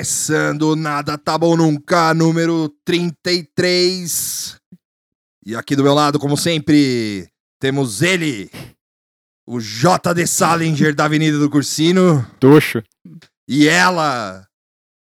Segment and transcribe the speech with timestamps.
[0.00, 4.56] Começando Nada Tá Bom Nunca, número 33.
[5.44, 7.28] E aqui do meu lado, como sempre,
[7.60, 8.50] temos ele,
[9.46, 12.26] o JD Salinger da Avenida do Cursino.
[12.40, 12.82] Tuxo.
[13.46, 14.42] E ela,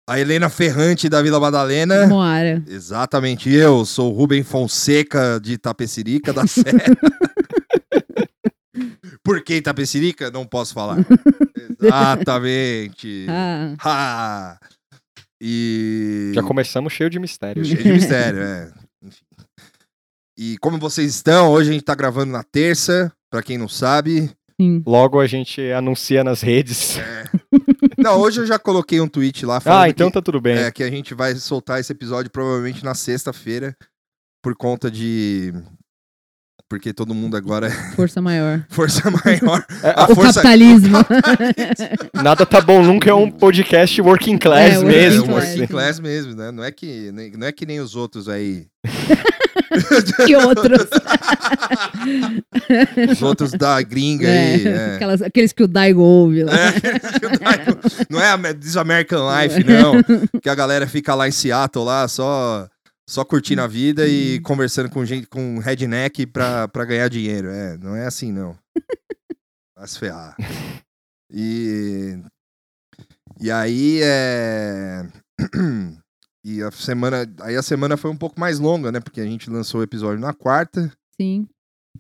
[0.09, 2.09] a Helena Ferrante da Vila Madalena.
[2.09, 2.61] Moara.
[2.67, 6.97] Exatamente, eu sou o Rubem Fonseca de Itapecerica da Serra.
[9.23, 10.33] Por que Itapecerica?
[10.33, 10.97] Não posso falar.
[11.81, 13.27] Exatamente.
[13.29, 13.77] Ah,
[14.59, 14.59] Ha!
[15.41, 16.33] E.
[16.35, 17.67] Já começamos cheio de mistérios.
[17.69, 18.73] Cheio de mistério, é.
[19.03, 19.25] Enfim.
[20.39, 21.51] E como vocês estão?
[21.51, 24.31] Hoje a gente tá gravando na terça, pra quem não sabe.
[24.61, 24.83] sim.
[24.87, 26.99] Logo a gente anuncia nas redes.
[27.99, 30.57] Não, hoje eu já coloquei um tweet lá falando Ah, então que, tá tudo bem.
[30.57, 33.77] é, que a gente vai soltar esse episódio provavelmente na sexta-feira,
[34.43, 35.53] por conta de.
[36.71, 38.65] Porque todo mundo agora é Força maior.
[38.69, 39.67] força maior.
[39.83, 40.99] É, A o força capitalismo.
[42.15, 45.25] Nada tá bom nunca é um podcast working class É, working É, mesmo.
[45.25, 45.43] um class.
[45.45, 45.59] assim.
[45.59, 46.53] working class mesmo, né?
[46.53, 48.69] Não é que, nem- não é que nem os outros aí.
[50.27, 50.87] que outros.
[53.13, 54.69] Os outros da gringa É, aí.
[54.69, 54.95] é.
[54.95, 56.53] aquelas- aqueles que o Daigo ouve lá.
[56.53, 56.73] É,
[58.09, 59.95] não é a This American Life, não.
[60.41, 62.69] Que a galera fica lá em Seattle, lá, só,
[63.11, 67.49] só curtindo a vida e conversando com gente com redneck pra, pra ganhar dinheiro.
[67.49, 68.57] É, não é assim, não.
[69.77, 70.37] Vai se ferrar.
[71.33, 72.17] E.
[73.41, 75.07] E aí é.
[76.43, 77.31] E a semana.
[77.43, 78.99] Aí a semana foi um pouco mais longa, né?
[78.99, 80.91] Porque a gente lançou o episódio na quarta.
[81.21, 81.47] Sim.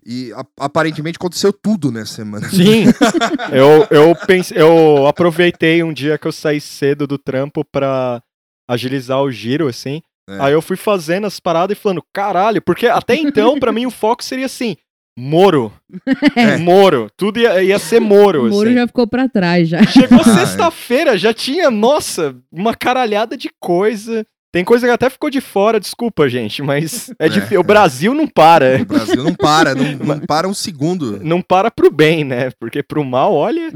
[0.06, 2.48] E a- aparentemente aconteceu tudo nessa semana.
[2.48, 2.84] Sim.
[3.52, 8.22] Eu, eu, pense, eu aproveitei um dia que eu saí cedo do trampo pra
[8.66, 10.00] agilizar o giro, assim.
[10.30, 10.38] É.
[10.40, 13.90] Aí eu fui fazendo as paradas e falando, caralho, porque até então, pra mim, o
[13.90, 14.76] foco seria assim.
[15.18, 15.72] Moro.
[16.36, 16.56] É.
[16.56, 17.08] Moro.
[17.16, 18.46] Tudo ia, ia ser Moro.
[18.46, 18.76] O Moro assim.
[18.78, 19.82] já ficou pra trás já.
[19.84, 20.34] Chegou Ah, é.
[20.38, 24.24] sexta-feira, já tinha, nossa, uma caralhada de coisa.
[24.52, 27.28] Tem coisa que até ficou de fora, desculpa, gente, mas é, É.
[27.28, 27.60] difícil.
[27.60, 28.80] O Brasil não para.
[28.82, 31.20] O Brasil não para, não, não para um segundo.
[31.22, 32.50] Não para pro bem, né?
[32.58, 33.70] Porque pro mal, olha.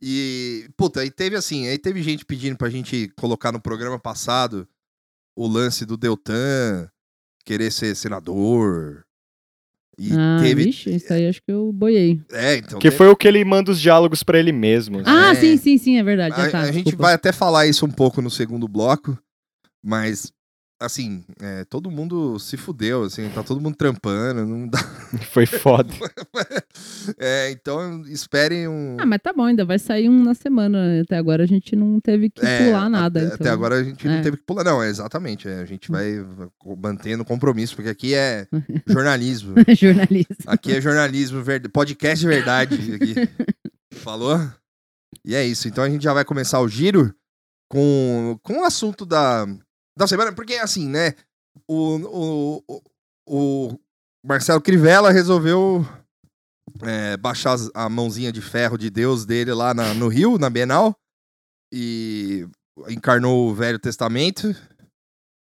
[0.00, 4.68] E, puta, aí teve assim, aí teve gente pedindo pra gente colocar no programa passado
[5.36, 6.88] o lance do Deltan
[7.44, 9.04] querer ser senador.
[9.98, 10.64] E ah, teve.
[10.66, 12.20] vixe, isso aí acho que eu boiei.
[12.30, 12.78] É, então.
[12.78, 15.02] Que te- foi o que ele manda os diálogos pra ele mesmo.
[15.04, 15.34] Ah, É.
[15.34, 16.36] sim, sim, sim, é verdade.
[16.36, 19.18] Já A, tá, a gente vai até falar isso um pouco no segundo bloco,
[19.82, 20.32] mas.
[20.80, 24.78] Assim, é, todo mundo se fudeu, assim, tá todo mundo trampando, não dá.
[25.32, 25.92] Foi foda.
[27.18, 28.96] É, então esperem um.
[29.00, 31.00] Ah, mas tá bom, ainda vai sair um na semana.
[31.02, 33.18] Até agora a gente não teve que É, pular nada.
[33.20, 33.36] Até, então.
[33.46, 34.20] até agora a gente não É.
[34.20, 34.62] teve que pular.
[34.62, 35.48] Não, é exatamente.
[35.48, 36.12] é, a gente vai
[36.76, 38.46] mantendo compromisso, porque aqui é
[38.86, 39.54] jornalismo.
[39.76, 40.34] Jornalista.
[40.46, 41.68] Aqui é jornalismo, verd...
[41.70, 42.74] podcast de verdade.
[42.94, 43.14] Aqui.
[43.94, 44.38] Falou?
[45.24, 45.66] E é isso.
[45.66, 47.12] Então a gente já vai começar o giro
[47.70, 49.46] com, com o assunto da,
[49.98, 50.32] da semana.
[50.32, 51.14] Porque assim, né?
[51.66, 52.82] O, o,
[53.28, 53.78] o,
[54.24, 55.84] Marcelo Crivella resolveu
[56.82, 60.96] é, baixar a mãozinha de ferro de Deus dele lá na- no Rio, na Bienal.
[61.72, 62.46] E
[62.88, 64.54] encarnou o Velho Testamento.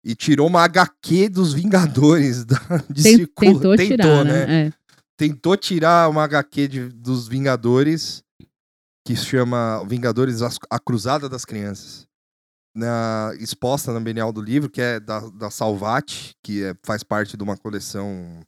[0.06, 2.58] E tirou uma HQ dos Vingadores da,
[2.90, 4.67] de Ten- circula- tentou tirar, né?
[4.67, 4.73] É.
[5.17, 8.23] tentou tirar uma HQ de- dos Vingadores
[9.06, 12.06] que se chama Vingadores As- A Cruzada das Crianças.
[12.76, 17.37] Na, exposta na Bienal do livro, que é da, da Salvat, que é- faz parte
[17.37, 18.41] de uma coleção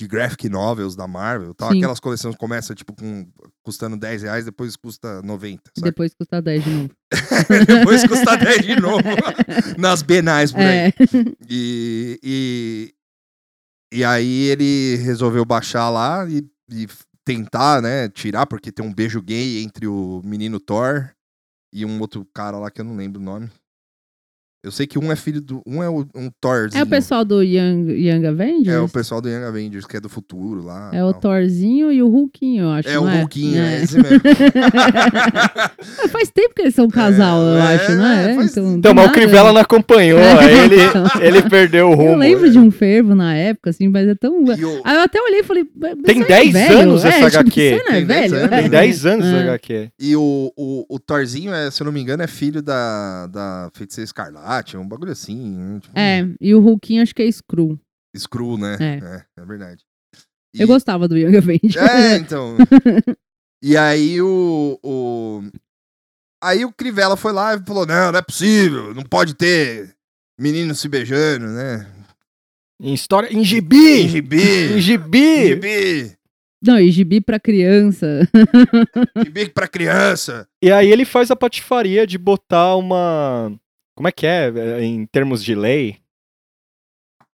[0.00, 1.54] de graphic novels da Marvel.
[1.54, 1.70] Tal.
[1.70, 1.78] Sim.
[1.78, 3.28] Aquelas coleções começam tipo, com,
[3.64, 5.62] custando 10 reais, depois custa 90.
[5.76, 5.90] sabe?
[5.90, 6.90] Depois custa 10 de novo.
[7.66, 9.02] depois custa 10 de novo
[9.78, 10.66] nas Bienais por aí.
[10.66, 10.92] É.
[11.48, 12.94] E, e,
[13.92, 16.86] e aí ele resolveu baixar lá e, e
[17.24, 21.10] tentar, né, tirar, porque tem um beijo gay entre o menino Thor
[21.72, 23.50] e um outro cara lá que eu não lembro o nome.
[24.62, 25.62] Eu sei que um é filho do.
[25.66, 26.80] Um é o- um Thorzinho.
[26.80, 28.68] É o pessoal do Young, Young Avengers?
[28.74, 30.90] É o pessoal do Young Avengers, que é do futuro lá.
[30.92, 31.20] É o tal.
[31.20, 32.88] Thorzinho e o Hulkinho, eu acho.
[32.88, 33.82] É o não Hulkinho, é É.
[33.84, 34.20] esse mesmo.
[34.24, 35.70] Ah,
[36.10, 38.30] Faz tempo que eles são um casal, eu É, acho, não é?
[38.30, 39.12] é, faz- do Então, mas o.
[39.12, 40.18] Crivella não acompanhou.
[40.18, 41.04] É, aí ele, então.
[41.20, 42.10] ele perdeu o rumo.
[42.10, 44.44] Eu lembro de um fervo na época, assim, mas é tão.
[44.56, 45.64] E o- Aí eu até olhei e falei.
[45.76, 47.60] "Mas Tem você é 10 velho?" anos é, essa HQ.
[47.60, 48.36] É Tem 10 velho?
[48.44, 48.50] anos.
[48.60, 49.28] Tem 10 anos É.
[49.30, 49.90] essa HQ.
[50.00, 53.70] E o, o, o Thorzinho, é, se eu não me engano, é filho da, da
[53.74, 55.56] Feiticeira Escarlate, um bagulho assim.
[55.56, 55.80] né?
[55.80, 57.78] Tipo, É, e o Hulkinho acho que é Screw.
[58.16, 58.76] Screw, né?
[58.80, 58.94] É.
[59.04, 59.82] É, é verdade.
[60.54, 61.76] E- Eu gostava do Young Avengers.
[61.76, 62.56] É, então.
[63.62, 65.42] e aí o, o.
[66.42, 69.94] Aí o Crivella foi lá e falou: não, não é possível, não pode ter
[70.40, 71.86] menino se beijando, né?
[72.80, 73.28] Em história.
[73.32, 74.02] Em gibi!
[74.04, 74.42] Em gibi!
[74.76, 75.18] Em gibi!
[75.18, 76.18] Em gibi!
[76.64, 78.28] Não, e gibi pra criança.
[79.24, 80.48] Gibi pra criança.
[80.62, 83.52] E aí ele faz a patifaria de botar uma.
[83.98, 84.48] Como é que é?
[84.54, 85.96] é, Em termos de lei?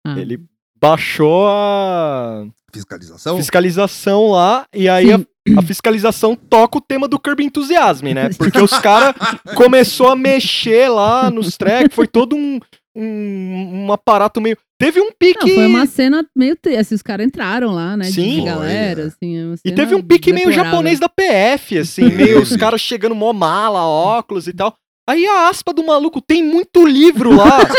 [0.06, 0.38] Ah, Ele
[0.78, 3.38] baixou a Fiscalização?
[3.38, 5.18] fiscalização lá, e aí a,
[5.56, 8.28] a fiscalização toca o tema do Curb Enthusiasm, né?
[8.36, 9.14] Porque os caras
[9.56, 12.60] começou a mexer lá nos tracks, foi todo um,
[12.94, 14.58] um, um aparato meio.
[14.78, 15.40] Teve um pique.
[15.40, 16.58] Não, foi uma cena meio.
[16.78, 18.04] Assim, os caras entraram lá, né?
[18.04, 18.40] Sim.
[18.40, 19.54] De galera, assim.
[19.54, 23.32] é E teve um pique meio japonês da PF, assim, meio os caras chegando mó
[23.32, 24.76] mala, óculos e tal.
[25.10, 27.58] Aí a aspa do maluco tem muito livro lá.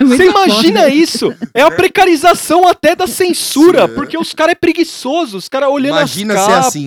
[0.00, 0.94] É Você imagina foda.
[0.94, 1.34] isso?
[1.54, 3.94] É a precarização até da censura, Sim.
[3.94, 6.66] porque os caras é preguiçoso, os caras olhando Imagina as ser capas.
[6.66, 6.84] assim.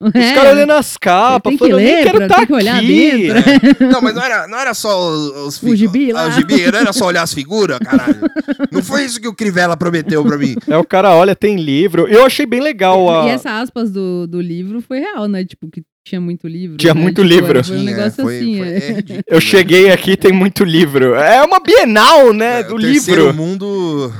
[0.00, 2.86] Os É, caras olhando as capas, falando, eu nem ler, quero estar olhar aqui.
[3.32, 3.86] dentro.
[3.90, 6.28] Não, mas não era, não era só os, os O gibi lá.
[6.28, 8.20] O gibi, não era só olhar as figuras, caralho.
[8.70, 10.54] Não foi isso que o Crivella prometeu pra mim.
[10.68, 12.06] É o cara, olha, tem livro.
[12.06, 13.26] Eu achei bem legal a.
[13.26, 15.44] E essa aspas do, do livro foi real, né?
[15.44, 16.76] Tipo, que tinha muito livro.
[16.76, 17.00] Tinha né?
[17.00, 17.64] muito Tipo, livro.
[17.64, 18.58] Foi um negócio foi- assim.
[18.58, 18.76] foi- é.
[18.76, 19.40] é ridículo, Eu né?
[19.40, 21.14] cheguei aqui, tem muito livro.
[21.14, 23.32] É uma Bienal, né, É, do o livro.
[23.34, 24.12] mundo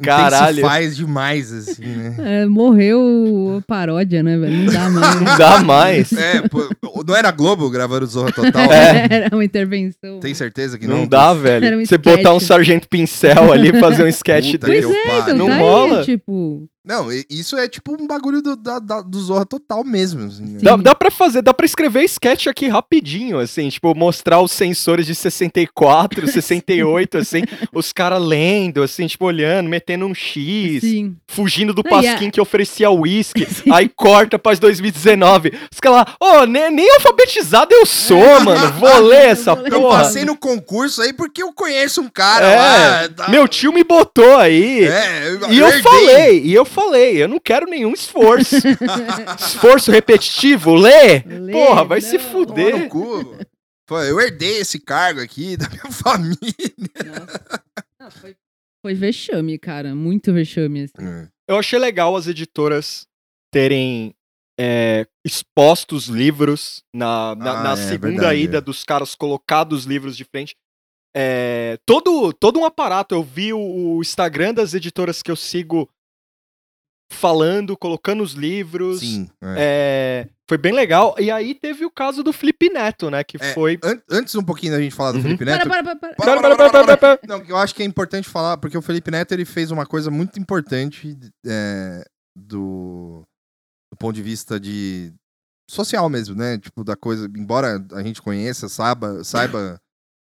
[0.00, 0.60] Caralho.
[0.62, 2.14] faz demais, assim, né?
[2.42, 4.52] É, morreu a paródia, né, velho?
[4.56, 5.20] Não dá mais.
[5.20, 6.12] Não dá mais.
[6.12, 6.68] É, pô,
[7.06, 8.62] não era Globo gravando Zorra Total?
[8.72, 9.08] É.
[9.10, 10.20] Era uma intervenção.
[10.20, 10.98] Tem certeza que não?
[10.98, 11.78] Não dá, velho.
[11.80, 12.42] um Você botar um sketch.
[12.48, 15.98] sargento pincel ali e fazer um sketch Puta eu é, então Não tá rola.
[16.00, 16.68] aí, tipo...
[16.84, 20.26] Não, isso é tipo um bagulho do, da, da- do Zorra Total mesmo.
[20.26, 20.58] assim, né?
[20.62, 25.06] Dá, dá pra fazer, dá pra escrever sketch aqui rapidinho, assim, tipo, mostrar os sensores
[25.06, 27.42] de 64, 68, assim,
[27.72, 31.16] os caras lendo, assim, tipo, olhando, metendo um X, Sim.
[31.26, 35.52] fugindo do Não, e a- pasquim que oferecia uísque, aí corta pra 2019.
[35.72, 39.72] Os caras lá, ô, nem, nem alfabetizado eu sou, mano, vou ler essa ler.
[39.72, 39.98] Eu porra.
[40.00, 43.08] passei no concurso aí porque eu conheço um cara É, lá.
[43.08, 44.84] tá- meu tio me botou aí.
[44.84, 45.82] É, E eu herdei.
[45.82, 48.56] falei, e eu falei, eu não quero nenhum esforço.
[49.38, 51.20] esforço repetitivo, lê?
[51.20, 52.24] Lê, Porra, vai se não.
[52.24, 52.78] Tomar fuder.
[52.78, 53.38] no cu.
[53.86, 56.38] Pô, eu herdei esse cargo aqui da minha família.
[57.06, 57.60] Nossa.
[58.00, 58.36] Não, foi,
[58.82, 59.94] foi vexame, cara.
[59.94, 60.84] Muito vexame.
[60.84, 61.28] Assim.
[61.48, 63.06] Eu achei legal as editoras
[63.52, 64.14] terem
[64.58, 68.60] é, exposto os livros na, na, Ah, na é segunda verdade, ida é.
[68.60, 70.54] dos caras colocado os livros de frente.
[71.16, 73.14] É, todo, todo um aparato.
[73.14, 73.58] Eu vi o,
[73.96, 75.88] o Instagram das editoras que eu sigo
[77.14, 79.00] falando, colocando os livros.
[79.00, 79.28] Sim.
[79.42, 80.26] é.
[80.26, 81.14] É, foi bem legal.
[81.18, 83.24] E aí teve o caso do Felipe Neto, né?
[83.24, 83.78] Que É, foi.
[83.82, 85.22] An- antes um pouquinho da gente falar do Uhum.
[85.22, 85.66] Felipe Neto.
[85.68, 86.14] para, para, para.
[86.16, 87.20] Pera, pera, pera, pera, pera.
[87.26, 90.10] Não, eu acho que é importante falar, porque o Felipe Neto ele fez uma coisa
[90.10, 91.16] muito importante
[91.46, 92.04] é,
[92.36, 93.22] do,
[93.92, 95.12] do ponto de vista de
[95.70, 96.58] social mesmo, né?
[96.58, 99.80] Tipo, da coisa, embora a gente conheça, saiba, saiba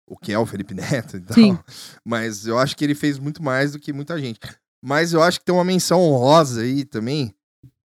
[0.08, 0.72] o que é o Felipe
[1.12, 1.58] Neto e tal, Sim.
[2.04, 4.38] mas eu acho que ele fez muito mais do que muita gente.
[4.86, 7.34] Mas eu acho que tem uma menção honrosa aí também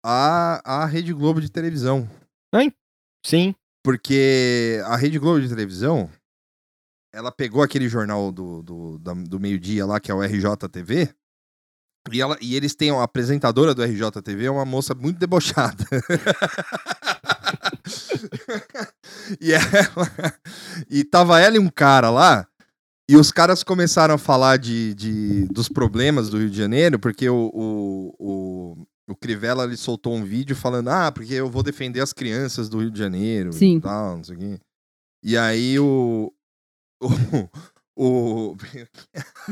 [0.03, 2.09] à, à Rede Globo de televisão.
[3.23, 3.55] Sim.
[3.85, 6.11] Porque a Rede Globo de televisão,
[7.13, 11.15] ela pegou aquele jornal do, do, do meio-dia lá, que é o RJTV,
[12.11, 15.85] e, ela, e eles têm a apresentadora do RJTV, é uma moça muito debochada.
[19.39, 20.41] e, ela,
[20.89, 22.49] e tava ela e um cara lá,
[23.09, 27.29] e os caras começaram a falar de, de, dos problemas do Rio de Janeiro, porque
[27.29, 32.01] o, o, o, o Crivella ele soltou um vídeo falando: Ah, porque eu vou defender
[32.01, 33.77] as crianças do Rio de Janeiro Sim.
[33.77, 34.59] e tal, não sei o quê.
[35.23, 36.33] E aí o.
[37.01, 37.09] O.
[38.53, 38.57] o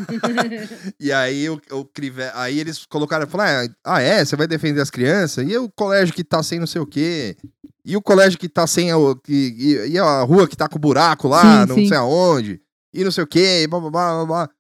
[0.99, 2.33] e aí o, o Crivella.
[2.35, 4.25] Aí eles colocaram falaram: Ah, é?
[4.25, 5.49] Você vai defender as crianças?
[5.49, 7.37] E o colégio que tá sem não sei o quê?
[7.85, 8.93] E o colégio que tá sem.
[8.93, 11.87] O, que, e, e a rua que tá com buraco lá, Sim, não sim.
[11.87, 12.64] sei aonde?
[12.95, 14.27] E não sei o quê, e blá blá blá blá.
[14.27, 14.51] blá.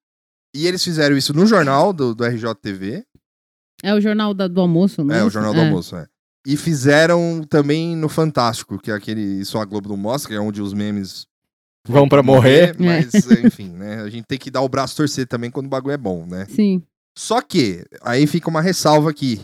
[0.54, 3.04] E eles fizeram isso no jornal do, do RJTV.
[3.82, 5.64] É o jornal da- do almoço, não É, o Jornal do É.
[5.64, 6.06] Almoço, é.
[6.46, 10.40] E fizeram também no Fantástico, que é aquele Isso a Globo não mostra, que é
[10.40, 11.26] onde os memes
[11.86, 12.74] Vão pra morrer.
[12.78, 13.12] Mas,
[13.44, 14.00] enfim, né?
[14.00, 16.46] A gente tem que dar o braço torcer também quando o bagulho é bom, né?
[16.48, 16.82] Sim.
[17.16, 19.42] Só que, aí fica uma ressalva aqui.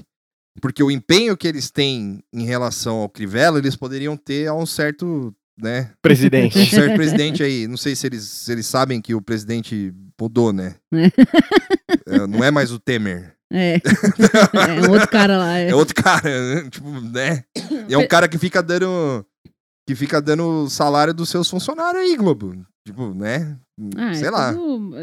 [0.60, 4.64] Porque o empenho que eles têm em relação ao Crivella, eles poderiam ter a um
[4.66, 5.90] certo, né?
[5.92, 6.66] Um Presidente.
[6.66, 7.66] certo presidente aí.
[7.66, 10.76] Não sei se eles, se eles sabem que o presidente mudou, né?
[12.06, 13.34] É, não é mais o Temer.
[13.52, 13.74] É.
[13.74, 15.58] é um outro cara lá.
[15.58, 15.70] É.
[15.70, 16.22] É outro cara,
[16.54, 16.70] né?
[16.70, 17.42] tipo, né?
[17.88, 19.26] E é um cara que fica dando.
[19.88, 22.54] Que fica dando o salário dos seus funcionários aí, Globo.
[22.86, 23.58] Tipo, né?
[23.96, 24.54] Ah, Sei é lá.
[24.54, 24.94] tudo-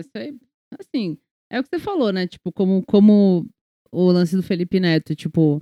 [0.80, 1.18] assim,
[1.52, 2.26] é o que você falou, né?
[2.26, 3.46] Tipo, como, como
[3.92, 5.62] o lance do Felipe Neto, tipo,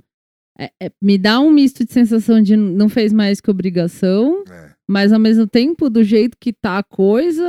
[0.56, 4.65] é- é- me dá um misto de sensação de não fez mais que obrigação, É.
[4.88, 7.44] mas ao mesmo tempo, do jeito que tá a coisa,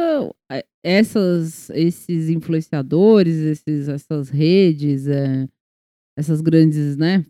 [0.51, 5.47] é, essas, esses influenciadores, esses, essas redes, é,
[6.17, 7.25] essas grandes, né,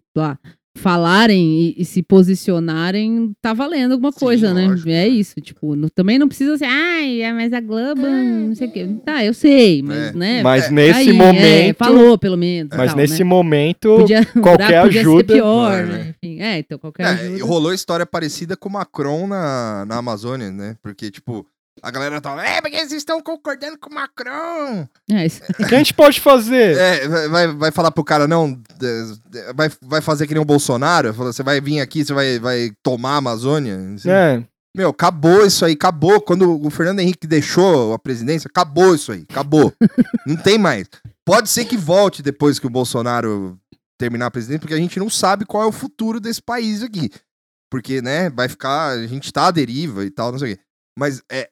[0.77, 4.67] falarem e, e se posicionarem, tá valendo alguma Sim, coisa, né?
[4.67, 4.89] lógico.
[4.89, 8.67] É isso, tipo, no- também não precisa ser, ai, é, mas a Globo, não sei
[8.67, 8.87] o quê.
[9.05, 10.13] Tá, eu sei, mas, É.
[10.13, 10.43] né?
[10.43, 11.77] Mas É, nesse aí, é, momento.
[11.77, 12.71] falou, pelo menos.
[12.75, 13.23] mas tal, nesse né?
[13.25, 13.97] momento.
[13.97, 15.91] Podia, qualquer podia ajuda- ser pior, É, né?
[15.97, 16.15] né?
[16.23, 17.45] Enfim, é, então qualquer É, ajuda.
[17.45, 20.75] rolou história parecida com o Macron na, na Amazônia, né?
[20.81, 21.45] Porque, tipo,
[21.81, 24.87] a galera tava, é, porque vocês estão concordando com o Macron.
[25.11, 26.77] É, isso- O que a gente pode fazer?
[26.77, 28.59] É, vai- vai, falar pro cara, não,
[29.55, 31.13] vai, vai fazer que nem o Bolsonaro?
[31.13, 33.77] Você vai vir aqui, você vai, vai tomar a Amazônia?
[33.95, 34.43] Assim, É.
[34.75, 36.21] Meu, acabou isso aí, acabou.
[36.21, 39.73] Quando o Fernando Henrique deixou a presidência, acabou isso aí, acabou.
[40.27, 40.85] não tem mais.
[41.25, 43.57] Pode ser que volte depois que o Bolsonaro
[43.99, 47.09] terminar a presidência, porque a gente não sabe qual é o futuro desse país aqui.
[47.71, 48.89] Porque, né, vai ficar.
[48.91, 50.61] A gente tá à deriva e tal, não sei o quê.
[50.97, 51.49] Mas é-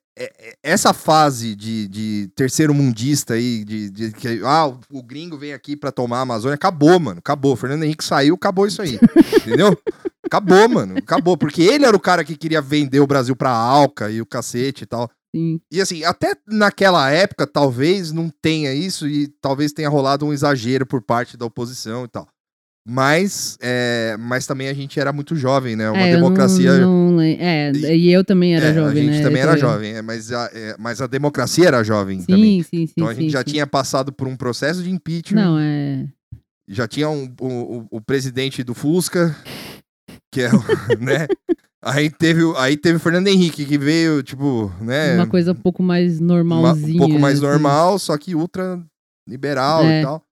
[0.64, 5.76] essa fase de, de terceiro mundista aí, de, de que ah, o, gringo vem aqui
[5.76, 7.20] pra tomar a Amazônia, acabou, mano.
[7.20, 7.54] Acabou.
[7.54, 8.98] O Fernando Henrique saiu, acabou isso aí.
[9.38, 9.78] entendeu?
[10.24, 10.98] Acabou, mano.
[10.98, 11.38] Acabou.
[11.38, 14.84] Porque ele era o cara que queria vender o Brasil pra Alca e o cacete
[14.84, 15.10] e tal.
[15.36, 15.60] sim.
[15.70, 20.86] E assim, até naquela época, talvez não tenha isso e talvez tenha rolado um exagero
[20.86, 22.28] por parte da oposição e tal.
[22.88, 25.90] Mas, é, mas também a gente era muito jovem, né?
[25.90, 26.78] Uma É, não- democracia.
[26.80, 29.24] não lem- é, e eu também era É, jovem, a gente né?
[29.24, 32.62] também Eu era jovem, é, mas, a, é, mas a democracia era jovem também.
[32.62, 32.94] Sim, sim, sim.
[32.96, 33.46] Então a gente sim, já sim.
[33.54, 35.42] tinha passado por um processo de impeachment.
[35.44, 36.08] Não, é.
[36.68, 39.36] Já tinha um, o, o- o presidente do Fusca,
[40.32, 40.60] que é o,
[41.02, 41.28] né?
[41.84, 45.16] Aí teve, o- aí teve o Fernando Henrique, que veio, tipo, né?
[45.16, 46.96] Uma coisa um pouco mais uma- normalzinha.
[46.96, 47.48] um pouco mais assim.
[47.48, 48.80] normal, só que ultra
[49.28, 50.02] liberal É.
[50.02, 50.24] e tal.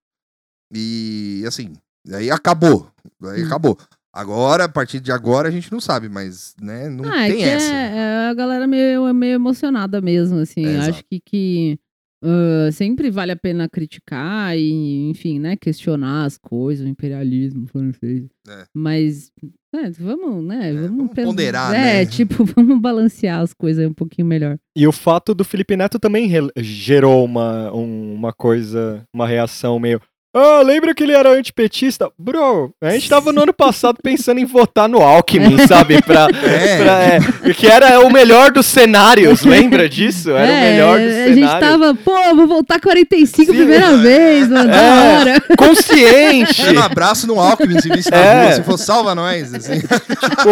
[0.72, 1.74] E assim,
[2.12, 2.88] aí acabou.
[3.24, 3.46] Aí Hum.
[3.48, 3.78] acabou.
[4.16, 7.38] Agora, a partir de agora, a gente não sabe, mas, né, não Ah, é tem
[7.38, 7.74] que essa.
[7.74, 10.66] É, é a galera meio, meio emocionada mesmo, assim.
[10.66, 10.90] É, exato.
[10.92, 11.80] acho que, que
[12.24, 18.26] ah, sempre vale a pena criticar e, enfim, né, questionar as coisas, o imperialismo francês.
[18.48, 18.66] É.
[18.72, 19.32] Mas,
[19.76, 22.06] é, vamos, né, É, vamos, vamos ponderar, É, né?
[22.06, 24.60] tipo, vamos balancear as coisas um pouquinho melhor.
[24.78, 30.00] E o fato do Felipe Neto também gerou uma, um- uma coisa, uma reação meio.
[30.36, 32.10] Ah, lembra que ele era antipetista?
[32.18, 36.02] Bro, a gente tava no ano passado pensando em votar no Alckmin, sabe?
[36.02, 36.78] Pra, É.
[36.84, 40.32] pra- é, que era o melhor dos cenários, lembra disso?
[40.32, 41.70] Era o É, melhor dos A gente cenários.
[41.70, 43.58] tava, pô, vou voltar 45 Sim.
[43.58, 45.20] primeira vez, mano, da É.
[45.20, 45.42] hora.
[45.56, 46.66] Consciente!
[46.66, 48.44] Dando um abraço no Alckmin, se visse na É.
[48.46, 49.54] rua, se for salva nós.
[49.54, 49.82] Assim.
[49.82, 50.50] Tipo,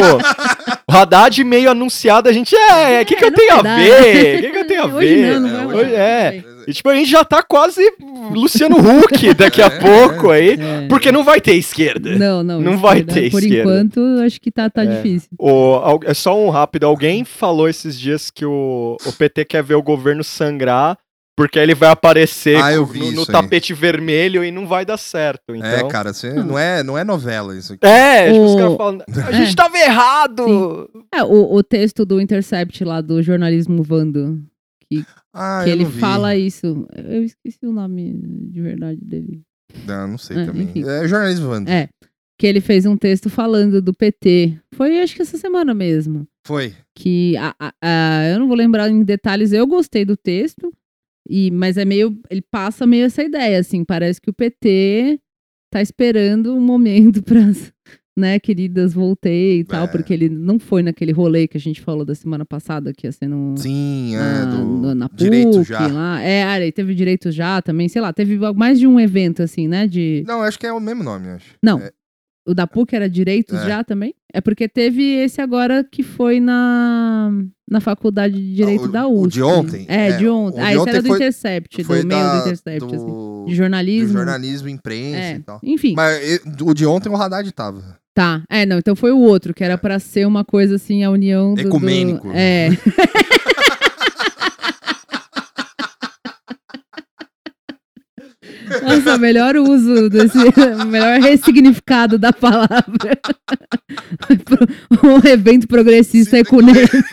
[0.87, 4.37] o Haddad meio anunciado, a gente, é, o que, que eu não tenho a ver?
[4.37, 5.39] O que, que eu tenho a Hoje ver?
[5.39, 6.43] não, não É, hoje- é.
[6.71, 7.81] E tipo, a gente já tá quase
[8.31, 10.87] Luciano Huck daqui a É, pouco aí, É.
[10.87, 12.17] porque não vai ter esquerda.
[12.17, 12.59] Não, não.
[12.61, 13.61] Não vai esquerda, ter Por esquerda.
[13.81, 14.95] enquanto, acho que tá, tá É.
[14.95, 15.29] difícil.
[15.37, 19.75] O, é só um rápido, alguém falou esses dias que o, o PT quer ver
[19.75, 20.97] o governo sangrar,
[21.35, 24.67] porque aí ele vai aparecer Ah, eu com- vi no, no tapete vermelho e não
[24.67, 25.55] vai dar certo.
[25.55, 25.69] Então...
[25.69, 27.85] É, cara, você, não, é, não é novela isso aqui.
[27.87, 29.33] É, tipo, os O- caras falam, a É.
[29.45, 30.89] gente tava errado!
[31.13, 34.39] É, o, o texto do Intercept lá do jornalismo Vando,
[35.33, 36.87] Ah, que ele fala isso.
[36.93, 38.13] Eu esqueci o nome
[38.51, 39.41] de verdade dele.
[39.87, 40.63] Não, não sei É, também.
[40.63, 40.83] enfim.
[40.87, 41.71] É jornalismo Wanda.
[41.71, 41.89] É.
[42.37, 44.57] Que ele fez um texto falando do PT.
[44.73, 46.27] Foi, acho que essa semana mesmo.
[46.45, 46.73] Foi.
[46.95, 50.73] Que a, a- a- eu não vou lembrar em detalhes, eu gostei do texto.
[51.29, 52.19] E, mas é meio.
[52.29, 53.85] Ele passa meio essa ideia, assim.
[53.85, 55.19] Parece que o PT
[55.71, 57.39] tá esperando um momento para
[58.17, 59.87] né, queridas, voltei e tal, É.
[59.87, 63.11] porque ele não foi naquele rolê que a gente falou da semana passada, que ia
[63.11, 65.87] ser no, Sim, é, na, do no- na direito PUC, já.
[65.87, 66.21] lá.
[66.21, 69.87] É, aí teve direito já também, sei lá, teve mais de um evento, assim, né,
[69.87, 70.23] de...
[70.27, 71.55] Não, acho que é o mesmo nome, acho.
[71.63, 71.89] Não, É.
[72.47, 73.65] o da PUC era direitos É.
[73.67, 74.13] já também?
[74.33, 77.31] É porque teve esse agora que foi na,
[77.69, 79.33] na faculdade de Direito Ah, o- da o USP.
[79.33, 79.85] de ontem?
[79.89, 80.55] É, É, de o ontem.
[80.59, 83.05] de Ah, esse era do foi- Intercept, Foi do meio da- do Intercept, assim.
[83.05, 84.13] do, De do jornalismo.
[84.13, 85.59] jornalismo, imprensa É, e tal.
[85.61, 85.93] enfim.
[85.95, 87.99] Mas o de ontem o Haddad tava.
[88.13, 88.43] Tá.
[88.49, 91.53] É, não, então foi o outro, que era pra ser uma coisa assim, a união
[91.53, 91.61] do...
[91.63, 92.27] do- Ecumênico.
[92.33, 92.69] É.
[98.81, 100.37] Nossa, melhor uso desse,
[100.87, 103.19] melhor ressignificado da palavra.
[105.03, 106.97] um evento progressista ecumênico.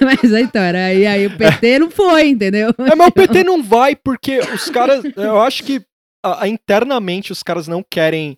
[0.00, 2.70] Mas então, era aí, aí o PT não foi, entendeu?
[2.78, 5.02] É, mas o PT não vai porque os caras.
[5.16, 5.82] Eu acho que
[6.22, 8.36] a- a- internamente os caras não querem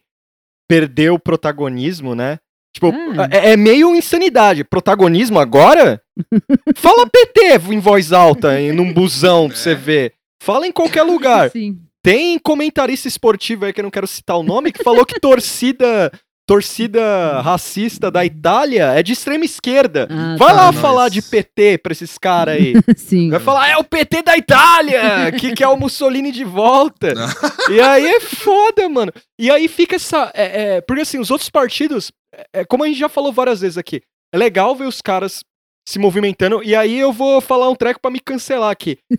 [0.68, 2.38] perder o protagonismo, né?
[2.74, 3.28] Tipo, Ah.
[3.30, 4.62] é, é meio insanidade.
[4.64, 6.00] Protagonismo agora?
[6.76, 10.12] Fala PT em voz alta, em, num busão pra você ver.
[10.42, 11.50] Fala em qualquer lugar.
[11.52, 11.78] Sim.
[12.02, 16.12] Tem comentarista esportivo aí que eu não quero citar o nome que falou que torcida
[16.46, 20.06] torcida racista da Itália é de extrema esquerda.
[20.10, 20.54] Ah, Vai tá.
[20.54, 20.80] lá Nossa.
[20.80, 22.74] falar de PT pra esses caras aí.
[22.96, 23.30] Sim.
[23.30, 27.12] Vai falar, é o PT da Itália, que quer o Mussolini de volta.
[27.68, 29.12] e aí é foda, mano.
[29.38, 30.30] E aí fica essa.
[30.34, 32.12] é, é, porque assim, os outros partidos,
[32.52, 34.00] é, como a gente já falou várias vezes aqui,
[34.32, 35.40] é legal ver os caras
[35.88, 36.62] se movimentando.
[36.62, 38.98] E aí eu vou falar um treco pra me cancelar aqui.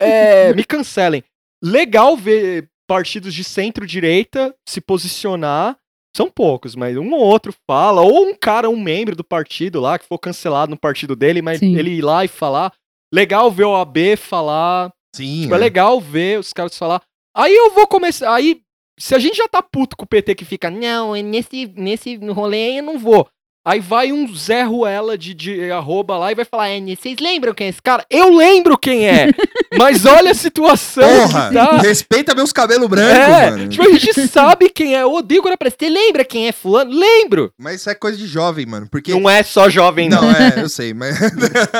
[0.00, 1.22] É, me cancelem.
[1.62, 5.76] Legal ver partidos de centro-direita se posicionar.
[6.16, 9.98] São poucos, mas um ou outro fala, ou um cara, um membro do partido lá,
[9.98, 11.76] que for cancelado no partido dele, mas Sim.
[11.76, 12.72] ele ir lá e falar.
[13.12, 14.92] Legal ver o AB falar.
[15.14, 15.42] Sim.
[15.42, 17.02] Tipo, é legal ver os caras falar.
[17.36, 18.32] Aí eu vou começar.
[18.32, 18.60] Aí,
[18.98, 22.16] se a gente já tá puto com o PT que fica, não, é nesse, nesse
[22.16, 23.28] rolê aí eu não vou.
[23.66, 27.54] Aí vai um Zé Ruela de, de arroba lá e vai falar, é, vocês lembram
[27.54, 28.04] quem é esse cara?
[28.10, 29.28] Eu lembro quem é!
[29.78, 31.78] mas olha a situação Porra, tá.
[31.78, 33.68] respeita meus cabelos brancos, É, mano.
[33.68, 35.02] tipo, a gente sabe quem é.
[35.02, 35.76] Eu odeio quando aparece.
[35.78, 36.90] Você lembra quem é fulano?
[36.94, 37.52] Lembro!
[37.58, 38.86] Mas isso é coisa de jovem, mano.
[38.90, 39.12] Porque.
[39.12, 40.20] Não é só jovem, não.
[40.20, 41.18] Não, é, eu sei, mas.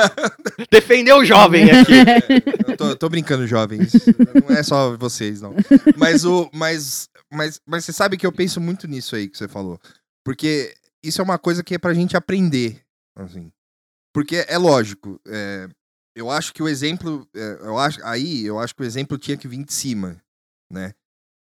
[0.71, 1.93] Defendeu o jovem aqui.
[2.67, 3.93] eu tô, eu tô brincando, jovens.
[4.47, 5.53] Não é só vocês, não.
[5.95, 6.49] Mas o.
[6.53, 9.79] Mas, mas, mas você sabe que eu penso muito nisso aí que você falou.
[10.23, 10.73] Porque
[11.07, 12.83] isso é uma coisa que é pra gente aprender.
[13.15, 13.51] Assim.
[14.13, 15.19] Porque é lógico.
[15.27, 15.67] é,
[16.15, 17.27] eu acho que o exemplo.
[17.35, 20.21] é, eu acho, aí eu acho que o exemplo tinha que vir de cima,
[20.71, 20.93] né?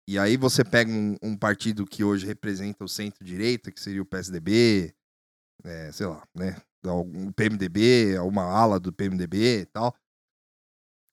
[0.08, 4.06] E aí você pega um, um partido que hoje representa o centro-direita, que seria o
[4.06, 4.93] PSDB,
[5.63, 6.60] é, sei lá, né?
[6.86, 9.95] O PMDB, uma ala do PMDB e tal.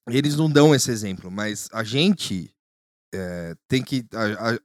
[0.09, 2.53] Eles não dão esse exemplo, mas a gente
[3.13, 4.59] é, tem que, a- a-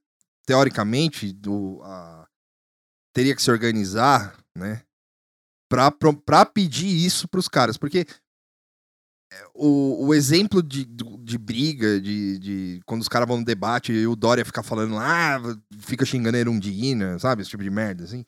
[0.47, 2.22] teoricamente, do, a-
[3.14, 4.83] teria que se organizar, né?
[5.70, 8.07] Pra, pro- pra pedir isso pros caras, porque
[9.33, 13.92] é, o, o exemplo de, de briga, de, de quando os caras vão no debate
[13.92, 15.40] e o Dória fica falando lá,
[15.79, 17.40] fica xingando a Erundina, sabe?
[17.42, 18.25] Esse tipo de merda, assim.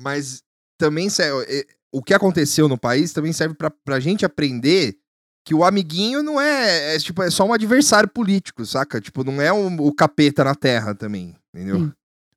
[0.00, 0.42] Mas
[0.80, 4.98] também é, o que aconteceu no país também serve pra, pra gente aprender
[5.46, 9.00] que o amiguinho não é, é, tipo, é só um adversário político, saca?
[9.00, 11.76] Tipo, não é o, o capeta na terra também, entendeu?
[11.78, 11.92] Sim.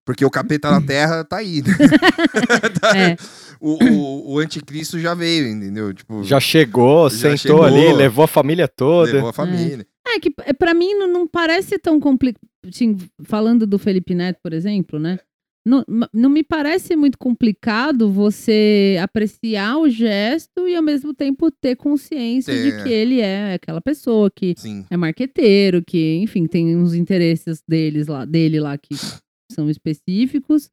[0.06, 1.74] Porque o capeta na terra tá aí, né?
[2.82, 3.16] Tá- É.
[3.60, 5.94] o, o, o anticristo já veio, entendeu?
[5.94, 7.63] Tipo, Já chegou, Já sentou chegou.
[7.63, 9.12] ali, levou a família toda.
[9.13, 9.86] levou a família.
[10.06, 12.42] É que é, pra mim não, não parece tão complicado.
[13.24, 15.18] falando do Felipe Neto, por exemplo, né?
[15.66, 15.82] Não,
[16.13, 22.52] não me parece muito complicado você apreciar o gesto e ao mesmo tempo ter consciência
[22.52, 22.62] É.
[22.63, 24.86] de que ele é aquela pessoa que Sim.
[24.92, 28.94] é marqueteiro, que, enfim, tem uns interesses deles lá, dele lá que
[29.54, 30.70] são específicos.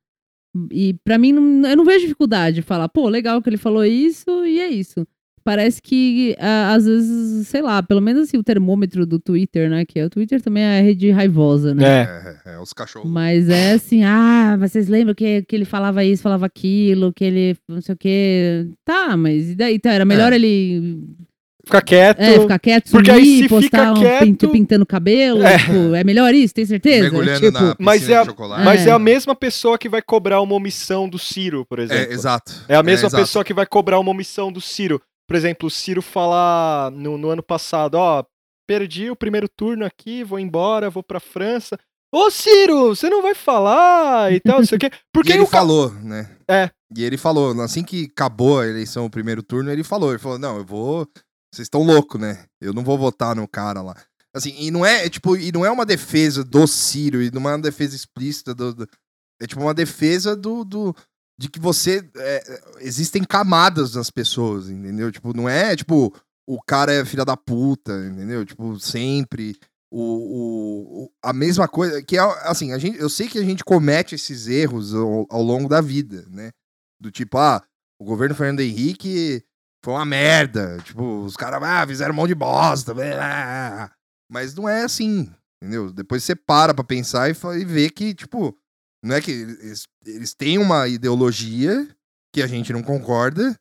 [0.72, 3.84] E pra mim, não- eu não vejo dificuldade de falar, pô, legal que ele falou
[3.84, 5.06] isso e é isso.
[5.42, 9.86] Parece que, às vezes, sei lá, pelo menos assim, o termômetro do Twitter, né?
[9.86, 11.82] Que é, o Twitter também é a rede raivosa, né?
[11.84, 12.02] É.
[12.02, 13.10] É, é, é, os cachorros.
[13.10, 17.56] Mas é assim, ah, vocês lembram que, que ele falava isso, falava aquilo, que ele
[17.66, 18.68] não sei o quê.
[18.84, 19.76] Tá, mas e daí?
[19.76, 20.36] Então, era melhor É.
[20.36, 21.02] ele
[21.70, 22.20] Fica quieto.
[22.20, 25.42] é, ficar quieto, Porque aí se postar fica um quieto- pint- pintando o cabelo.
[25.42, 25.58] É.
[25.58, 27.02] Tipo, é melhor isso, tem certeza?
[27.02, 28.24] Mergulhando tipo, na piscina Mas é a-.
[28.64, 28.92] Mas é É.
[28.92, 32.10] a mesma pessoa que vai cobrar uma omissão do Ciro, por exemplo.
[32.10, 32.52] É, exato.
[32.68, 33.22] É a mesma exato.
[33.22, 35.00] pessoa que vai cobrar uma omissão do Ciro.
[35.28, 38.24] Por exemplo, o Ciro falar no, no ano passado, ó,
[38.68, 41.78] perdi o primeiro turno aqui, vou embora, vou pra França.
[42.12, 44.90] Ô, Ciro, você não vai falar e tal, não sei o quê.
[45.14, 46.28] Porque e ele ca- falou, né?
[46.48, 46.68] É.
[46.96, 50.36] E ele falou, assim que acabou a eleição, o primeiro turno, ele falou, ele falou,
[50.36, 51.06] não, eu vou.
[51.52, 52.44] Vocês estão loucos, né?
[52.60, 53.96] Eu não vou votar no cara lá.
[54.34, 57.54] Assim, e não é, tipo, e não é uma defesa do Ciro, e não é
[57.54, 58.72] uma defesa explícita do.
[58.74, 58.88] do-
[59.42, 60.64] é tipo uma defesa do.
[60.64, 60.94] do
[61.38, 62.08] de que você.
[62.16, 65.10] é, existem camadas nas pessoas, entendeu?
[65.10, 66.14] Tipo, não é tipo,
[66.48, 68.44] o cara é filha da puta, entendeu?
[68.46, 69.58] Tipo, sempre.
[69.92, 72.00] O, o- a mesma coisa.
[72.00, 75.42] Que é assim, a gente, eu sei que a gente comete esses erros ao, ao
[75.42, 76.52] longo da vida, né?
[77.00, 77.60] Do tipo, ah,
[77.98, 79.42] o governo Fernando Henrique
[79.82, 80.78] foi uma merda.
[80.84, 82.94] Tipo, os caras ah, fizeram monte de bosta.
[82.94, 83.90] blá.
[84.30, 85.92] Mas não é assim, entendeu?
[85.92, 88.56] Depois você para pra pensar e, e vê que, tipo,
[89.02, 91.88] não é que eles, eles têm uma ideologia
[92.32, 93.56] que a gente não concorda,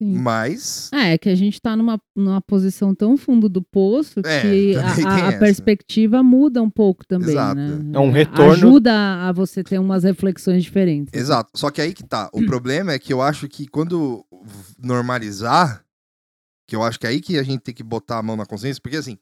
[0.00, 0.16] Sim.
[0.18, 0.90] mas.
[0.92, 4.76] É, é que a gente tá numa, numa posição tão fundo do poço É, que
[5.04, 7.56] a, a- perspectiva muda um pouco também, Exato.
[7.60, 7.90] né?
[7.94, 8.92] É um retorno- Ajuda
[9.28, 11.12] a você ter umas reflexões diferentes.
[11.12, 11.50] Exato.
[11.56, 12.30] Só que aí que tá.
[12.32, 14.24] O problema é que eu acho que quando
[14.78, 15.84] normalizar,
[16.68, 18.46] que eu acho que é aí que a gente tem que botar a mão na
[18.46, 19.18] consciência, porque assim,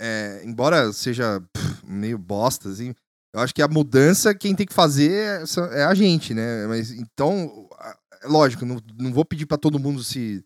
[0.00, 2.94] é, embora seja pff, meio bosta, assim,
[3.34, 5.44] eu acho que a mudança quem tem que fazer é
[5.78, 6.66] é a gente, né?
[6.66, 10.44] Mas então, a- lógico, não, não vou pedir pra todo mundo se,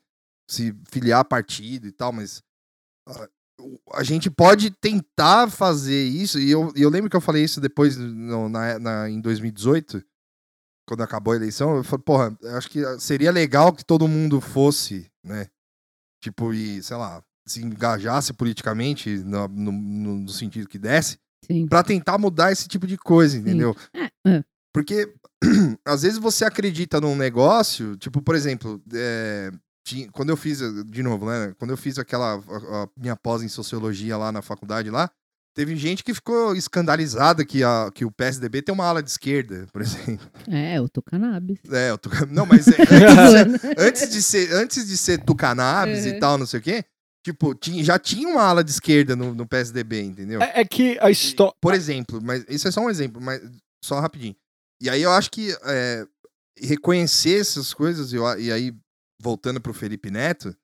[0.48, 2.42] se filiar a partido e tal, mas
[3.08, 3.28] ah,
[3.60, 7.60] o- a gente pode tentar fazer isso, e eu, eu lembro que eu falei isso
[7.60, 10.02] depois no- na, na- em 2018,
[10.88, 14.40] quando acabou a eleição, eu falei, porra, eu acho que seria legal que todo mundo
[14.40, 15.46] fosse, né?
[16.22, 21.18] Tipo, e, sei lá, se engajasse politicamente no, no, no sentido que desse,
[21.68, 23.74] pra tentar mudar esse tipo de coisa, entendeu?
[23.94, 24.44] É, é.
[24.72, 25.12] Porque
[25.84, 29.50] às vezes você acredita num negócio, tipo, por exemplo, é,
[29.86, 31.54] tinha- quando eu fiz, de novo, né?
[31.58, 35.10] Quando eu fiz aquela a- a minha pós em sociologia lá na faculdade lá,
[35.56, 39.66] teve gente que ficou escandalizada que, a, que o PSDB tem uma ala de esquerda,
[39.72, 40.30] por exemplo.
[40.48, 41.58] É, eu tô cannabis.
[41.70, 42.76] É, eu tô, não, mas é,
[43.76, 46.18] antes, antes de ser, antes de ser tucanabis e Uhum.
[46.20, 46.84] tal, não sei o quê,
[47.26, 50.40] tipo, tinha, já tinha uma ala de esquerda no, no PSDB, entendeu?
[50.40, 51.54] É, é que a história.
[51.60, 53.40] Por exemplo, mas isso é só um exemplo, mas
[53.84, 54.36] só rapidinho.
[54.82, 56.04] E aí eu acho que é,
[56.58, 58.72] reconhecer essas coisas, eu e aí
[59.22, 60.54] voltando pro Felipe Neto,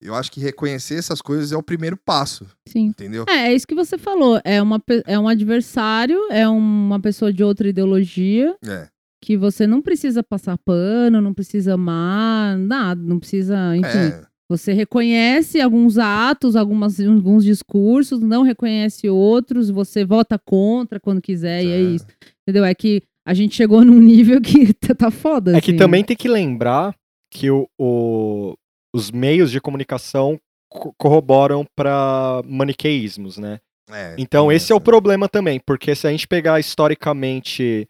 [0.00, 2.86] eu acho que reconhecer essas coisas é o primeiro passo, Sim.
[2.86, 3.24] entendeu?
[3.28, 4.40] É, é isso que você falou.
[4.44, 8.88] É, uma, é um adversário, é uma pessoa de outra ideologia É.
[9.22, 13.88] que você não precisa passar pano, não precisa amar, nada, não precisa, enfim.
[14.12, 21.22] É, Você reconhece alguns atos, algumas, alguns discursos, não reconhece outros, você vota contra quando
[21.22, 21.80] quiser, e é É.
[21.80, 22.06] isso.
[22.42, 22.62] Entendeu?
[22.64, 25.56] É que a gente chegou num nível que tá, tá foda.
[25.56, 25.78] É que assim.
[25.78, 26.94] também tem que lembrar
[27.30, 28.54] que o, o-
[28.94, 33.58] os meios de comunicação co- corroboram para maniqueísmos, né?
[33.90, 37.88] é, Então esse é o problema também, porque se a gente pegar historicamente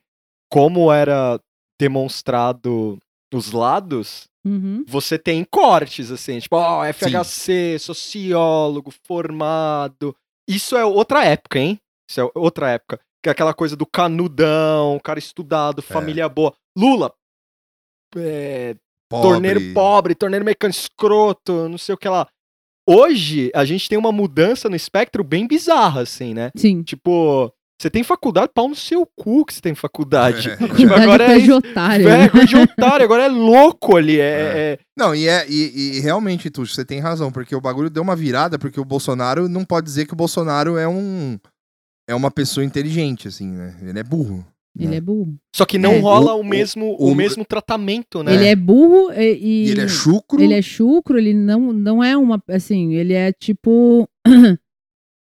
[0.51, 1.39] como era
[1.81, 2.99] demonstrado
[3.33, 4.85] os lados, Uhum.
[4.87, 10.15] você tem cortes, assim, tipo, ó, FHC, sociólogo, formado.
[10.47, 11.81] Isso é outra época, hein?
[12.09, 13.01] Isso é outra época.
[13.25, 16.53] Que é aquela coisa do canudão, cara estudado, família boa.
[16.77, 17.11] Lula,
[18.15, 18.77] é,
[19.09, 19.29] Pobre.
[19.31, 22.29] torneiro pobre, torneiro mecânico escroto, não sei o que lá.
[22.87, 26.51] Hoje, a gente tem uma mudança no espectro bem bizarra, assim, né?
[26.55, 26.83] Sim.
[26.83, 30.51] Tipo, você tem faculdade, pau no seu cu que você tem faculdade.
[30.51, 30.57] É.
[30.77, 32.09] Tipo, agora é coisa de otário.
[32.11, 34.21] É, coisa de otário, agora é louco ali.
[34.21, 37.89] É, é- Não, e, é, e, e realmente, Tuxo, você tem razão, porque o bagulho
[37.89, 41.39] deu uma virada, porque o Bolsonaro não pode dizer que o Bolsonaro é um.
[42.09, 43.77] É uma pessoa inteligente, assim, né?
[43.83, 44.47] Ele é burro.
[44.79, 45.37] Ele é burro.
[45.55, 48.35] Só que não É, rola o- o, mesmo, o- o, mesmo tratamento, né?
[48.35, 49.33] Ele é burro e.
[49.35, 50.43] e- E ele é chucro.
[50.43, 52.43] Ele é chucro, ele não, não é uma.
[52.49, 54.09] Assim, ele é tipo.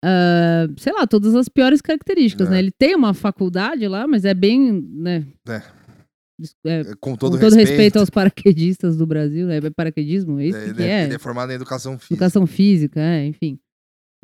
[0.03, 2.51] ah, sei lá, todas as piores características, É.
[2.51, 2.59] né?
[2.59, 4.81] Ele tem uma faculdade lá, mas é bem.
[4.93, 5.61] Né, É.
[6.38, 7.97] Des- é, Com todo, com todo respeito.
[7.97, 9.57] aos paraquedistas do Brasil, né?
[9.57, 10.38] É paraquedismo?
[10.41, 11.03] É isso ele, que é, é?
[11.05, 12.13] ele é formado em educação física.
[12.15, 13.57] Educação física, é, enfim.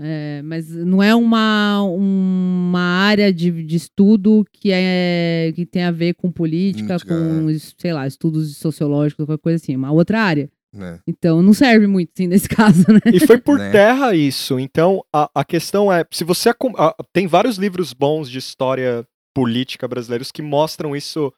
[0.03, 5.91] É, mas não é uma, uma área de, de estudo que, é, que tem a
[5.91, 9.75] ver com política, com, es- sei lá, estudos sociológicos, qualquer coisa assim.
[9.75, 10.49] Uma outra área.
[10.73, 10.99] né?
[11.07, 12.99] Então não serve muito, sim, nesse caso, né?
[13.13, 13.71] E foi por Né?
[13.71, 14.59] terra isso.
[14.59, 19.87] Então, a, a questão é, se você a- tem vários livros bons de história política
[19.87, 21.31] brasileiros que mostram isso,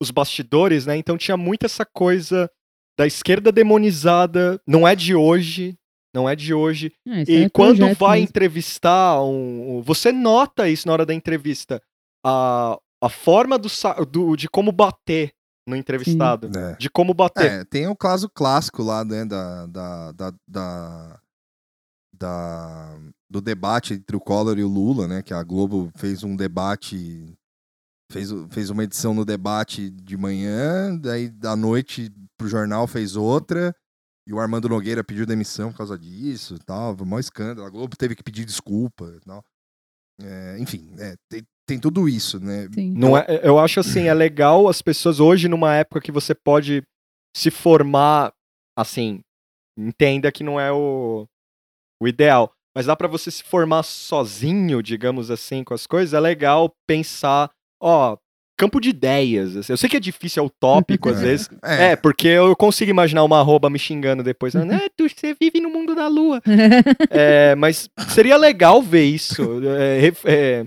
[0.00, 0.96] os bastidores, né?
[0.96, 2.48] Então tinha muito essa coisa
[2.98, 5.76] da esquerda demonizada, não é de hoje,
[6.14, 6.92] não é de hoje.
[7.06, 8.28] Isso E é quando projeto vai mesmo.
[8.30, 11.80] entrevistar um, um- você nota isso na hora da entrevista,
[12.24, 13.68] a, a forma do,
[14.10, 15.32] do- de como bater
[15.66, 16.74] no entrevistado, É.
[16.76, 17.50] de como bater.
[17.50, 21.20] É, tem o caso clássico lá, né, da, da, da, da,
[22.12, 22.98] da-
[23.30, 27.32] do debate entre o Collor e o Lula, né, que a Globo fez um debate,
[28.10, 33.74] fez, fez uma edição no debate de manhã, daí da noite pro jornal fez outra,
[34.26, 37.66] e o Armando Nogueira pediu demissão por causa disso e tal, foi um maior escândalo,
[37.66, 39.44] a Globo teve que pedir desculpa e tal.
[40.20, 42.92] É, enfim, é, tem, tem tudo isso, né, Sim.
[42.92, 46.82] Não é, eu acho assim, é legal as pessoas hoje, numa época que você pode
[47.36, 48.32] se formar,
[48.78, 49.20] assim,
[49.76, 51.26] entenda que não é o,
[52.00, 56.20] o ideal, mas dá pra você se formar sozinho, digamos assim, com as coisas, é
[56.20, 58.16] legal pensar, ó,
[58.62, 59.56] campo de ideias.
[59.56, 59.72] assim.
[59.72, 61.50] Eu sei que é difícil, é utópico às vezes.
[61.62, 64.54] É, porque eu consigo imaginar uma arroba me xingando depois.
[64.54, 64.82] né?
[64.96, 66.40] tu, você vive no mundo da lua.
[67.10, 69.42] É, mas seria legal ver isso.
[69.78, 70.66] é, é,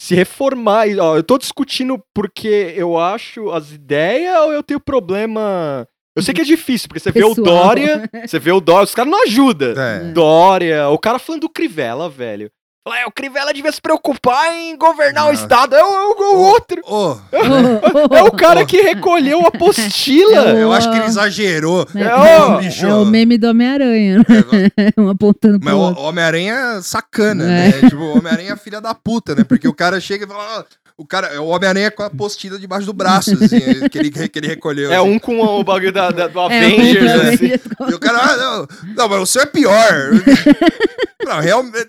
[0.00, 0.86] se reformar.
[0.98, 5.86] Ó, eu tô discutindo porque eu acho as ideias ou eu tenho problema.
[6.16, 7.44] Eu sei que é difícil, porque você vê o Pessoal.
[7.44, 9.70] Dória, você vê o Dória, os caras não ajudam.
[9.80, 10.12] É.
[10.12, 12.50] Dória, o cara falando do Crivella, velho.
[12.94, 15.32] É, o Crivella devia se preocupar em governar o Não.
[15.34, 15.74] Estado.
[15.76, 16.80] É o, é o- o outro.
[16.84, 17.16] Ô,
[18.16, 20.50] É o cara que recolheu a apostila.
[20.58, 21.86] eu acho que ele exagerou.
[21.94, 22.86] É, É, bicho.
[22.86, 24.24] é o meme do Homem-Aranha, né?
[24.96, 26.00] um apontando Mas pro o.
[26.04, 27.46] Homem-Aranha sacana, É.
[27.46, 27.72] né?
[27.88, 29.44] Tipo, o Homem-Aranha é filha da puta, né?
[29.44, 30.42] Porque o cara chega e fala.
[30.60, 30.64] "Ah,
[31.00, 34.36] o cara, é o Homem-Aranha com a apostila debaixo do braço, assim, que ele, que
[34.38, 34.90] ele recolheu.
[34.92, 35.08] É assim.
[35.08, 37.28] um com o bagulho da, da- do É, Avengers, o assim.
[37.28, 37.60] Avengers.
[37.88, 40.10] E o cara, ah, não, não, mas o seu é pior.
[41.24, 41.88] não, realmente.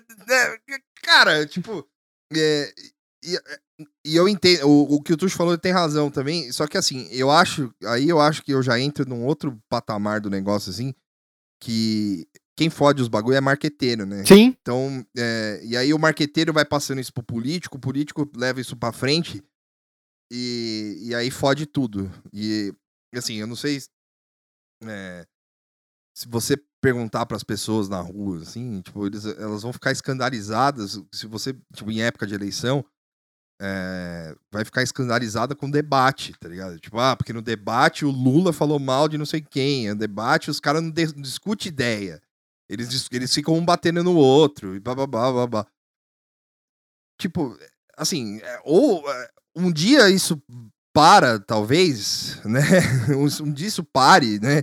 [1.02, 1.86] Cara, tipo.
[2.34, 2.72] é,
[3.24, 3.38] e-
[4.04, 7.08] E eu entendo, o, o que o Tuxo falou tem razão também, só que assim,
[7.10, 10.94] eu acho, aí eu acho que eu já entro num outro patamar do negócio, assim,
[11.62, 14.22] que quem fode os bagulho é marqueteiro, né?
[14.26, 14.54] Sim.
[14.60, 18.76] Então, é, e aí o marqueteiro vai passando isso pro político, o político leva isso
[18.76, 19.42] pra frente
[20.30, 22.10] e, e aí fode tudo.
[22.34, 22.74] E,
[23.14, 23.80] assim, eu não sei
[24.86, 25.26] é,
[26.20, 31.26] se você perguntar pras pessoas na rua, assim, tipo, eles, elas vão ficar escandalizadas se
[31.26, 32.84] você, tipo, em época de eleição,
[33.58, 36.78] é, vai ficar escandalizada com debate, tá ligado?
[36.78, 40.50] Tipo, ah, porque no debate o Lula falou mal de não sei quem, no debate
[40.50, 42.20] os caras não, de- não discutem ideia.
[42.68, 45.66] Eles, eles ficam um batendo no outro e blá blá.
[47.18, 47.58] Tipo,
[47.96, 50.40] assim, é, ou é, um dia isso
[50.92, 52.60] para, talvez, né?
[53.42, 54.62] Um dia isso pare, né?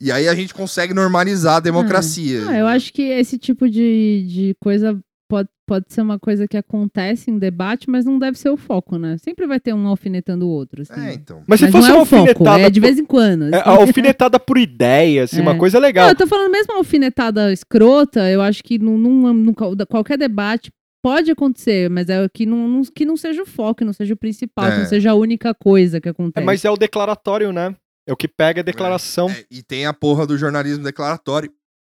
[0.00, 2.42] E aí a gente consegue normalizar a democracia.
[2.48, 6.56] Ah, eu acho que esse tipo de, de coisa pode, pode ser uma coisa que
[6.56, 9.16] acontece em debate, mas não deve ser o foco, né?
[9.18, 10.82] Sempre vai ter um alfinetando o outro.
[10.82, 11.00] Assim.
[11.00, 11.42] É, então.
[11.46, 12.60] Mas se Mas fosse não é uma o foco, alfinetada.
[12.62, 13.44] é de vez em quando.
[13.44, 13.68] é, assim.
[13.68, 15.42] a alfinetada por ideia, assim, É.
[15.42, 16.08] uma coisa Não, legal.
[16.08, 20.70] eu tô falando mesmo a alfinetada escrota, eu acho que num, num- num- qualquer debate
[21.02, 24.14] pode acontecer, mas é que não, não- que não seja o foco, que não seja
[24.14, 24.78] o principal, que É.
[24.78, 26.44] não seja a única coisa que É, acontece.
[26.44, 27.74] mas é o declaratório, né?
[28.06, 29.30] É o que pega a declaração.
[29.30, 31.52] É, e tem a porra do jornalismo declaratório,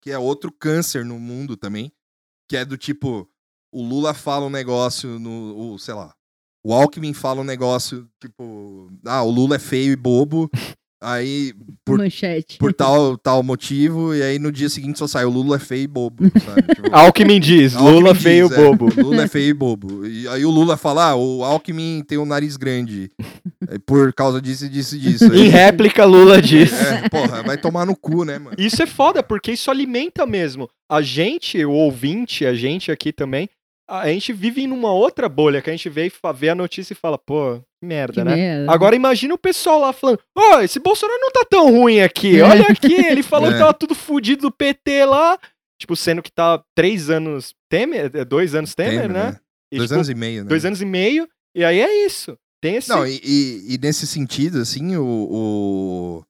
[0.03, 1.93] que é outro câncer no mundo também,
[2.49, 3.29] que é do tipo,
[3.73, 6.15] o Lula fala um negócio no, o, sei lá,
[6.63, 10.51] o Alckmin fala um negócio, tipo, ah, o Lula é feio e bobo,
[11.05, 11.53] aí
[11.85, 12.59] por, Manchete.
[12.59, 15.85] por tal, tal motivo, e aí no dia seguinte só sai, o Lula é feio
[15.85, 16.63] e bobo, sabe?
[16.75, 18.89] Tipo, Alckmin diz, Alckmin Lula diz, veio é, bobo.
[19.01, 20.07] Lula é feio e bobo.
[20.07, 23.11] E aí o Lula fala, ah, o Alckmin tem um nariz grande,
[23.69, 25.27] é, por causa disso, disso e disso.
[25.27, 26.73] Em Aí, réplica, Lula diz.
[26.73, 28.57] é, porra, vai tomar no cu, né, mano?
[28.59, 30.69] Isso é foda, porque isso alimenta mesmo.
[30.89, 33.49] A gente, o ouvinte, a gente aqui também,
[33.89, 36.97] a gente vive numa outra bolha, que a gente vê, e vê a notícia e
[36.97, 38.35] fala, pô, merda, Que né?
[38.35, 38.73] merda.
[38.73, 42.43] Agora imagina o pessoal lá falando, ó, esse Bolsonaro não tá tão ruim aqui, É.
[42.43, 43.59] olha aqui, ele falou que É.
[43.59, 45.39] tava tudo fudido do PT lá,
[45.81, 49.25] tipo, sendo que tá três anos Temer, é, dois anos Temer, Temer, né?
[49.33, 49.41] né?
[49.73, 50.49] E, Dois tipo, anos e meio, né?
[50.49, 52.37] dois anos e meio, e aí é isso.
[52.63, 52.89] Tem esse...
[52.89, 56.25] Não, e, e- e nesse sentido, assim, o, o,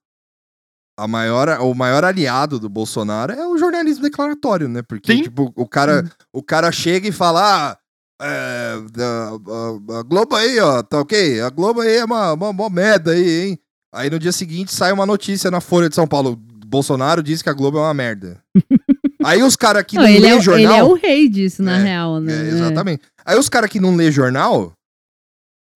[0.98, 4.82] a maior, o maior aliado do Bolsonaro é o jornalismo declaratório, né?
[4.82, 5.22] Porque, Sim.
[5.22, 7.78] tipo, o cara, o cara chega e fala, ah,
[8.20, 11.40] é, a, a- a Globo aí, ó, tá ok?
[11.40, 13.58] A Globo aí é uma, uma, uma merda aí, hein?
[13.92, 17.50] Aí no dia seguinte sai uma notícia na Folha de São Paulo, Bolsonaro disse que
[17.50, 18.42] a Globo é uma merda.
[19.24, 20.72] aí os caras que não, Não, lê é, jornal...
[20.72, 22.32] ele é o rei disso, na É, real, né?
[22.32, 23.02] É, exatamente.
[23.24, 24.72] Aí os caras que não lê jornal,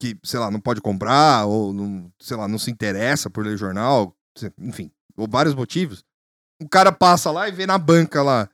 [0.01, 3.57] que, sei lá, não pode comprar, ou não, sei lá, não se interessa por ler
[3.57, 4.15] jornal,
[4.61, 6.03] enfim, ou vários motivos,
[6.63, 8.49] o cara passa lá e vê na banca lá,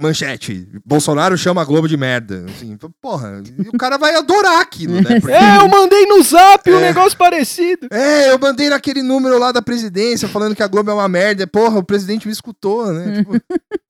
[0.00, 2.44] manchete, Bolsonaro chama a Globo de merda.
[2.48, 3.42] Assim, porra,
[3.72, 5.02] o cara vai adorar aquilo, né?
[5.20, 6.80] Porque- É, eu mandei no zap um É.
[6.80, 7.88] negócio parecido.
[7.92, 11.46] É, eu mandei naquele número lá da presidência falando que a Globo é uma merda.
[11.46, 13.18] Porra, o presidente me escutou, né?
[13.18, 13.32] Tipo,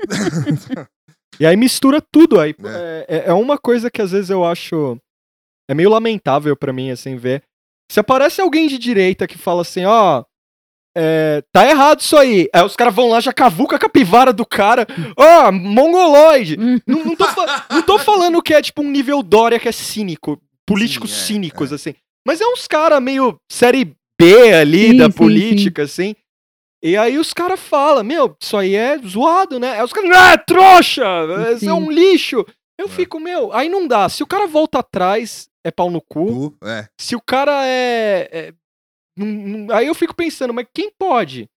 [1.38, 2.38] E aí mistura tudo.
[2.38, 3.06] Aí É.
[3.08, 3.22] é.
[3.28, 4.98] é uma coisa que às vezes eu acho.
[5.68, 7.42] É meio lamentável pra mim, assim, ver.
[7.90, 10.24] Se aparece alguém de direita que fala assim, ó.
[10.96, 12.48] É, tá errado isso aí.
[12.52, 14.86] Aí os caras vão lá, já cavuca a capivara do cara.
[15.16, 16.56] Ó, mongoloide.
[16.86, 17.26] não, não, tô
[17.70, 20.40] não tô falando que é tipo um nível Dória que é cínico.
[20.66, 21.94] Políticos Sim, é, cínicos, assim.
[22.26, 26.14] Mas é uns caras meio série B ali Sim, da sim, política, assim.
[26.82, 29.72] E aí os caras falam, meu, isso aí é zoado, né?
[29.78, 31.04] Aí os caras, ah, trouxa!
[31.54, 32.44] Isso é um lixo.
[32.78, 32.88] Eu É.
[32.88, 34.08] fico, meu, aí não dá.
[34.08, 36.56] Se o cara volta atrás, é pau no cu.
[36.58, 36.86] tu, é.
[36.98, 38.28] Se o cara é.
[38.32, 38.52] é-
[39.72, 41.48] aí eu fico pensando, mas quem pode?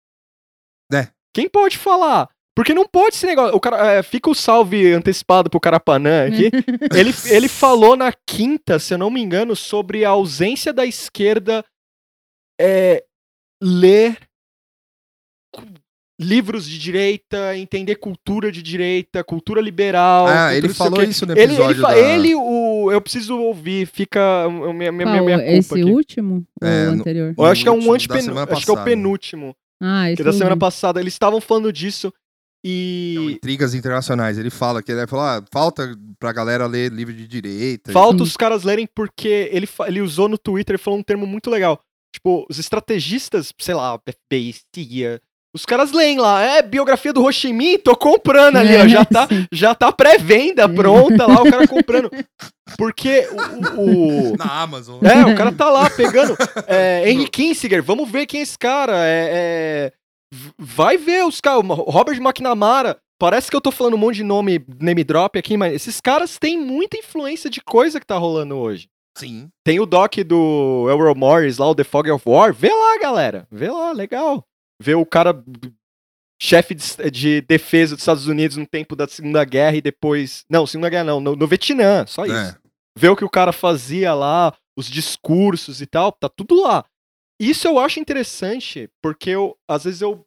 [0.92, 1.08] É.
[1.34, 2.30] Quem pode falar?
[2.56, 3.56] Porque não pode esse negócio.
[3.56, 6.52] O cara, é, fica o salve antecipado pro Carapanã aqui.
[6.96, 11.66] ele, ele falou na quinta, se eu não me engano, sobre a ausência da esquerda
[12.62, 13.04] é,
[13.62, 14.20] ler
[16.22, 20.28] livros de direita, entender cultura de direita, cultura liberal.
[20.28, 21.98] Ah, ele falou isso no Ele, ele, episódio fa- da...
[21.98, 22.42] ele, o.
[22.92, 24.48] Eu preciso ouvir, fica.
[24.50, 25.84] Minha, minha, Qual, minha culpa esse aqui.
[25.84, 27.34] último É, ou o no- anterior?
[27.38, 28.22] Eu acho que é um último, da antepen...
[28.22, 29.56] semana Acho que é o penúltimo.
[29.82, 31.00] Ah, Que esse é da semana passada.
[31.00, 33.34] Eles estavam falando disso Não, e.
[33.34, 34.38] intrigas internacionais.
[34.38, 37.92] Ele fala que ele vai falar, ah, falta pra galera ler livro de direita.
[37.92, 38.24] Falta Sim.
[38.24, 41.80] os caras lerem porque ele, ele usou no Twitter, ele falou um termo muito legal.
[42.14, 45.20] Tipo, os estrategistas, sei lá, FBI, CIA,
[45.56, 49.06] os caras leem lá, é biografia do Ho Chi Minh, tô comprando ali, ó, já
[49.06, 49.46] tá, Sim.
[49.52, 52.10] já tá pré-venda pronta lá, o cara comprando.
[52.78, 53.28] Porque
[53.76, 55.00] o- o, o- Na Amazon.
[55.04, 56.36] É, o cara tá lá pegando.
[56.68, 58.94] É, Henry Kinsinger, vamos ver quem é esse cara.
[59.06, 59.92] É, é,
[60.58, 61.64] vai ver os caras.
[61.68, 62.98] Robert McNamara.
[63.20, 66.38] Parece que eu tô falando um monte de nome, name drop aqui, mas esses caras
[66.38, 68.88] têm muita influência de coisa que tá rolando hoje.
[69.18, 69.48] Sim.
[69.64, 72.54] Tem o doc do Elroy Morris lá, o The Fog of War.
[72.54, 73.48] Vê lá, galera.
[73.52, 74.44] Vê lá, legal.
[74.82, 75.44] Vê o cara
[76.42, 80.44] chefe de, de defesa dos Estados Unidos no tempo da Segunda Guerra e depois...
[80.50, 82.36] Não, Segunda Guerra não, no, no Vietnã, só isso.
[82.36, 82.58] É.
[82.98, 86.86] Vê o que o cara fazia lá, os discursos e tal, tá tudo lá.
[87.40, 90.26] Isso eu acho interessante, porque eu, às vezes eu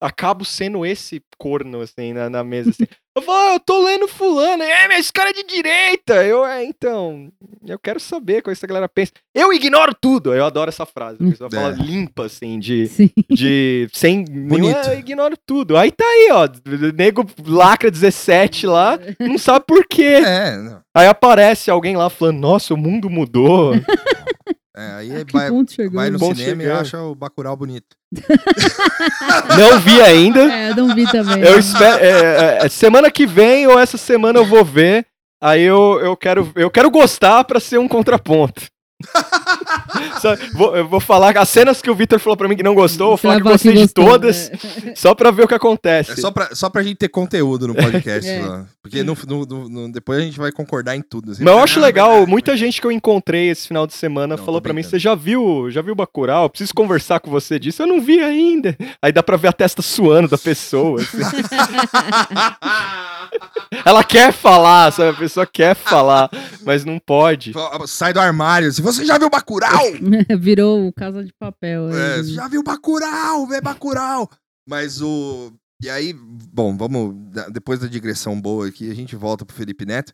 [0.00, 2.84] acabo sendo esse corno, assim, na, na mesa, assim.
[3.16, 6.22] Eu falo, ah, eu tô lendo fulano, é, mas esse cara é de direita.
[6.22, 7.32] Eu, é, então,
[7.66, 9.12] eu quero saber como essa galera pensa.
[9.34, 10.34] Eu ignoro tudo.
[10.34, 11.16] Eu adoro essa frase.
[11.18, 11.76] A pessoa fala É.
[11.82, 13.10] limpa, assim, de, Sim.
[13.30, 14.76] de sem Bonito.
[14.84, 15.78] "Ah, eu ignoro tudo.
[15.78, 16.46] Aí tá aí, ó,
[16.94, 20.20] nego lacra 17 lá, não sabe por quê.
[20.22, 20.80] É, não.
[20.94, 23.72] Aí aparece alguém lá falando, nossa, o mundo mudou.
[24.76, 25.94] É, aí Que vai, ponto chegou?
[25.98, 26.80] vai no Bom cinema e chegando.
[26.80, 27.96] acha o Bacurau bonito.
[29.56, 30.40] não vi ainda.
[30.52, 31.42] É, eu não vi também.
[31.42, 32.04] Eu espero.
[32.04, 32.08] é,
[32.60, 35.06] é, é, semana que vem ou essa semana eu vou ver.
[35.40, 38.66] Aí eu, eu, quero, eu quero gostar pra ser um contraponto.
[40.20, 42.74] Só- vou, eu vou falar as cenas que o Victor falou pra mim que não
[42.74, 44.94] gostou, vou falar que gostei de todas, é.
[44.94, 46.12] só pra ver o que acontece.
[46.12, 48.28] É só pra, só pra gente ter conteúdo no podcast.
[48.30, 48.44] É.
[48.44, 48.66] lá.
[48.82, 51.32] Porque no, no- no- no- depois a gente vai concordar em tudo.
[51.32, 51.44] assim.
[51.44, 52.30] Mas eu acho Ah, legal, verdade.
[52.30, 55.14] muita gente que eu encontrei esse final de semana Não, falou pra mim, você já
[55.14, 56.44] viu, já viu Bacurau?
[56.44, 57.82] Eu Preciso conversar com você disso.
[57.82, 58.76] Eu não vi ainda.
[59.02, 61.00] Aí dá pra ver a testa suando da pessoa.
[61.00, 61.18] assim.
[63.84, 65.10] Ela quer falar, sabe?
[65.10, 66.30] A pessoa quer falar,
[66.64, 67.52] mas não pode.
[67.86, 68.70] Sai do armário.
[68.72, 69.84] Se você já viu Bacurau!
[70.38, 71.88] Virou Casa de Papel.
[71.94, 72.22] É, é.
[72.22, 74.30] você já viu Bacurau, vê Bacurau.
[74.68, 75.52] Mas o...
[75.82, 77.14] E aí, bom, vamos...
[77.52, 80.12] Depois da digressão boa aqui, a gente volta pro Felipe Neto.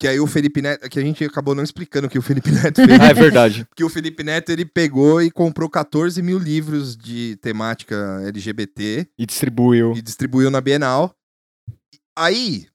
[0.00, 0.88] Que aí o Felipe Neto...
[0.88, 3.00] Que a gente acabou não explicando o que o Felipe Neto fez.
[3.00, 3.64] Ah, é verdade.
[3.70, 9.26] Porque o Felipe Neto, ele pegou e comprou 14 mil livros de temática LGBT E
[9.26, 9.92] distribuiu.
[9.96, 11.14] e distribuiu na Bienal.
[12.16, 12.66] Aí,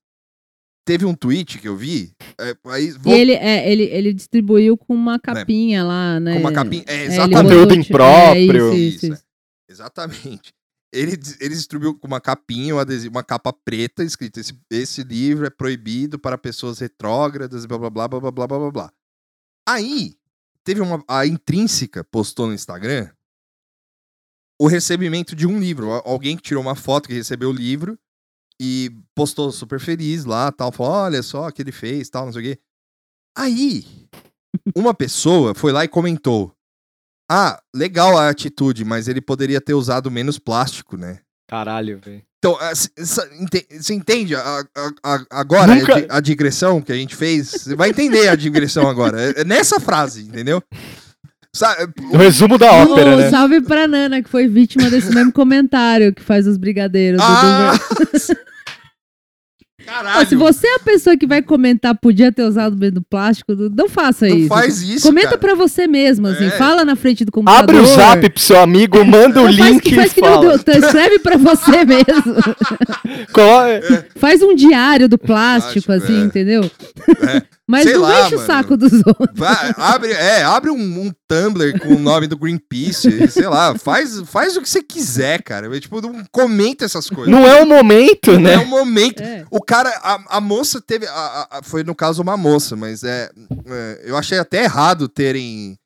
[0.88, 2.14] teve um tweet que eu vi.
[2.40, 6.34] é, aí, E vou, ele, é, ele, ele distribuiu com uma capinha lá, né?
[6.34, 6.84] com uma capinha.
[6.88, 7.44] É, É, exatamente.
[7.44, 8.72] Conteúdo tipo, impróprio.
[8.72, 9.24] É, isso, isso, Isso, isso.
[9.70, 10.54] Exatamente.
[10.94, 15.46] Ele, ele distribuiu com uma capinha, um adesivo, uma capa preta, escrito: esse, esse livro
[15.46, 18.72] é proibido para pessoas retrógradas, blá blá blá blá blá blá blá blá.
[18.72, 18.94] blá.
[19.68, 20.16] Aí,
[20.64, 21.04] teve uma.
[21.08, 23.10] A Intrínseca postou no Instagram
[24.60, 25.92] o recebimento de um livro.
[25.92, 28.00] Al- Alguém que tirou uma foto que recebeu o livro
[28.62, 30.72] e postou super feliz lá, tal.
[30.72, 32.60] Falou: olha só o que ele fez, tal, não sei o quê.
[33.38, 33.86] Aí,
[34.76, 36.52] uma pessoa foi lá e comentou:
[37.30, 41.20] ah, legal a atitude, mas ele poderia ter usado menos plástico, né?
[41.50, 42.22] Caralho, velho.
[42.40, 42.56] Então,
[43.76, 47.50] você entende a- a- a- agora Nunca- a, di- a digressão que a gente fez?
[47.50, 49.20] Você vai entender a digressão agora.
[49.20, 50.62] É- é nessa frase, entendeu?
[51.56, 53.30] Sabe, O resumo da ópera, Ô, né?
[53.32, 57.20] Salve pra Nana, que foi vítima desse mesmo comentário que faz os brigadeiros.
[57.20, 58.38] do- do-
[59.88, 63.02] Ó, caralho, se você é a pessoa que vai comentar, podia ter usado meio do
[63.02, 64.48] plástico, não- não faça não isso.
[64.50, 65.38] faz isso, Comenta cara.
[65.40, 66.46] pra você mesmo, assim.
[66.46, 66.50] É.
[66.52, 67.64] Fala na frente do computador.
[67.64, 70.22] Abre o zap pro seu amigo, manda o Não, faz link que, faz e que
[70.22, 70.46] nem o fala.
[70.50, 72.36] doutor, escreve pra você mesmo.
[73.32, 76.26] Colo- Faz um diário do plástico, Plástico, assim, é.
[76.26, 76.70] entendeu?
[77.28, 77.57] É.
[77.70, 78.48] Mas Sei não lá, enche o mano.
[78.48, 79.28] saco dos outros.
[79.36, 84.22] Vai, abre, é, abre um, um Tumblr com o nome do Greenpeace, sei lá, faz,
[84.22, 85.78] faz o que você quiser, cara.
[85.80, 87.28] Tipo, não comenta essas coisas.
[87.30, 88.54] Não é o momento, Não né?
[88.54, 89.22] é o momento.
[89.22, 89.44] É.
[89.52, 91.06] O cara, a, a moça teve.
[91.08, 93.30] a- a- foi no caso uma moça, mas é,
[93.66, 95.78] é, Eu achei até errado terem,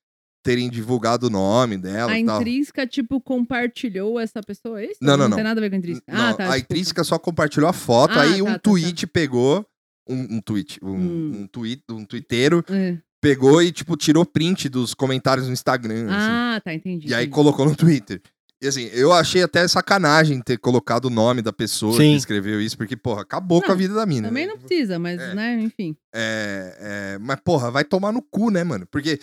[0.43, 4.97] terem divulgado o nome dela A intrínseca, tipo, compartilhou essa pessoa, é isso?
[5.01, 5.35] Não, não, Não não.
[5.37, 6.05] tem nada a ver com a intrínseca.
[6.13, 6.51] Não, ah, tá.
[6.53, 8.59] a intrínseca só compartilhou a foto, Ah, aí tá, um tá, tá.
[8.59, 9.65] tweet pegou.
[10.11, 11.31] Um, um tweet, um, Hum.
[11.43, 12.97] um tweet, um twitteiro É.
[13.21, 16.05] pegou e, tipo, tirou print dos comentários no Instagram.
[16.05, 16.29] assim.
[16.31, 17.07] Ah, tá, entendi.
[17.07, 17.33] E aí entendi.
[17.35, 18.21] colocou no Twitter.
[18.63, 22.11] E assim, eu achei até sacanagem ter colocado o nome da pessoa Sim.
[22.11, 24.27] que escreveu isso, porque, porra, acabou com a Não, vida da mina.
[24.27, 24.53] Também né?
[24.53, 25.33] não precisa, mas, É.
[25.33, 25.95] né, enfim.
[26.13, 26.77] É,
[27.15, 28.85] é, mas, porra, vai tomar no cu, né, mano?
[28.91, 29.19] Porque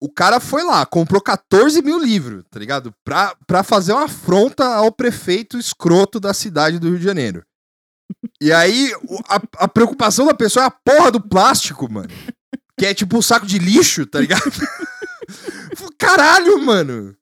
[0.00, 2.94] o cara foi lá, comprou 14 mil livros, tá ligado?
[3.04, 7.42] Pra, pra fazer uma afronta ao prefeito escroto da cidade do Rio de Janeiro.
[8.40, 8.92] E aí,
[9.28, 12.08] a, a preocupação da pessoa é a porra do plástico, mano.
[12.78, 14.42] Que é tipo um saco de lixo, tá ligado?
[15.98, 17.14] Caralho, mano.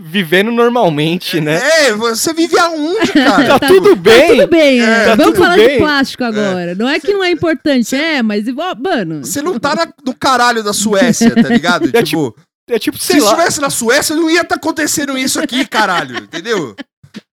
[0.00, 1.60] Vivendo normalmente, né?
[1.86, 3.58] É, você vive aonde, cara?
[3.58, 4.36] Tá tudo bem.
[4.36, 5.04] Tudo bem, É, é.
[5.04, 5.68] tá Vamos tudo falar bem.
[5.68, 6.74] de plástico agora.
[6.76, 9.24] Não é que não é importante, é, mas, ó, mano.
[9.24, 11.90] Você não tá na- no caralho da Suécia, tá ligado?
[11.94, 12.36] É tipo,
[12.70, 13.30] É tipo, se lá.
[13.32, 16.76] estivesse na Suécia, não ia estar acontecendo isso aqui, caralho, entendeu?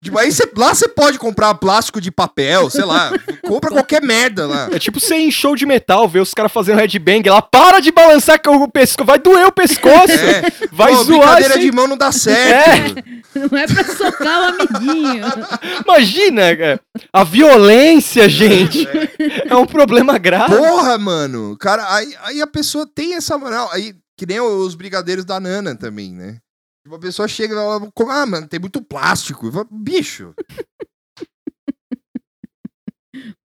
[0.05, 3.11] Tipo, aí cê- lá você pode comprar plástico de papel, sei lá,
[3.42, 4.68] compra qualquer merda lá.
[4.70, 7.80] É tipo você ir em show de metal, ver os caras fazendo headbang lá, para
[7.80, 11.20] de balançar com o pescoço, vai doer o pescoço, É, vai pô, zoar.
[11.20, 13.02] brincadeira sem- de mão não dá certo.
[13.34, 15.24] Não é pra socar o amiguinho.
[15.84, 16.80] Imagina, cara,
[17.12, 18.86] a violência, gente.
[19.18, 20.57] É É um problema grave.
[20.57, 21.57] Porra, mano.
[21.59, 23.68] Cara, aí, aí a pessoa tem essa moral.
[23.72, 26.36] Aí, que nem os brigadeiros da Nana também, né?
[26.85, 29.47] Tipo, a pessoa chega e fala, "Como- ah, mano, tem muito plástico.
[29.47, 30.35] Eu falo, Bicho,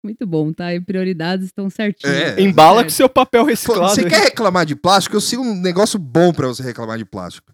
[0.04, 0.74] Muito bom, tá?
[0.74, 2.16] E prioridades estão certinhas.
[2.38, 2.42] É.
[2.42, 2.84] Embala É.
[2.86, 3.94] com seu papel reciclado.
[3.94, 5.16] você quer reclamar de plástico?
[5.16, 7.54] Eu sei um negócio bom pra você reclamar de plástico.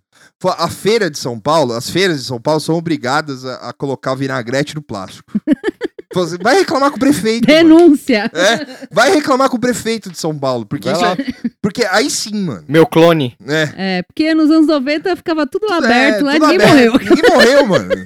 [0.58, 4.16] A feira de São Paulo, as feiras de São Paulo são obrigadas a, a colocar
[4.16, 5.30] vinagrete no plástico.
[6.22, 7.46] Você vai reclamar com o prefeito.
[7.46, 8.32] Denúncia!
[8.34, 10.66] É, vai reclamar com o prefeito de São Paulo.
[10.66, 11.18] Porque, isso é-
[11.62, 12.64] porque aí sim, mano.
[12.68, 13.36] Meu clone.
[13.48, 16.92] É, É, porque nos anos 90 ficava tudo lá aberto, É, lá tudo ninguém aberto.
[16.94, 17.10] morreu.
[17.16, 18.06] Ninguém morreu, mano.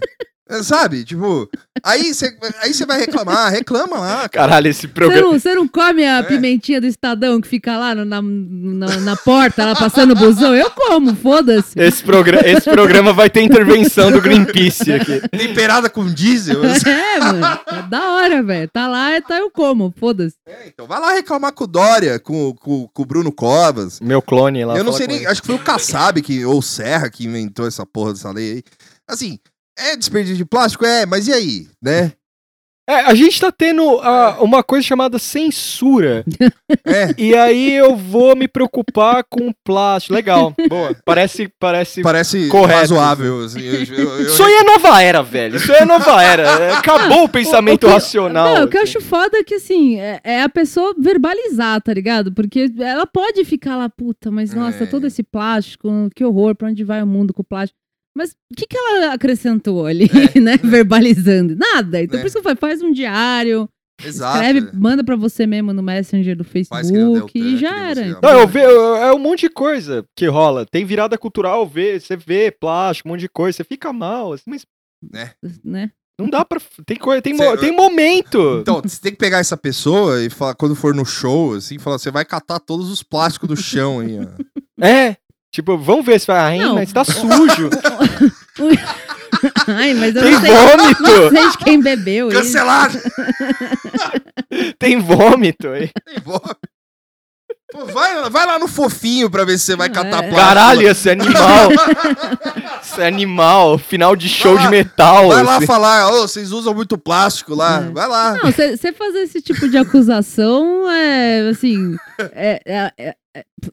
[0.64, 1.04] Sabe?
[1.04, 1.48] Tipo,
[1.84, 4.16] aí você aí você vai reclamar, reclama lá.
[4.28, 4.30] cara.
[4.48, 5.22] Caralho, esse programa.
[5.22, 6.24] não, você não come a É.
[6.24, 10.56] pimentinha do Estadão que fica lá no- na, na, na porta, lá passando o busão?
[10.56, 11.80] Eu como, foda-se.
[11.80, 12.50] Esse, progra...
[12.50, 15.22] esse programa vai ter intervenção do Greenpeace aqui.
[15.30, 16.64] Temperada com diesel.
[16.64, 16.90] assim.
[16.90, 17.60] É, mano.
[17.68, 18.70] É da hora, velho.
[18.72, 20.36] Tá lá, tá eu como, foda-se.
[20.48, 24.00] É, então vai lá reclamar com o Dória, com, com, com o Bruno Covas.
[24.00, 24.78] Meu clone lá.
[24.78, 25.28] Eu não sei nem, ele.
[25.28, 28.52] acho que foi o Kassab que, ou o Serra que inventou essa porra dessa lei
[28.54, 28.64] aí.
[29.08, 29.40] Assim,
[29.80, 30.86] é desperdício de plástico?
[30.86, 32.12] É, mas e aí, né?
[32.90, 36.24] É, a gente tá tendo ah, uma coisa chamada censura.
[36.86, 40.14] É, E aí eu vou me preocupar com plástico.
[40.14, 40.54] Legal.
[40.68, 40.96] Boa.
[41.06, 41.52] Parece.
[41.60, 42.02] parece...
[42.02, 42.80] parece Correto.
[42.80, 43.44] razoável.
[43.44, 45.56] Assim, eu- eu- eu- Isso aí é nova era, velho.
[45.58, 46.44] Isso aí é nova era.
[46.44, 48.56] É, Acabou o pensamento O que- racional.
[48.56, 51.94] Não, o que eu acho foda é que, assim, é, é a pessoa verbalizar, tá
[51.94, 52.32] ligado?
[52.34, 54.88] Porque ela pode ficar lá, puta, mas nossa, É.
[54.88, 57.79] todo esse plástico, que horror, pra onde vai o mundo com o plástico?
[58.16, 60.10] Mas o que, que ela acrescentou ali,
[60.42, 60.58] né?
[60.58, 61.56] Verbalizando?
[61.56, 62.02] Nada.
[62.02, 62.22] Então É.
[62.22, 63.70] por isso que eu falo, faz um diário,
[64.04, 64.38] Exato.
[64.44, 68.20] escreve, manda pra você mesmo no Messenger do Facebook e já era.
[68.22, 70.66] Não, eu ve, eu- é um monte de coisa que rola.
[70.66, 74.44] Tem virada cultural, vê, você vê plástico, um monte de coisa, você fica mal, assim,
[74.48, 74.66] mas
[75.64, 75.92] Né?
[76.20, 76.60] não dá pra.
[76.86, 78.60] Tem coisa, tem, Cê- tem momento.
[78.62, 81.98] Então, você tem que pegar essa pessoa e falar, quando for no show, assim, falar,
[81.98, 84.84] você vai catar todos os plásticos do chão aí, ó.
[84.86, 85.16] É.
[85.52, 86.40] Tipo, vamos ver se vai.
[86.40, 86.76] Ai, Não.
[86.76, 87.70] mas tá sujo.
[89.68, 91.30] Ai, mas eu tem não sei, não vômito.
[91.32, 92.38] sei de quem bebeu isso.
[92.38, 92.98] Cancelado!
[94.80, 95.90] Tem vômito aí.
[96.06, 96.42] Tem voz.
[97.72, 100.30] Pô, vai, vai lá no fofinho pra ver se você vai catar É.
[100.30, 100.36] plástico.
[100.36, 101.70] Caralho, esse animal.
[102.82, 103.78] esse animal.
[103.78, 105.30] Final de show de lá- metal.
[105.30, 105.68] Vai lá assim.
[105.68, 107.86] falar, ô, vocês usam muito plástico lá.
[107.86, 107.92] É.
[107.92, 108.34] Vai lá.
[108.44, 111.96] Não, você fazer esse tipo de acusação é assim.
[112.34, 113.16] é- é- é-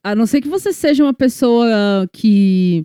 [0.02, 1.66] a não ser que você seja uma pessoa
[2.12, 2.84] que.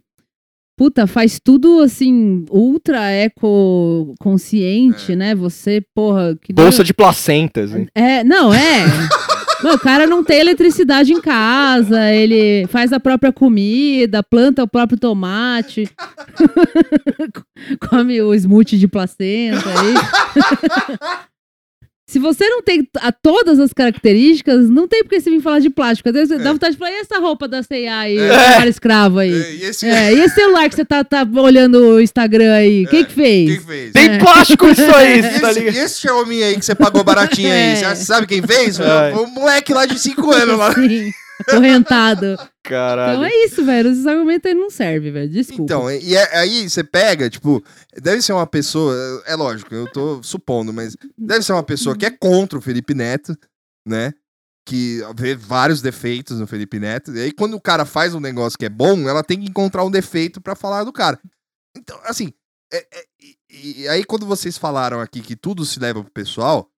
[0.77, 5.15] Puta, faz tudo assim, ultra eco consciente, É.
[5.15, 5.35] né?
[5.35, 6.35] Você, porra.
[6.53, 7.75] Bolsa de placentas.
[7.75, 7.87] hein?
[7.93, 8.85] É, não, é.
[9.63, 14.97] O cara não tem eletricidade em casa, ele faz a própria comida, planta o próprio
[14.97, 15.87] tomate,
[17.87, 19.93] come o smoothie de placenta aí.
[22.11, 25.69] Se você não tem a todas as características, não tem porque você vir falar de
[25.69, 26.09] plástico.
[26.09, 28.27] Às vezes dá vontade de falar, e essa roupa da C&A aí, É.
[28.27, 29.31] trabalho escravo aí?
[29.33, 32.85] É, E esse É, e esse celular que você tá, tá olhando o Instagram aí?
[32.87, 33.49] Quem que fez?
[33.51, 33.91] quem fez?
[33.93, 35.75] Tem plástico nisso aí, E tá esse, ligado?
[35.75, 37.81] e esse Xiaomi aí que você pagou baratinho aí?
[37.81, 37.95] É.
[37.95, 38.77] Você sabe quem fez?
[38.77, 39.11] É.
[39.13, 40.73] Foi o moleque lá de 5 anos lá.
[40.73, 41.13] Sim,
[41.49, 42.37] correntado.
[42.63, 43.13] Caralho.
[43.13, 43.89] Então é isso, velho.
[43.91, 45.29] Esses argumentos aí não servem, velho.
[45.29, 45.63] Desculpa.
[45.63, 47.63] Então, e é- aí você pega, tipo,
[48.01, 52.05] deve ser uma pessoa, é lógico, eu tô supondo, mas deve ser uma pessoa que
[52.05, 53.35] é contra o Felipe Neto,
[53.87, 54.13] né?
[54.65, 57.15] Que vê vários defeitos no Felipe Neto.
[57.15, 59.83] E aí, quando o cara faz um negócio que é bom, ela tem que encontrar
[59.83, 61.19] um defeito pra falar do cara.
[61.75, 62.31] Então, assim,
[62.71, 63.05] é- é-
[63.49, 66.69] e, e aí quando vocês falaram aqui que tudo se leva pro pessoal,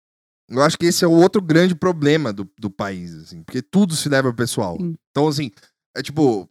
[0.50, 3.96] eu acho que esse é o outro grande problema do, do país, assim, porque tudo
[3.96, 4.78] se leva pessoal.
[4.80, 4.96] Sim.
[5.12, 5.52] Então, assim,
[5.96, 6.50] é tipo,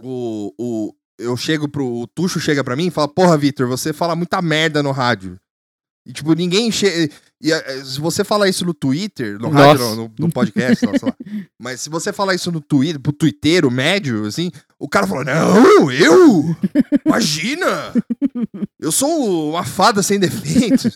[0.00, 1.84] o, o, eu chego pro.
[1.84, 5.38] O Tuxo chega pra mim e fala: Porra, Vitor, você fala muita merda no rádio.
[6.06, 7.12] E, tipo, ninguém chega.
[7.40, 10.88] E eh, se você falar isso no Twitter, no rádio, não, no, no podcast, sei
[10.90, 11.14] lá, sei lá.
[11.58, 15.90] Mas se você falar isso no Twitter, pro twitteiro médio, assim, o cara fala: Não,
[15.92, 16.56] eu?
[17.06, 17.92] Imagina!
[18.80, 20.94] Eu sou uma fada sem defeitos.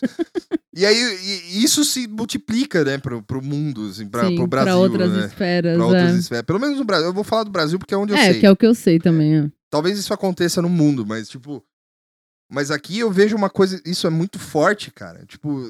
[0.75, 4.71] e aí, e- isso se multiplica, né, pro, pro mundo, assim, pra, Sim, pro Brasil.
[4.73, 5.25] pra outras né?
[5.27, 5.75] esferas.
[5.77, 5.87] Pra é.
[5.87, 6.45] outras esferas.
[6.45, 7.07] Pelo menos no Brasil.
[7.07, 8.39] Eu vou falar do Brasil porque é onde eu É, sei.
[8.41, 9.35] que é o que eu sei também.
[9.37, 9.49] é.
[9.69, 11.63] Talvez isso aconteça no mundo, mas, tipo.
[12.51, 13.81] Mas aqui eu vejo uma coisa.
[13.85, 15.25] Isso é muito forte, cara.
[15.25, 15.65] Tipo.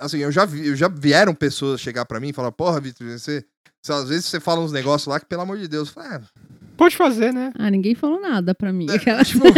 [0.00, 3.06] Assim, eu já, vi, eu já vieram pessoas chegar pra mim e falar: Porra, Vitor,
[3.06, 3.44] você.
[3.82, 6.14] você- Às vezes você fala uns negócios lá que, pelo amor de Deus, eu falo,
[6.14, 6.20] "É,
[6.76, 7.52] Pode fazer, né?
[7.58, 8.86] Ah, ninguém falou nada pra mim.
[8.88, 9.52] é, Aquela- tipo, o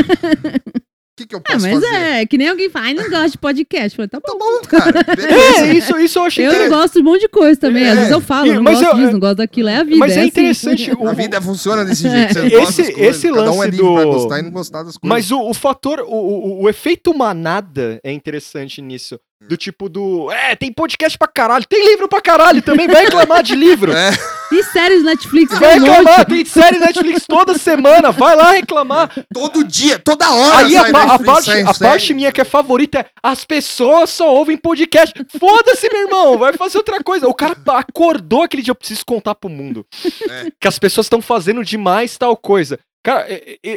[1.16, 1.94] que, que eu Ah, posso mas fazer?
[1.94, 3.94] é, que nem alguém fala, ai, não gosto de podcast.
[3.94, 4.32] Falei, tá bom.
[4.32, 5.00] Tá bom, cara.
[5.10, 5.66] É, Beleza.
[5.74, 7.84] isso, isso eu achei Eu não gosto de um monte de coisa também.
[7.84, 7.94] Às É.
[7.96, 9.68] vezes eu falo, E- não mas gosto eu- disso, não gosto daquilo.
[9.68, 9.96] É a vida.
[9.98, 10.28] Mas é assim.
[10.28, 10.90] interessante.
[10.98, 12.32] o- A vida funciona desse jeito.
[12.32, 14.42] Você não gosta Esse- coisas, esse Cada um é lance livre pra do- gostar e
[14.42, 15.08] não gostar das coisas.
[15.18, 19.20] Mas o, o fator, o, o, o efeito manada é interessante nisso.
[19.48, 20.30] Do tipo do.
[20.30, 23.92] É, tem podcast pra caralho, tem livro pra caralho também, vai reclamar de livro.
[24.00, 24.10] É.
[24.52, 26.28] E séries Netflix Vai um reclamar, monte.
[26.28, 29.08] tem série Netflix toda semana, vai lá reclamar.
[29.32, 30.66] Todo dia, toda hora.
[30.66, 33.06] Aí a, sai pa- a Netflix, parte, sai a parte minha que é favorita é
[33.22, 35.14] as pessoas só ouvem podcast.
[35.38, 37.28] Foda-se, meu irmão, vai fazer outra coisa.
[37.28, 39.86] O cara acordou aquele dia, eu preciso contar pro mundo.
[40.28, 40.50] É.
[40.60, 42.76] Que as pessoas estão fazendo demais tal coisa.
[43.04, 43.28] Cara,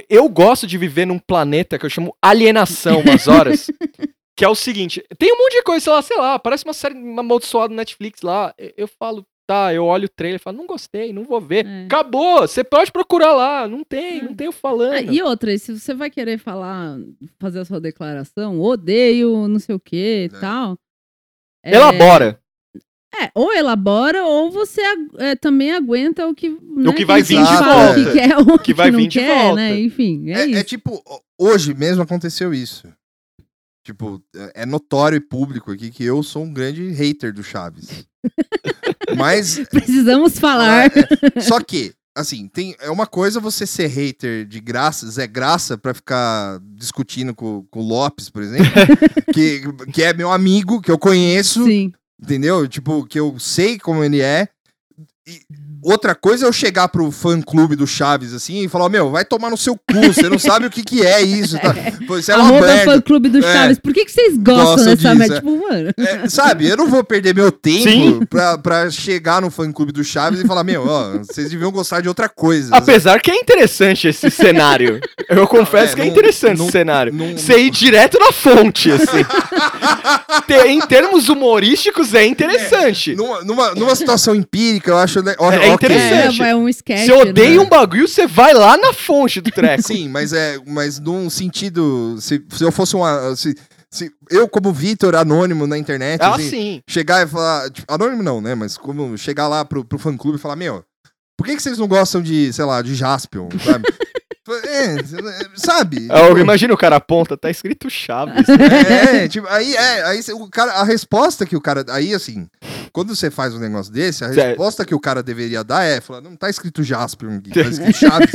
[0.10, 3.70] eu gosto de viver num planeta que eu chamo alienação umas horas.
[4.36, 6.74] Que é o seguinte, tem um monte de coisa, sei lá, sei lá, parece uma
[6.74, 8.54] série amaldiçoada no Netflix lá.
[8.58, 11.66] Eu- Eu falo, tá, eu olho o trailer e falo, não gostei, não vou ver.
[11.66, 11.86] É.
[11.86, 14.94] Acabou, você pode procurar lá, não tem, não tem o falando.
[14.94, 16.98] Ah, e outra, se você vai querer falar,
[17.40, 20.40] fazer a sua declaração, odeio, não sei o que e É.
[20.40, 20.78] tal.
[21.64, 22.40] é, Elabora.
[23.16, 24.82] É, ou elabora, ou você
[25.20, 26.50] é, também aguenta o que.
[26.50, 27.92] né, que vai vir de volta.
[27.92, 29.56] O que quer, o que, Que vai não vir de quer, volta.
[29.56, 29.80] né?
[29.80, 30.58] Enfim, é, É, isso.
[30.60, 32.92] é tipo, ho- hoje mesmo aconteceu isso.
[33.84, 38.06] Tipo, é é notório e público aqui que eu sou um grande hater do Chaves.
[39.18, 40.86] Mas Precisamos falar.
[40.86, 40.92] É,
[41.36, 45.78] é, só que, assim, tem, é uma coisa você ser hater de graça, Zé Graça,
[45.78, 48.72] pra ficar discutindo com, com o Lopes, por exemplo,
[49.34, 49.62] que,
[49.92, 51.92] que é meu amigo, que eu conheço, Sim.
[52.22, 52.68] entendeu?
[52.68, 54.48] Tipo, que eu sei como ele é.
[55.28, 55.42] E
[55.84, 59.24] outra coisa é eu chegar pro fã clube do Chaves assim e falar: Meu, vai
[59.26, 61.58] tomar no seu cu, você não sabe o que, que é isso.
[61.60, 61.74] Tá?
[62.08, 62.92] Pô, Isso é uma Arroba merda.
[62.92, 63.42] fã clube do É.
[63.54, 63.80] Chaves.
[63.80, 65.34] Por que, que vocês gostam dessa disso, merda?
[65.36, 65.38] é.
[65.40, 65.90] Tipo, mano.
[65.98, 68.26] É, sabe, eu não vou perder meu tempo Sim.
[68.30, 72.02] pra, pra chegar no fã clube do Chaves e falar: Meu, ó, vocês deviam gostar
[72.02, 72.76] de outra coisa.
[72.76, 75.00] Apesar que é interessante esse cenário.
[75.30, 77.14] Eu confesso É, que é não- interessante não- esse cenário.
[77.14, 79.24] não- Você ir direto na fonte, assim.
[80.68, 83.16] Em termos humorísticos, é interessante.
[83.16, 85.22] Numa, numa, numa situação empírica, eu acho.
[85.24, 85.73] né, olha, É.
[85.74, 86.42] interessante.
[86.42, 87.06] É, é um sketch.
[87.06, 87.60] Você odeia né?
[87.60, 89.84] um bagulho, você vai lá na fonte do treco.
[89.88, 93.56] Sim, mas é, mas num sentido, se, se eu fosse uma, se,
[93.90, 96.82] se eu como Vitor anônimo na internet, Ah, assim, sim.
[96.88, 100.38] chegar e falar, tipo, anônimo não, né, mas como chegar lá pro, pro fã clube
[100.38, 100.84] e falar, meu,
[101.38, 103.86] por que, que vocês não gostam de, sei lá, de Jaspion, sabe?
[104.68, 104.96] é,
[105.56, 106.08] sabe?
[106.12, 108.48] Eu imagino o cara aponta, tá escrito Chaves.
[108.50, 112.48] É, tipo, aí é, aí o cara, a resposta que o cara, aí assim,
[112.94, 114.48] quando você faz um negócio desse, a Certo.
[114.50, 117.98] resposta que o cara deveria dar é, falar, não tá escrito Jaspion aqui, tá escrito
[117.98, 118.30] Chaves,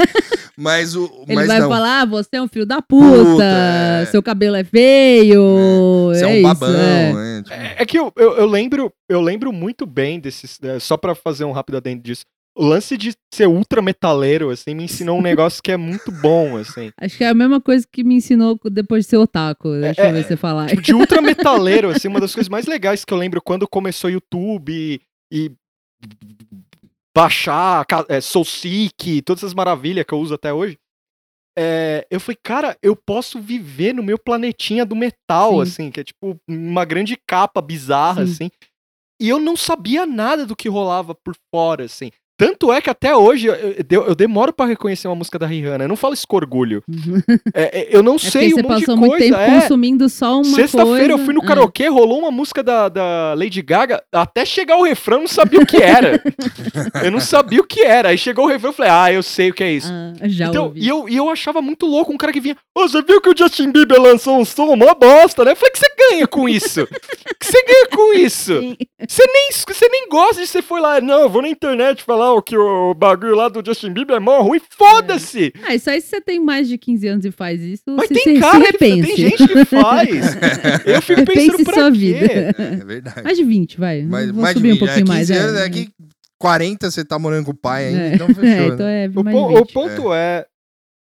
[0.57, 1.69] mas o, Ele mas vai não.
[1.69, 4.07] falar, ah, você é um filho da puta, Puta, é.
[4.11, 6.09] seu cabelo é feio.
[6.09, 7.13] Você é, é um isso, babão, é.
[7.13, 7.43] né?
[7.45, 10.59] Tipo, É que eu, eu, eu lembro, eu lembro muito bem desses.
[10.63, 12.25] é, só pra fazer um rápido adendo disso.
[12.59, 16.57] O lance de ser ultra metaleiro, assim, me ensinou um negócio que é muito bom,
[16.57, 16.91] assim.
[17.01, 19.71] Acho que é a mesma coisa que me ensinou depois de ser otaku.
[19.81, 20.69] Deixa É, eu ver você falar.
[20.69, 24.11] Tipo, de ultra metaleiro, assim, uma das coisas mais legais que eu lembro quando começou
[24.11, 25.01] o YouTube e,
[25.33, 25.53] e
[27.17, 30.79] baixar é, Soulseek, todas essas maravilhas que eu uso até hoje.
[31.59, 35.61] é, eu falei, cara, eu posso viver no meu planetinha do metal, Sim.
[35.63, 38.33] assim, que é tipo uma grande capa bizarra, Sim.
[38.33, 38.51] assim.
[39.21, 42.11] E eu não sabia nada do que rolava por fora, assim.
[42.39, 43.55] Tanto é que até hoje eu,
[43.91, 45.85] eu- demoro pra reconhecer uma música da Rihanna.
[45.85, 46.83] Eu não falo isso com orgulho.
[47.53, 49.01] É, é, eu não É sei um você monte de passou coisa.
[49.01, 49.61] muito tempo é.
[49.61, 51.47] consumindo só uma Sexta-feira eu fui no É.
[51.47, 55.61] karaokê, rolou uma música da, da Lady Gaga, até chegar o refrão eu não sabia
[55.61, 56.23] o que era.
[57.05, 58.11] eu não sabia o que era.
[58.11, 59.91] Aí chegou o refrão eu falei, ah, eu sei o que é isso.
[59.93, 60.81] Ah, já então, ouvi.
[60.81, 63.29] e eu, e eu achava muito louco um cara que vinha, ô, você viu que
[63.31, 65.53] o Justin Bieber lançou um som, uma bosta, né?
[65.53, 66.83] Eu falei, o que você ganha com isso?
[66.85, 68.77] O que você ganha com isso?
[69.11, 72.35] Você nem, você nem gosta de você foi lá, não, eu vou na internet falar
[72.35, 75.51] o que o bagulho lá do Justin Bieber é mó ruim, foda-se!
[75.67, 78.15] Ah, isso aí se você tem mais de 15 anos e faz isso, Mas se,
[78.15, 79.07] tem se, cara se que repense.
[79.07, 80.09] tem gente que faz.
[80.85, 81.97] Eu fico pensando Repense pra sua quê?
[81.99, 82.55] vida.
[82.59, 83.23] É verdade.
[83.25, 84.03] Mais de 20, vai.
[84.03, 85.29] Mais de subir um 20, pouquinho é, mais.
[85.29, 85.37] 15 é.
[85.43, 85.89] anos, é que
[86.39, 88.15] 40 você tá morando com o pai ainda, É.
[88.15, 88.45] então fechou.
[88.45, 88.67] É, né?
[88.75, 89.59] então é O, mais de po- 20.
[89.59, 90.45] o ponto é.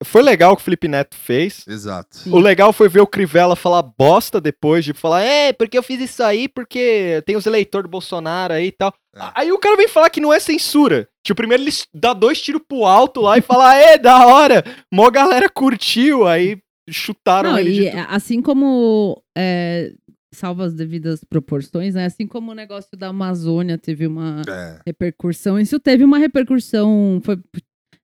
[0.04, 1.64] Foi legal o que o Felipe Neto fez.
[1.66, 2.16] Exato.
[2.16, 2.30] Sim.
[2.32, 6.00] O legal foi ver o Crivella falar bosta depois de falar, é, porque eu fiz
[6.00, 8.92] isso aí porque tem os eleitores do Bolsonaro aí e tal.
[9.16, 9.20] É.
[9.34, 11.08] Aí o cara vem falar que não é censura.
[11.24, 14.62] Tipo, primeiro ele dá dois tiros pro alto lá e fala, é, da hora.
[14.92, 16.58] Mó galera curtiu, aí
[16.90, 18.06] chutaram Não, ele e de tudo.
[18.10, 19.90] assim como é,
[20.34, 22.04] salva as devidas proporções, né?
[22.04, 24.80] Assim como o negócio da Amazônia teve uma É.
[24.86, 27.38] repercussão, isso teve uma repercussão foi,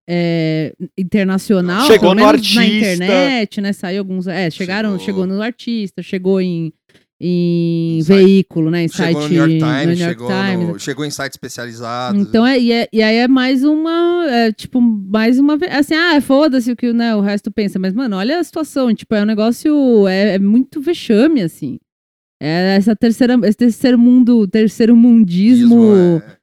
[0.08, 2.64] é, internacional, Chegou no menos na artista.
[2.64, 3.72] internet, né?
[3.72, 5.04] Saiu alguns, é, chegaram, Chegou.
[5.04, 6.72] chegou no artista, chegou em,
[7.20, 8.84] em site- veículo, né?
[8.84, 10.68] Em Chegou site no New York Times, New York chegou, Times.
[10.68, 12.20] no- chegou em sites especializados.
[12.20, 15.94] Então, é, e, é- e aí é mais uma, é, tipo, mais uma vez, assim,
[15.94, 19.22] ah, foda-se o que né, o resto pensa, mas, mano, olha a situação, tipo, é
[19.22, 21.78] um negócio, é, é muito vexame, assim.
[22.42, 26.39] É essa terceira, esse terceiro mundo, terceiro mundismo, é.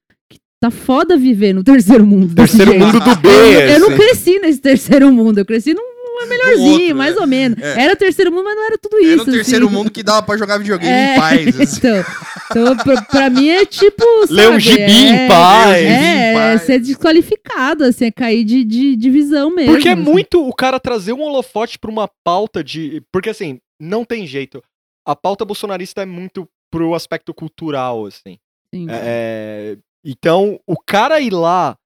[0.59, 2.33] Tá foda viver no terceiro mundo.
[2.35, 2.85] Terceiro jeito.
[2.85, 3.97] mundo do B, Eu, eu não assim.
[3.97, 5.97] cresci nesse terceiro mundo, eu cresci num
[6.27, 7.21] melhorzinho, outro, mais né?
[7.21, 7.61] ou menos.
[7.61, 7.83] É.
[7.83, 9.13] Era terceiro mundo, mas não era tudo isso.
[9.13, 9.75] Era o terceiro assim.
[9.75, 11.59] mundo que dava pra jogar videogame É, em paz.
[11.61, 11.77] assim.
[11.77, 12.05] Então,
[12.49, 14.03] então pra, pra mim é tipo.
[14.29, 15.67] Ler um sabe, gibi é, em paz.
[15.69, 16.61] Ler um gibi em É, é paz.
[16.63, 19.73] ser desqualificado, assim, é cair de, de, de visão mesmo.
[19.73, 20.01] Porque é assim.
[20.01, 23.01] muito o cara trazer um holofote pra uma pauta de.
[23.11, 24.61] Porque assim, não tem jeito.
[25.05, 28.37] A pauta bolsonarista é muito pro aspecto cultural, assim.
[28.73, 28.87] Sim.
[28.89, 28.95] É,
[29.75, 29.77] é,
[30.09, 31.77] então, o cara ir lá.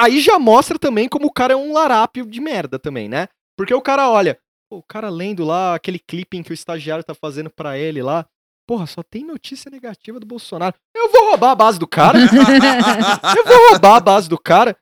[0.00, 3.26] Aí já mostra também como o cara é um larápio de merda também, né?
[3.56, 4.38] Porque o cara olha,
[4.70, 8.24] pô, o cara lendo lá aquele clipping que o estagiário tá fazendo pra ele lá.
[8.64, 10.76] Porra, só tem notícia negativa do Bolsonaro.
[10.94, 12.16] Eu vou roubar a base do cara.
[13.36, 14.76] eu vou roubar a base do cara.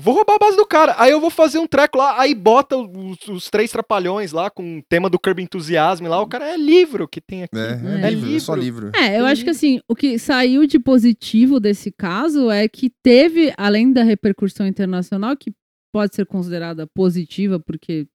[0.00, 0.94] Vou roubar a base do cara.
[0.96, 4.78] Aí eu vou fazer um treco lá, aí bota os, os três trapalhões lá com
[4.78, 6.20] o tema do Curb Enthusiasm lá.
[6.22, 7.58] O cara é livro que tem aqui.
[7.58, 8.86] É, É é livro, é só livro.
[8.86, 8.98] livro.
[8.98, 13.52] É, eu acho que assim, o que saiu de positivo desse caso é que teve,
[13.56, 15.52] além da repercussão internacional, que
[15.92, 18.06] pode ser considerada positiva, porque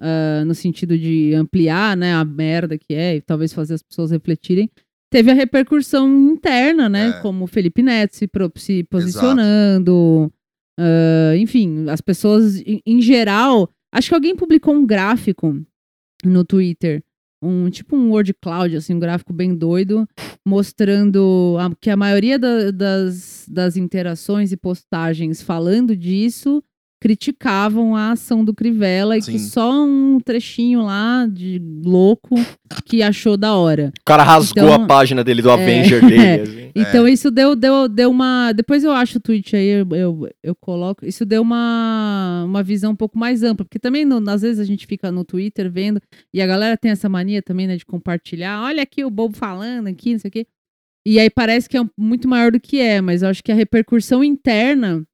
[0.00, 4.10] ah, no sentido de ampliar né, a merda que é, e talvez fazer as pessoas
[4.10, 4.68] refletirem,
[5.10, 7.08] teve a repercussão interna, né?
[7.08, 7.12] É.
[7.22, 10.32] Como o Felipe Neto se, se posicionando.
[10.78, 13.70] Ah, enfim, as pessoas em, em geral.
[13.92, 15.60] Acho que alguém publicou um gráfico
[16.24, 17.02] no Twitter
[17.46, 20.08] um tipo um word cloud, assim, um gráfico bem doido,
[20.46, 26.62] mostrando a- que a maioria da- das, das interações e postagens falando disso
[27.04, 29.50] criticavam a ação do Crivella e que Sim.
[29.50, 32.34] só um trechinho lá de louco
[32.86, 33.92] que achou da hora.
[34.00, 36.40] O cara rasgou Então, a página dele do é, Avenger dele.
[36.40, 36.70] assim.
[36.74, 38.52] Então isso deu, deu, deu uma.
[38.52, 41.04] Depois eu acho o tweet aí, eu, eu, eu coloco.
[41.04, 43.66] Isso deu uma, uma visão um pouco mais ampla.
[43.66, 46.00] Porque também, no- às vezes, a gente fica no Twitter vendo,
[46.32, 48.62] e a galera tem essa mania também, né, de compartilhar.
[48.62, 50.46] Olha aqui o bobo falando aqui, não sei o quê.
[51.06, 53.54] E aí parece que é muito maior do que é, mas eu acho que a
[53.54, 55.04] repercussão interna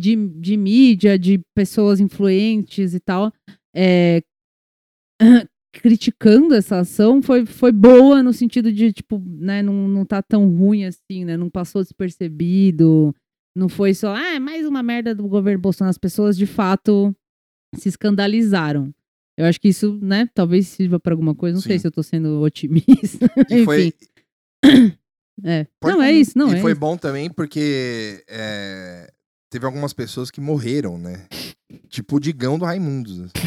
[0.00, 3.32] de, de mídia, de pessoas influentes e tal,
[3.76, 4.22] é,
[5.72, 10.48] criticando essa ação foi, foi boa no sentido de, tipo, né, não, não tá tão
[10.48, 11.36] ruim assim, né?
[11.36, 13.14] Não passou despercebido.
[13.54, 15.90] Não foi só, ah, é mais uma merda do governo Bolsonaro.
[15.90, 17.14] As pessoas, de fato,
[17.76, 18.92] se escandalizaram.
[19.36, 21.54] Eu acho que isso, né, talvez sirva pra alguma coisa.
[21.54, 21.82] Não sei Sim.
[21.82, 23.30] se eu tô sendo otimista.
[23.50, 23.92] E foi.
[25.42, 25.66] É.
[25.80, 26.80] Pode não, é isso, não e é foi isso.
[26.80, 29.10] bom também porque é,
[29.50, 31.26] teve algumas pessoas que morreram, né?
[31.88, 33.20] Tipo o Digão do Raimundos.
[33.20, 33.30] assim.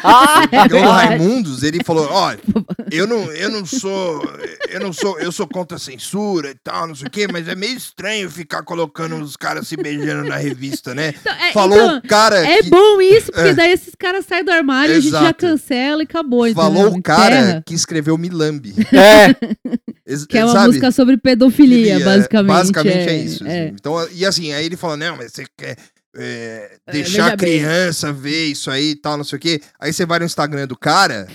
[0.00, 1.06] O Digão do verdade.
[1.08, 2.38] Raimundos, ele falou: olha,
[2.90, 4.22] eu não, eu não sou.
[4.68, 5.18] Eu não sou.
[5.20, 8.30] Eu sou contra a censura e tal, não sei o quê, mas é meio estranho
[8.30, 11.14] ficar colocando os caras se beijando na revista, né?
[11.20, 12.70] Então, é, Falou então, o cara é que.
[12.70, 13.54] bom isso, porque É.
[13.54, 16.52] daí esses caras saem do armário e a gente já cancela e acabou.
[16.54, 17.62] Falou o cara Enterra.
[17.66, 18.74] que escreveu Milambi.
[18.92, 19.34] É,
[20.28, 20.66] Que é uma sabe?
[20.66, 22.48] música sobre pedofilia, Filia, basicamente.
[22.48, 23.44] Basicamente é, é, isso.
[23.46, 23.64] é.
[23.66, 23.74] assim.
[23.78, 25.76] Então, e assim, aí ele falou: não, mas você quer
[26.16, 27.58] é, É, deixar a bem.
[27.60, 29.60] criança ver isso aí e tal, não sei o quê.
[29.78, 31.28] Aí você vai no Instagram do cara,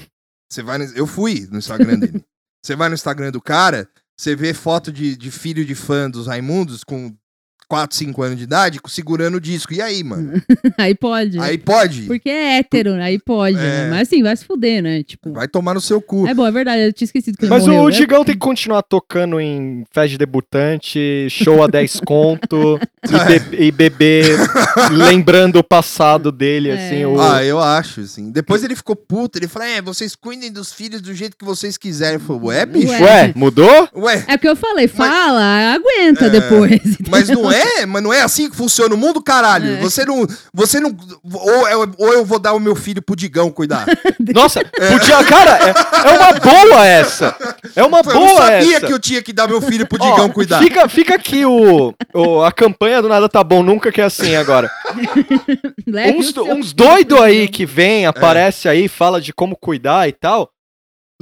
[0.52, 2.24] você vai no- eu fui no Instagram dele.
[2.66, 3.88] Você vai no Instagram do cara,
[4.20, 7.16] você vê foto de, de filho de fã dos Raimundos com
[7.68, 9.74] 4, 5 anos de idade, segurando o disco.
[9.74, 10.42] E aí, mano?
[10.78, 11.40] Aí pode.
[11.40, 12.04] Aí pode?
[12.04, 13.04] Porque é hétero, né?
[13.06, 13.58] aí pode.
[13.58, 13.62] É.
[13.62, 13.90] né?
[13.90, 15.04] Mas assim, vai se fuder, né?
[15.04, 15.32] Tipo.
[15.34, 16.28] Vai tomar no seu cu.
[16.28, 17.84] É bom, é verdade, eu tinha esquecido que ele mas morreu.
[17.84, 17.96] o né?
[17.96, 23.64] Digão tem que continuar tocando em festa de debutante, show a 10 conto e, be-
[23.66, 24.38] e beber,
[24.92, 26.74] lembrando o passado dele, É.
[26.88, 27.06] assim.
[27.06, 27.20] O...
[27.22, 28.32] Ah, eu acho, assim.
[28.32, 31.78] Depois ele ficou puto, ele falou: é, vocês cuidem dos filhos do jeito que vocês
[31.78, 32.16] quiserem.
[32.16, 32.92] Eu falei, ué, bicho?
[32.92, 33.02] Ué.
[33.02, 33.90] Ué, mudou?
[33.96, 36.82] Ué, É o que eu falei, fala, aguenta É, depois.
[37.10, 37.55] Mas não é,
[37.86, 39.74] mas não é assim que funciona o mundo, caralho.
[39.76, 39.78] É.
[39.78, 40.96] Você não, você não,
[41.32, 43.86] ou, eu- ou eu vou dar o meu filho pro Digão cuidar.
[44.34, 45.24] Nossa, podia.
[45.26, 47.36] Cara, é, é uma boa essa.
[47.76, 48.88] É uma eu não boa sabia essa.
[48.88, 50.62] que eu tinha que dar meu filho pro Ó, Digão cuidar.
[50.62, 54.36] Fica, fica aqui o, o- a campanha do Nada Tá Bom Nunca, que é assim
[54.36, 54.70] agora.
[56.18, 56.76] Uns uns
[57.22, 60.50] aí que vem, aparece aí, fala de como cuidar e tal.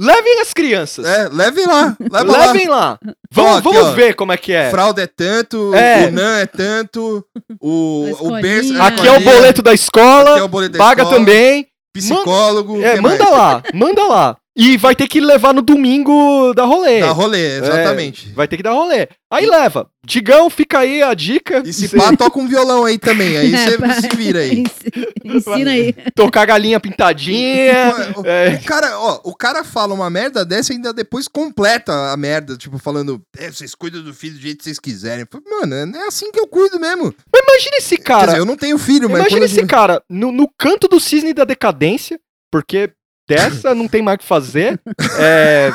[0.00, 1.04] Levem as crianças.
[1.06, 2.46] É, leve lá, leva lá.
[2.46, 2.98] Levem lá.
[3.30, 3.92] Vamos, vamos ó.
[3.92, 4.70] ver como é que é.
[4.70, 6.06] Fralda é tanto, É.
[6.08, 7.24] o NAN é tanto,
[7.60, 10.32] o, o berço Aqui é o boleto da escola.
[10.32, 11.68] aqui é o boleto da paga escola, também.
[11.92, 12.82] psicólogo.
[12.82, 13.36] É, que manda mais?
[13.36, 14.36] lá, manda lá.
[14.56, 17.00] E vai ter que levar no domingo da rolê.
[17.00, 18.30] Dá rolê, exatamente.
[18.34, 19.08] Vai ter que dar rolê.
[19.28, 19.90] Aí leva.
[20.06, 21.60] Digão, fica aí a dica.
[21.66, 23.36] E se pá, toca um violão aí também.
[23.36, 24.60] Aí É, você pra- se vira aí.
[24.60, 24.70] Ens-
[25.24, 25.92] Ensina aí.
[26.14, 27.92] Tocar a galinha pintadinha.
[28.16, 28.54] O, É.
[28.54, 32.56] o cara, ó, o cara fala uma merda dessa e ainda depois completa a merda,
[32.56, 35.26] tipo, falando, é, vocês cuidam do filho do jeito que vocês quiserem.
[35.50, 37.12] Mano, é assim que eu cuido mesmo.
[37.32, 38.26] Mas imagina esse Quer cara.
[38.26, 41.00] dizer, eu não tenho filho, mas imagina quando esse eu- cara no, no canto do
[41.00, 42.20] cisne da decadência,
[42.52, 42.90] porque
[43.26, 44.80] dessa não tem mais o que fazer.
[45.18, 45.70] É,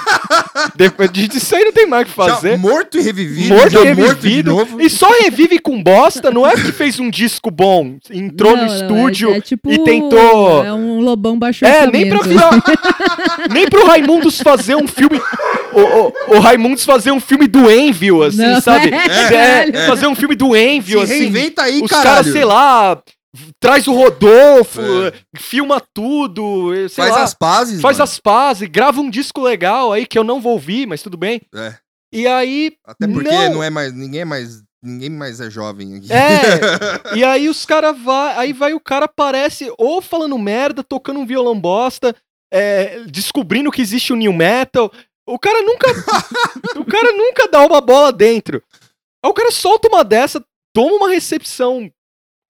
[0.76, 2.58] depois disso aí não tem mais o que Já fazer.
[2.58, 3.54] morto e revivido.
[3.56, 4.52] Morto já e morto de revivido.
[4.52, 4.82] novo.
[4.82, 8.68] E só revive com bosta, não é porque fez um disco bom, entrou Não, no
[8.68, 10.64] não, é- estúdio é tipo- e tentou.
[10.64, 12.20] É um lobão baixo É, nem pra
[13.52, 15.20] nem pro Raimundos fazer um filme.
[15.72, 18.90] O, o, o Raimundos fazer um filme do Envio, assim, Não, sabe?
[18.94, 21.20] é, É, fazer um filme do Envio, Se assim.
[21.24, 22.10] reinventa aí, Os caralho.
[22.10, 23.00] caras, sei lá,
[23.60, 25.14] traz o Rodolfo, É.
[25.38, 28.04] filma tudo, sei Faz lá, as pazes, faz mano.
[28.04, 31.42] as pazes, grava um disco legal aí que eu não vou ouvir, mas tudo bem.
[31.54, 31.76] É.
[32.12, 32.74] E aí.
[32.86, 33.54] Até porque Não.
[33.56, 33.64] não.
[33.64, 33.94] é mais...
[33.94, 34.64] Ninguém é mais...
[34.82, 36.08] Ninguém mais é jovem aqui.
[36.14, 41.20] É, e aí os caras vai, aí vai o cara aparece ou falando merda, tocando
[41.20, 42.16] um violão bosta,
[42.50, 44.90] é, descobrindo que existe o new metal.
[45.28, 45.86] O cara nunca,
[46.80, 48.64] o cara nunca dá uma bola dentro.
[49.22, 50.42] Aí o cara solta uma dessa,
[50.74, 51.92] toma uma recepção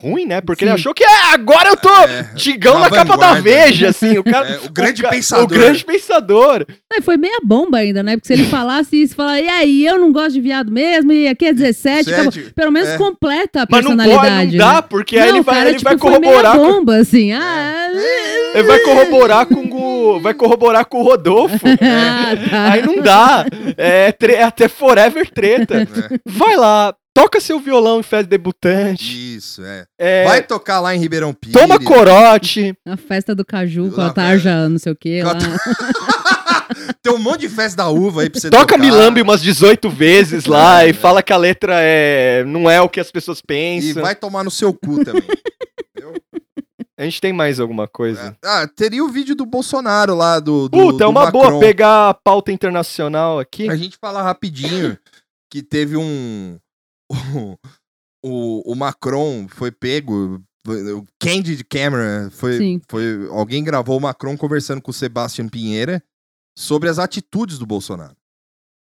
[0.01, 0.39] ruim, né?
[0.41, 0.75] Porque ele Sim.
[0.75, 3.41] achou que ah, agora eu tô É, digão na capa da vanguarda.
[3.41, 5.43] Veja, assim, o cara, É, o grande ca- pensador.
[5.43, 6.65] o grande pensador.
[6.93, 8.15] É, foi meia bomba ainda, né?
[8.15, 11.27] Porque se ele falasse isso, falar, e aí, eu não gosto de viado mesmo, e
[11.27, 12.33] aqui é 17, Sete, acabou.
[12.55, 12.97] pelo menos é.
[12.97, 14.57] completa a Mas não pode, personalidade.
[14.57, 14.81] não dá, né?
[14.89, 17.31] porque aí Não, ele vai, cara, ele tipo, vai foi meia corroborar com, bomba, assim.
[17.33, 17.87] Ah,
[18.53, 19.59] ele vai corroborar com
[20.15, 21.57] o vai corroborar com o Rodolfo.
[21.67, 22.71] ah, tá.
[22.71, 23.45] Aí não dá.
[23.77, 25.81] É, tre- é até forever treta.
[25.81, 25.87] É.
[26.25, 29.35] Vai lá, toca seu violão em festa debutante.
[29.35, 29.85] Isso, é.
[29.99, 31.59] é, Vai tocar lá em Ribeirão Pires.
[31.59, 32.73] toma corote.
[32.87, 35.33] A festa do caju com a tarja, não sei o a Lá.
[37.01, 38.77] Tem um monte de festa da uva aí pra você Toca tocar.
[38.77, 40.93] Milambe umas 18 vezes lá É, e é.
[40.93, 44.01] fala que a letra é não é o que as pessoas E pensam.
[44.01, 45.23] vai tomar no seu cu também.
[46.97, 48.35] A gente tem mais alguma coisa.
[48.43, 51.39] ah, teria o vídeo do Bolsonaro lá, do, do Puta, é do uma Macron.
[51.51, 53.69] boa pegar a pauta internacional aqui.
[53.69, 54.97] A gente fala rapidinho
[55.49, 56.57] que teve um...
[58.23, 60.43] O, o Macron foi pego...
[60.67, 62.81] O Candid Camera foi, Sim.
[62.89, 63.27] foi...
[63.29, 66.03] Alguém gravou o Macron conversando com o Sebastião Pinheira
[66.57, 68.15] sobre as atitudes do Bolsonaro.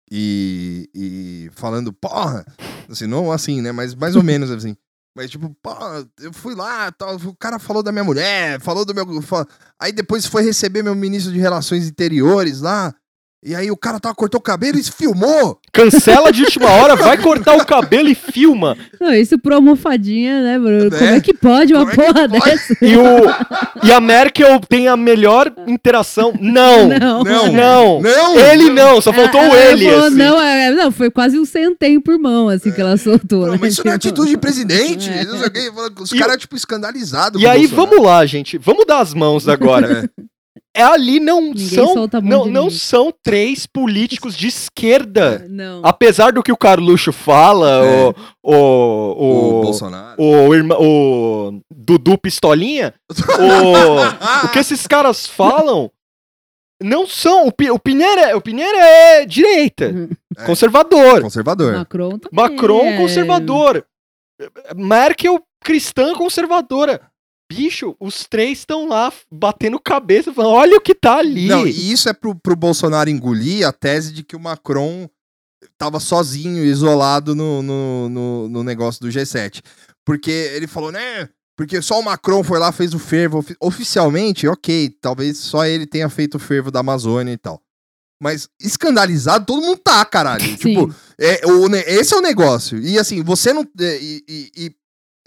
[0.10, 2.46] E, e falando, porra,
[2.90, 3.72] assim, não assim, né?
[3.74, 4.78] Mas mais ou menos assim.
[5.18, 8.94] Mas tipo, porra, eu fui lá, tal, o cara falou da minha mulher, falou do
[8.96, 9.22] meu.
[9.22, 9.48] fa-
[9.80, 12.96] Aí depois foi receber meu ministro de Relações Interiores lá.
[13.48, 15.60] E aí o cara tava, cortou o cabelo e se filmou.
[15.72, 18.76] Cancela de última hora, vai cortar o cabelo e filma.
[19.00, 20.90] Não, isso pro almofadinha, né, Bruno?
[20.90, 21.18] Como É?
[21.18, 22.42] é que pode uma Como é porra pode?
[22.42, 22.76] dessa?
[22.82, 26.34] E, o, e a Merkel tem a melhor interação.
[26.42, 26.88] Não.
[26.88, 27.24] Não.
[27.24, 27.52] Não.
[27.52, 28.02] Não.
[28.02, 28.40] Não!
[28.40, 29.86] Ele não, só faltou Ela- o ela ele.
[29.92, 30.16] falou, assim.
[30.16, 33.46] não, é, não, foi quase um centém por mão, assim, que ela soltou.
[33.46, 33.58] Não, né?
[33.62, 35.08] mas isso não é Tipo, atitude de presidente.
[35.10, 35.24] É.
[35.24, 35.72] não sei o quê.
[36.02, 37.40] Os caras, tipo, escandalizados.
[37.40, 37.90] E aí, Bolsonaro.
[37.92, 38.58] vamos lá, gente.
[38.58, 40.10] Vamos dar as mãos agora.
[40.18, 40.22] É,
[40.78, 45.46] ali não Ninguém são não, não são três políticos de esquerda.
[45.50, 45.82] Não.
[45.84, 48.06] Apesar do que o Carluxo fala, É.
[48.08, 50.22] o, o, O, o, Bolsonaro.
[50.22, 55.90] o, o Dudu Pistolinha, o, o que esses caras falam
[56.82, 57.48] não são.
[57.48, 60.10] O, Pi- o, Pinheira, o Pinheira é direita, Uhum.
[60.38, 60.46] É.
[60.46, 61.22] conservador.
[61.22, 61.74] Conservador.
[61.74, 62.30] Macron também.
[62.34, 62.98] Macron, é.
[62.98, 63.86] conservador.
[64.76, 67.02] Merkel, cristã, conservadora.
[67.52, 71.48] Bicho, os três estão lá batendo cabeça, falando: olha o que tá ali.
[71.48, 75.08] Não, e isso é pro, pro Bolsonaro engolir a tese de que o Macron
[75.78, 79.62] tava sozinho, isolado no, no, no, no negócio do G7.
[80.06, 81.30] Porque ele falou, né?
[81.58, 83.38] Porque só o Macron foi lá, fez o fervo.
[83.40, 87.62] ofi- Oficialmente, ok, talvez só ele tenha feito o fervo da Amazônia e tal.
[88.22, 90.44] Mas escandalizado, todo mundo tá, caralho.
[90.46, 90.56] Sim.
[90.58, 92.80] Tipo, é, o, esse é o negócio.
[92.82, 93.62] E assim, você não.
[93.80, 94.76] é, E, e- e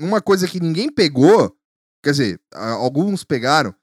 [0.01, 1.53] uma coisa que ninguém pegou,
[2.03, 3.75] quer dizer, alguns pegaram,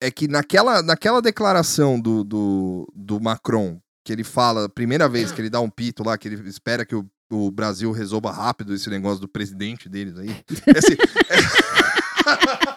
[0.00, 5.30] é que naquela, naquela declaração do, do, do Macron, que ele fala, a primeira vez
[5.30, 8.74] que ele dá um pito lá, que ele espera que o, o Brasil resolva rápido
[8.74, 10.44] esse negócio do presidente deles aí.
[10.76, 10.98] Esse-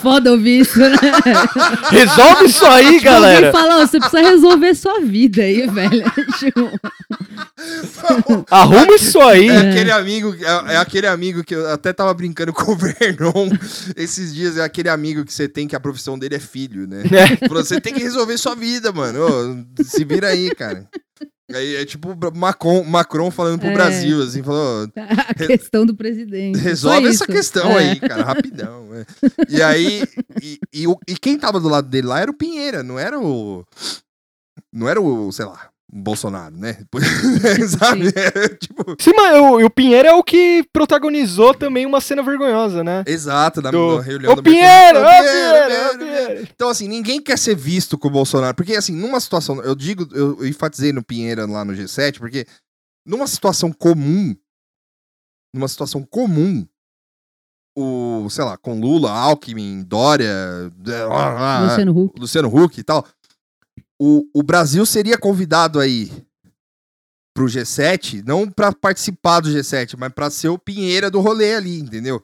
[0.00, 0.96] Foda ouvir isso, né?
[1.90, 3.52] Resolve isso aí, Alguém galera.
[3.52, 6.04] fala, ó, você precisa resolver sua vida aí, velho.
[6.38, 6.70] Tipo,
[8.50, 9.48] Arruma isso aí.
[9.48, 13.50] É aquele amigo, é, é aquele amigo que eu até tava brincando com o Vernon
[13.96, 17.02] esses dias, é aquele amigo que você tem que a profissão dele é filho, né?
[17.10, 17.46] É.
[17.48, 19.26] Falou, Você tem que resolver sua vida, mano.
[19.78, 20.86] Ô, se vira aí, cara.
[21.54, 23.74] Aí é tipo Macron, Macron falando pro É.
[23.74, 26.58] Brasil, assim, falou, a questão do presidente.
[26.58, 27.90] resolve essa questão É.
[27.90, 28.88] aí, cara, rapidão.
[28.94, 29.04] é.
[29.48, 30.02] E aí,
[30.42, 33.64] e, e e quem tava do lado dele lá era o Pinheira, não era o.
[34.72, 36.78] Não era o, sei lá, Bolsonaro, né?
[37.78, 38.12] Sabe?
[38.14, 42.84] Era, tipo, Sim, mas o, o Pinheiro é o que protagonizou também uma cena vergonhosa,
[42.84, 43.02] né?
[43.06, 45.24] exato, na, Do- na reunião Ô da Pinheiro, ô Mercosul.
[45.24, 46.48] Pinheiro, Pinheiro, Pinheiro.
[46.54, 48.54] Então, assim, ninguém quer ser visto com o Bolsonaro.
[48.54, 49.60] Porque, assim, numa situação.
[49.62, 52.46] Eu digo, eu enfatizei no Pinheira lá no G7, porque
[53.04, 54.34] numa situação comum.
[55.52, 56.64] Numa situação comum.
[57.76, 60.70] o, sei lá, com Lula, Alckmin, Dória,
[61.64, 62.20] Luciano Huck.
[62.20, 63.04] Luciano Huck e tal,
[64.00, 66.10] o, o Brasil seria convidado aí
[67.34, 71.78] pro G7, não pra participar do G7, mas pra ser o Pinheira do rolê ali,
[71.78, 72.22] entendeu?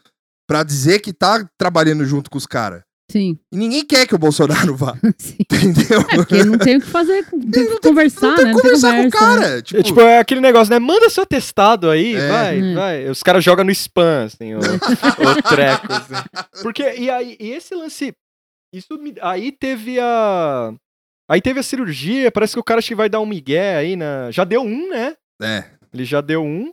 [0.49, 2.83] Pra dizer que tá trabalhando junto com os caras.
[3.09, 5.37] Sim, E ninguém quer que o Bolsonaro vá, sim.
[5.39, 6.01] entendeu?
[6.11, 8.51] É, porque não tem o que fazer, tem que conversar, não tem né?
[8.51, 9.41] que Não tem conversar com o conversa.
[9.41, 9.63] cara.
[9.63, 10.81] Tipo, É, tipo, é aquele negócio, né?
[10.81, 12.29] Manda seu atestado aí, É.
[12.29, 12.75] vai, É.
[12.75, 13.09] vai.
[13.09, 16.63] Os caras jogam no spam, assim, o, o treco, assim.
[16.65, 18.13] Porque, e aí, e esse lance,
[18.75, 20.75] isso me- aí teve a...
[21.29, 23.97] Aí teve a cirurgia, parece que o cara acho que vai dar um migué aí
[23.97, 24.31] na...
[24.31, 25.17] Já deu um, né?
[25.43, 26.71] É, Ele já deu um.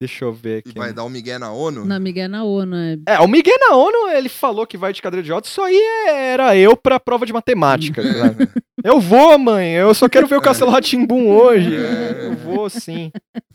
[0.00, 0.78] Deixa eu ver e aqui.
[0.78, 1.84] vai dar um migué na ONU.
[1.84, 2.96] Na amiga é na ONU, é.
[3.06, 5.76] É, o Miguel na ONU, ele falou que vai de cadeira de rodas, isso aí
[6.06, 8.00] era eu pra prova de matemática.
[8.84, 11.74] Eu vou, mãe, eu só quero ver o Castelo Ratimbum hoje.
[11.74, 12.26] É.
[12.26, 13.10] Eu vou, sim.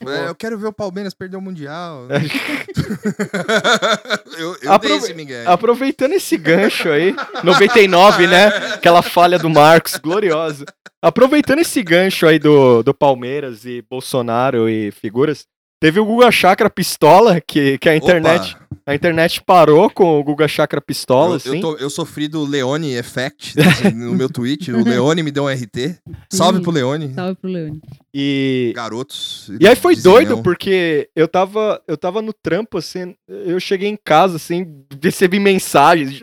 [0.05, 2.07] É, eu quero ver o Palmeiras perder o Mundial.
[2.09, 2.17] É.
[4.37, 5.43] eu eu Aprove- dei esse migué.
[5.45, 8.47] Aproveitando esse gancho aí, 99, né?
[8.73, 10.65] Aquela falha do Marcos, gloriosa.
[11.01, 15.45] Aproveitando esse gancho aí do, do Palmeiras e Bolsonaro e figuras,
[15.81, 20.23] teve o Guga Chakra Pistola, que, que a internet, Opa, a internet parou com o
[20.23, 21.55] Guga Chakra Pistola, eu, assim.
[21.55, 24.71] eu, tô- eu sofri do Leone Effect assim, no meu tweet.
[24.71, 25.97] O Leone me deu um RT.
[26.29, 27.13] Salve pro Leone.
[27.13, 27.81] Salve pro Leone.
[28.13, 29.49] E, Garotos.
[29.59, 33.97] E aí foi doido, porque eu tava, eu tava no trampo, assim, eu cheguei em
[33.97, 36.21] casa, assim, recebi mensagens.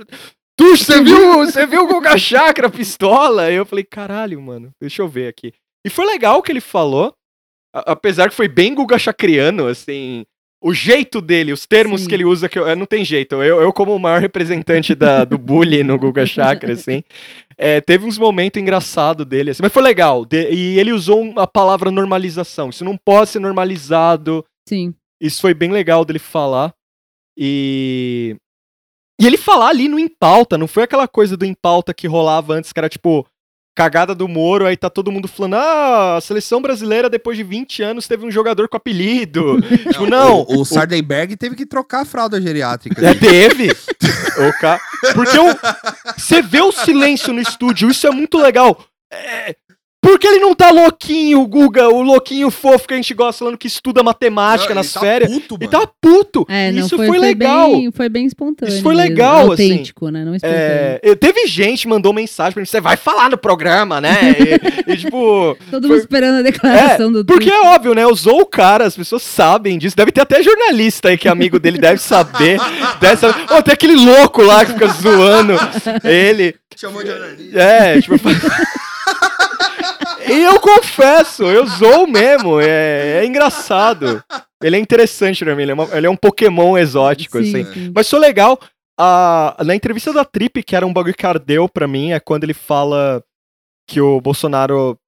[0.57, 3.45] Tu, você viu, você viu o Guga Chakra pistola?
[3.45, 5.53] Aí eu falei, caralho, mano, deixa eu ver aqui.
[5.87, 7.15] E foi legal o que ele falou,
[7.73, 10.27] apesar que foi bem Guga Chacriano, assim,
[10.63, 12.09] o jeito dele, os termos Sim.
[12.09, 13.37] que ele usa, que eu, não tem jeito.
[13.37, 17.03] Eu, eu como o maior representante da, do bullying no Guga Chakra, assim,
[17.57, 20.25] é, teve uns momentos engraçados dele, assim, mas foi legal.
[20.27, 22.69] De- e ele usou a palavra normalização.
[22.69, 24.45] Isso não pode ser normalizado.
[24.69, 24.95] Sim.
[25.21, 26.75] Isso foi bem legal dele falar.
[27.37, 28.37] E.
[29.21, 32.73] E ele falar ali no Impauta, não foi aquela coisa do Impauta que rolava antes,
[32.73, 33.27] que era tipo.
[33.75, 37.83] Cagada do Moro, aí tá todo mundo falando: ah, a seleção brasileira, depois de 20
[37.83, 39.61] anos, teve um jogador com apelido.
[39.91, 40.41] tipo, não.
[40.43, 43.07] O, o Sardenberg teve que trocar a fralda geriátrica.
[43.07, 43.71] É, teve.
[44.39, 44.81] O ca-
[45.12, 45.45] Porque o...
[46.16, 48.83] você vê o silêncio no estúdio, isso é muito legal.
[49.12, 49.55] É...
[50.03, 53.40] Por que ele não tá louquinho, o Guga, o louquinho fofo que a gente gosta
[53.40, 55.30] falando que estuda matemática Não, nas ele tá férias?
[55.30, 55.86] puto, Ele mano.
[55.86, 56.46] tá puto.
[56.48, 57.70] É, não, isso foi, foi, legal.
[57.70, 58.72] Bem, foi bem espontâneo.
[58.72, 59.09] Isso foi mesmo.
[59.11, 59.70] legal, assim.
[59.72, 60.24] Autêntico, né?
[60.24, 60.59] Não espontâneo.
[60.64, 64.16] É, eu- teve gente que mandou mensagem pra mim, você vai falar no programa, né?
[64.86, 67.55] E, e, tipo, Todo foi- mundo esperando a declaração do porque Tuti.
[67.55, 68.07] é óbvio, né?
[68.07, 69.94] Usou o cara, as pessoas sabem disso.
[69.96, 72.59] Deve ter até jornalista aí que é amigo dele deve saber.
[73.01, 73.53] Deve saber.
[73.53, 75.53] Ô, tem aquele louco lá que fica zoando
[76.05, 76.55] ele.
[76.74, 77.61] Chamou de jornalista.
[77.61, 78.14] É, tipo.
[80.31, 82.61] E eu confesso, eu zoo mesmo.
[82.61, 84.22] É, é engraçado.
[84.62, 85.62] Ele é interessante pra mim.
[85.62, 87.72] Ele é, uma- ele é um Pokémon exótico, Sim, assim.
[87.72, 87.93] sim.
[87.95, 88.59] Mas foi legal.
[89.03, 92.45] a- na entrevista da Trip, que era um bagulho que ardeu pra mim, é quando
[92.45, 93.22] ele fala
[93.89, 94.99] que o Bolsonaro.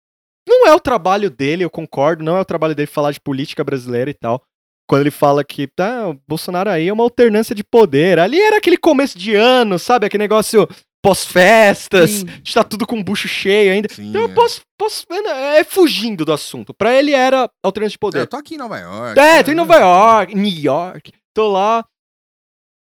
[0.48, 3.62] Não é o trabalho dele, eu concordo, não é o trabalho dele falar de política
[3.62, 4.42] brasileira e tal.
[4.88, 8.18] Quando ele fala que tá, o Bolsonaro aí é uma alternância de poder.
[8.18, 10.06] Ali era aquele começo de ano, sabe?
[10.06, 10.66] Aquele negócio
[11.02, 13.88] pós-festas, está tudo com o bucho cheio ainda.
[13.92, 14.34] Sim, Então eu é.
[14.34, 15.04] posso, posso.
[15.10, 16.72] É fugindo do assunto.
[16.72, 18.20] Pra ele era alternância de É, poder.
[18.20, 19.18] Eu tô aqui em Nova York.
[19.18, 21.84] É, tô em Nova York, New York, tô lá.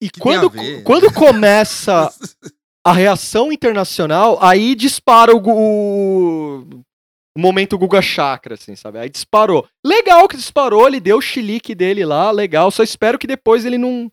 [0.03, 0.51] E Que quando,
[0.83, 2.13] quando começa
[2.85, 6.59] a reação internacional, aí dispara o, o,
[7.37, 8.99] o momento Guga Chakra, assim, sabe?
[8.99, 9.67] Aí disparou.
[9.85, 12.71] Legal que disparou, ele deu o chilique dele lá, legal.
[12.71, 14.11] Só espero que depois ele não.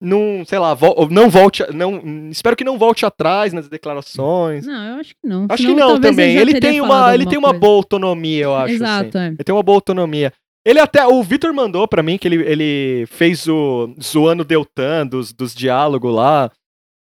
[0.00, 0.76] Não, sei lá,
[1.10, 1.62] não volte.
[1.74, 4.66] Não, espero que não volte atrás nas declarações.
[4.66, 5.46] Não, eu acho que não.
[5.48, 6.36] Acho Senão, que não também.
[6.36, 8.74] Ele teria tem uma, ele tem uma boa autonomia, eu acho.
[8.74, 8.74] assim.
[8.76, 9.26] Exato, é.
[9.28, 10.32] Ele tem uma boa autonomia.
[10.64, 11.06] Ele até.
[11.06, 16.14] O Vitor mandou pra mim que ele, ele fez o zoando Deltan dos, dos diálogos
[16.14, 16.50] lá.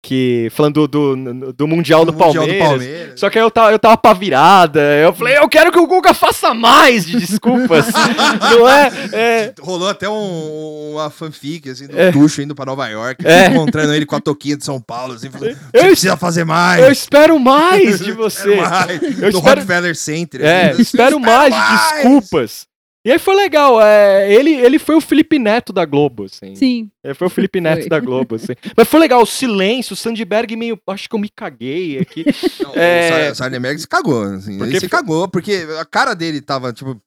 [0.08, 0.50] Que.
[0.52, 2.68] Falando do, do, do Mundial, do, Mundial Palmeiras.
[2.68, 3.20] Palmeiras.
[3.20, 4.80] Só que aí eu tava, eu tava pra virada.
[4.98, 7.88] Eu falei, eu quero que o Guga faça mais de desculpas.
[8.52, 8.92] não é?
[9.14, 12.12] é Rolou até um- uma fanfic, assim, do É.
[12.12, 13.48] Tuxo indo pra Nova York, É.
[13.48, 16.84] encontrando ele com a toquinha de São Paulo, assim, falando, Eu precisa fazer mais.
[16.84, 18.56] eu espero mais de você.
[18.58, 19.02] Mais.
[19.02, 20.42] Eu no espero- Rockefeller Center.
[20.46, 21.62] É, assim, espero mais de
[22.04, 22.68] desculpas.
[23.06, 23.80] E aí foi legal.
[23.80, 26.56] É, ele, ele foi o Felipe Neto da Globo, assim.
[26.56, 26.90] Sim.
[27.04, 27.90] Ele foi o Felipe Neto Foi.
[27.90, 28.54] da Globo, assim.
[28.76, 30.80] Mas foi legal, o silêncio, o Sandberg meio.
[30.88, 32.26] Acho que eu me caguei aqui.
[32.64, 33.30] Não, É.
[33.32, 34.58] O Sardenberg se cagou, assim.
[34.58, 37.00] Porque ele se cagou, porque a cara dele tava, tipo...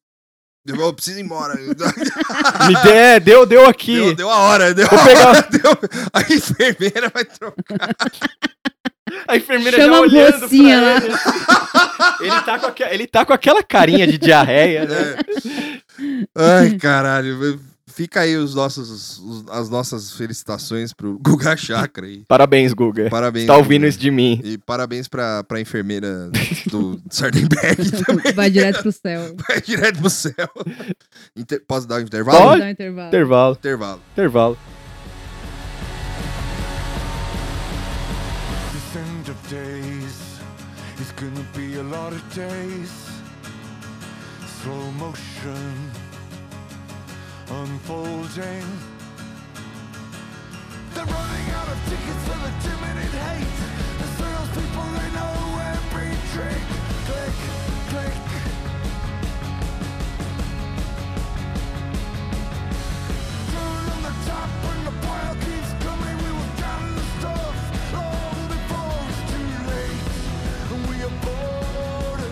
[0.67, 1.55] Eu preciso ir embora.
[1.57, 3.95] Me deu, deu, deu aqui.
[3.97, 5.49] Deu, deu a hora, deu Vou a pegar- hora.
[5.51, 5.79] Deu...
[6.13, 7.89] A enfermeira vai trocar.
[9.27, 11.15] A enfermeira Chama já a olhando mocinha pra ele.
[11.15, 11.39] assim.
[12.21, 15.17] Ele tá, com aque- ele tá com aquela carinha de diarreia, né?
[16.37, 16.61] É.
[16.61, 17.61] Ai, caralho.
[17.87, 22.25] fica aí os nossos, os- as nossas felicitações pro Guga Chakra aí.
[22.27, 23.09] Parabéns, Guga.
[23.09, 23.47] Parabéns.
[23.47, 23.89] Tá ouvindo Guga.
[23.89, 24.41] isso de mim.
[24.43, 26.29] E parabéns pra, pra enfermeira
[26.67, 28.33] do Sardenberg também.
[28.33, 29.37] Vai direto pro céu.
[29.49, 30.35] Vai direto pro céu.
[31.37, 32.39] Inter- Posso dar um intervalo?
[32.39, 32.61] Pode.
[32.61, 33.09] Dá um intervalo.
[33.09, 34.01] Intervalo, Intervalo.
[34.13, 34.59] intervalo.
[42.13, 42.93] Of days.
[44.47, 45.91] Slow motion
[47.51, 48.67] unfolding.
[50.95, 53.59] They're running out of tickets for the two minute hate.
[53.99, 55.37] The salespeople, they know
[55.75, 56.65] every trick.
[57.09, 57.37] Click,
[57.91, 58.19] click.
[63.53, 64.68] Turn on the top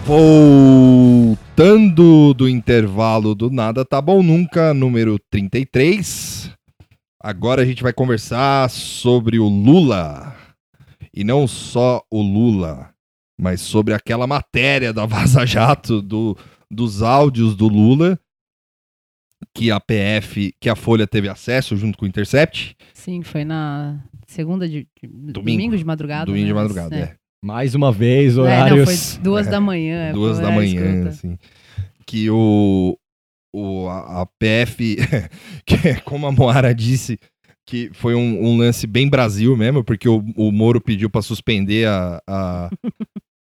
[0.07, 1.83] Voltando
[2.33, 6.49] do intervalo do Nada Tá Bom Nunca, número 33.
[7.21, 10.33] Agora a gente vai conversar sobre o Lula.
[11.13, 12.95] E não só o Lula,
[13.37, 16.39] mas sobre aquela matéria da Vaza Jato do,
[16.71, 18.17] dos áudios do Lula
[19.53, 22.77] que a PF, que a Folha teve acesso junto com o Intercept.
[22.95, 24.87] Sim, foi na segunda de.
[25.03, 25.33] de- Domingo.
[25.33, 26.27] domingo de madrugada.
[26.27, 26.61] Domingo de né?
[26.61, 27.17] madrugada, é.
[27.45, 29.13] Mais uma vez, É, não, horários.
[29.15, 30.09] foi duas da manhã.
[30.09, 31.39] é, duas da manhã, assim.
[32.07, 32.97] Que o,
[33.55, 34.97] o a, a PF,
[35.67, 37.19] que é como a Moara disse,
[37.69, 41.87] que foi um, um lance bem Brasil mesmo, porque o, o Moro pediu para suspender
[41.89, 42.71] a, a-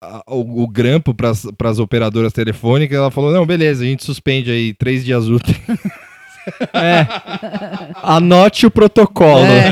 [0.03, 2.97] a- o, o grampo para as operadoras telefônicas.
[2.97, 5.57] Ela falou: não, beleza, a gente suspende aí três dias úteis.
[6.73, 7.05] É.
[8.01, 9.45] Anote o protocolo.
[9.45, 9.71] É.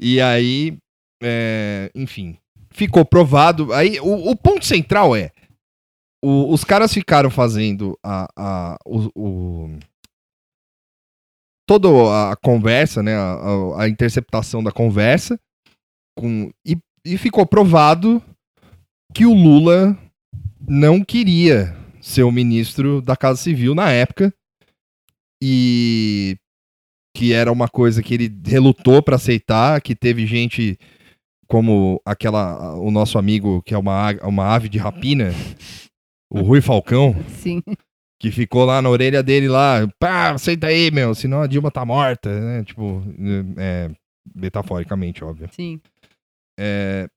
[0.00, 0.78] e aí,
[1.22, 2.38] é, enfim,
[2.70, 3.72] ficou provado.
[3.72, 5.30] Aí o, o ponto central é:
[6.24, 9.78] o- os caras ficaram fazendo a, a, o, o-
[11.66, 11.88] toda
[12.32, 15.38] a conversa, né, a, a- interceptação da conversa,
[16.18, 18.22] com, e, e ficou provado
[19.14, 19.96] que o Lula
[20.66, 24.32] não queria ser o ministro da Casa Civil na época
[25.42, 26.36] e
[27.16, 30.78] que era uma coisa que ele relutou para aceitar, que teve gente
[31.48, 35.32] como aquela o nosso amigo que é uma, uma ave de rapina,
[36.30, 37.62] o Rui Falcão, Sim.
[38.20, 41.84] que ficou lá na orelha dele lá, pá, aceita aí, meu, senão a Dilma tá
[41.84, 42.64] morta, né?
[42.64, 43.02] Tipo,
[43.56, 43.90] é,
[44.34, 45.48] metaforicamente, óbvio.
[45.52, 45.80] Sim.
[46.60, 47.08] É,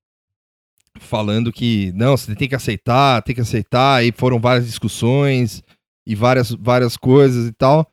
[0.99, 5.63] falando que não, você tem que aceitar, tem que aceitar, e foram várias discussões
[6.05, 7.89] e várias, várias coisas e tal.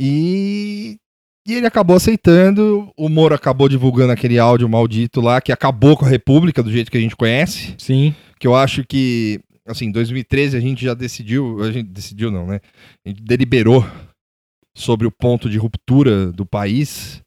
[0.00, 0.98] E,
[1.46, 6.04] e ele acabou aceitando, o Moro acabou divulgando aquele áudio maldito lá que acabou com
[6.04, 8.14] a República do jeito que a gente conhece, Sim.
[8.38, 12.60] que eu acho que assim, 2013 a gente já decidiu, a gente decidiu não, né?
[13.04, 13.84] A gente deliberou
[14.76, 17.22] sobre o ponto de ruptura do país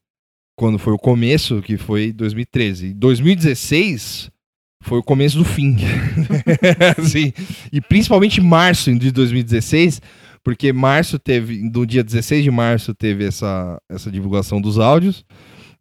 [0.57, 2.87] quando foi o começo, que foi 2013.
[2.87, 4.29] E 2016
[4.83, 5.77] foi o começo do fim.
[6.97, 7.33] Assim,
[7.71, 10.01] e principalmente março de 2016,
[10.43, 15.25] porque março teve, no dia 16 de março teve essa, essa divulgação dos áudios,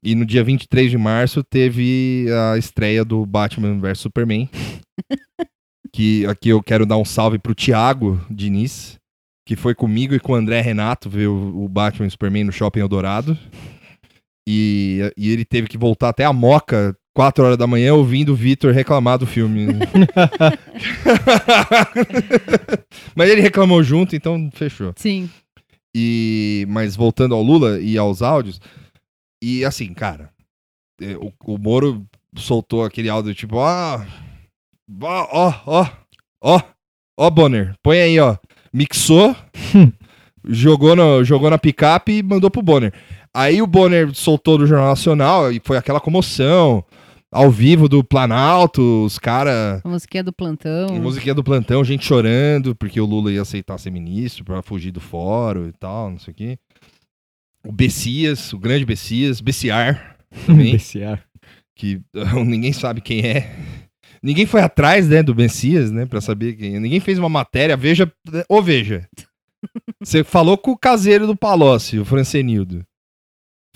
[0.03, 4.49] e no dia 23 de março teve a estreia do Batman vs Superman.
[5.93, 8.99] que aqui eu quero dar um salve pro Thiago Diniz,
[9.47, 12.53] que foi comigo e com o André Renato ver o, o Batman e Superman no
[12.53, 13.37] Shopping Eldorado.
[14.47, 18.37] E, e ele teve que voltar até a Moca, 4 horas da manhã, ouvindo o
[18.37, 19.67] Vitor reclamar do filme.
[23.13, 24.93] Mas ele reclamou junto, então fechou.
[24.95, 25.29] Sim.
[25.93, 28.61] E, mas voltando ao Lula e aos áudios,
[29.43, 30.31] e assim, cara,
[31.03, 32.07] é, o, o Moro
[32.37, 34.01] soltou aquele áudio tipo, ó,
[35.03, 35.87] ó, ó,
[36.41, 36.63] ó,
[37.19, 38.37] ó, Bonner, põe aí, ó,
[38.73, 39.35] mixou,
[40.47, 42.95] jogou, no, jogou na picape e mandou pro Bonner.
[43.35, 46.85] Aí o Bonner soltou no Jornal Nacional e foi aquela comoção,
[47.31, 50.89] ao vivo do Planalto, os caras A musiquinha do plantão.
[51.01, 55.01] Musiquinha do plantão, gente chorando, porque o Lula ia aceitar ser ministro pra fugir do
[55.01, 56.59] fórum e tal, não sei o quê.
[57.67, 60.17] O Bessias, o grande Bessias, Bessiar,
[60.47, 61.23] também, BCA.
[61.77, 62.01] que
[62.47, 63.55] ninguém sabe quem é.
[64.23, 66.81] Ninguém foi atrás, né, do Bessias, né, pra saber quem é.
[66.81, 68.11] Ninguém fez uma matéria, veja,
[68.49, 69.07] ou veja.
[70.03, 72.85] Você falou com o caseiro do Palocci, o Francenildo.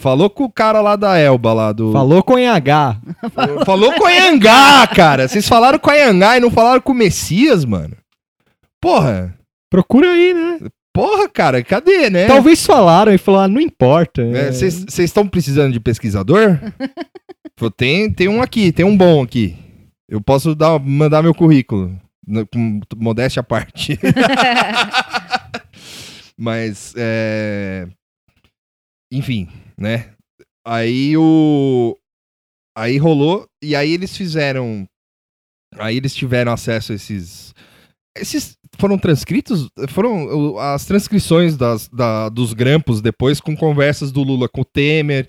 [0.02, 1.92] Falou com o cara lá da Elba, lá do...
[1.92, 3.00] Falou com H.
[3.64, 5.28] Falou com a Yangá, cara.
[5.28, 7.96] Vocês falaram com a Yangá e não falaram com o Messias, mano.
[8.80, 9.32] Porra.
[9.70, 10.58] Procura aí, né?
[10.92, 12.26] Porra, cara, cadê, né?
[12.26, 14.22] Talvez falaram e falaram, não importa.
[14.22, 14.52] É, é.
[14.52, 16.58] Vocês estão precisando de pesquisador?
[17.76, 19.56] Tem, tem um aqui, tem um bom aqui.
[20.08, 21.96] Eu posso dar, mandar meu currículo.
[22.52, 23.96] Com modéstia à parte.
[26.36, 27.86] Mas, é...
[29.12, 29.48] enfim,
[29.82, 30.12] né?
[30.66, 31.96] Aí o.
[32.76, 34.86] Aí rolou, e aí eles fizeram.
[35.76, 37.52] Aí eles tiveram acesso a esses.
[38.16, 39.68] Esses foram transcritos?
[39.88, 45.26] Foram as transcrições das, da- dos grampos depois com conversas do Lula com o Temer,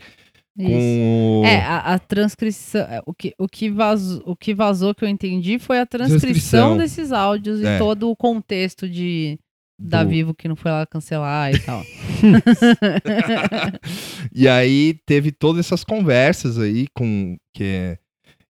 [0.57, 0.69] Isso.
[0.69, 1.43] com.
[1.45, 2.81] É, a, a transcrição.
[2.81, 6.19] é, O que, o, que vazou, o que vazou que eu entendi foi a transcrição,
[6.29, 6.77] Transcrição.
[6.77, 7.77] desses áudios e É.
[7.77, 9.39] todo o contexto de
[9.79, 11.83] da do- Vivo que não foi lá cancelar e tal.
[14.33, 17.97] e aí teve todas essas conversas aí com que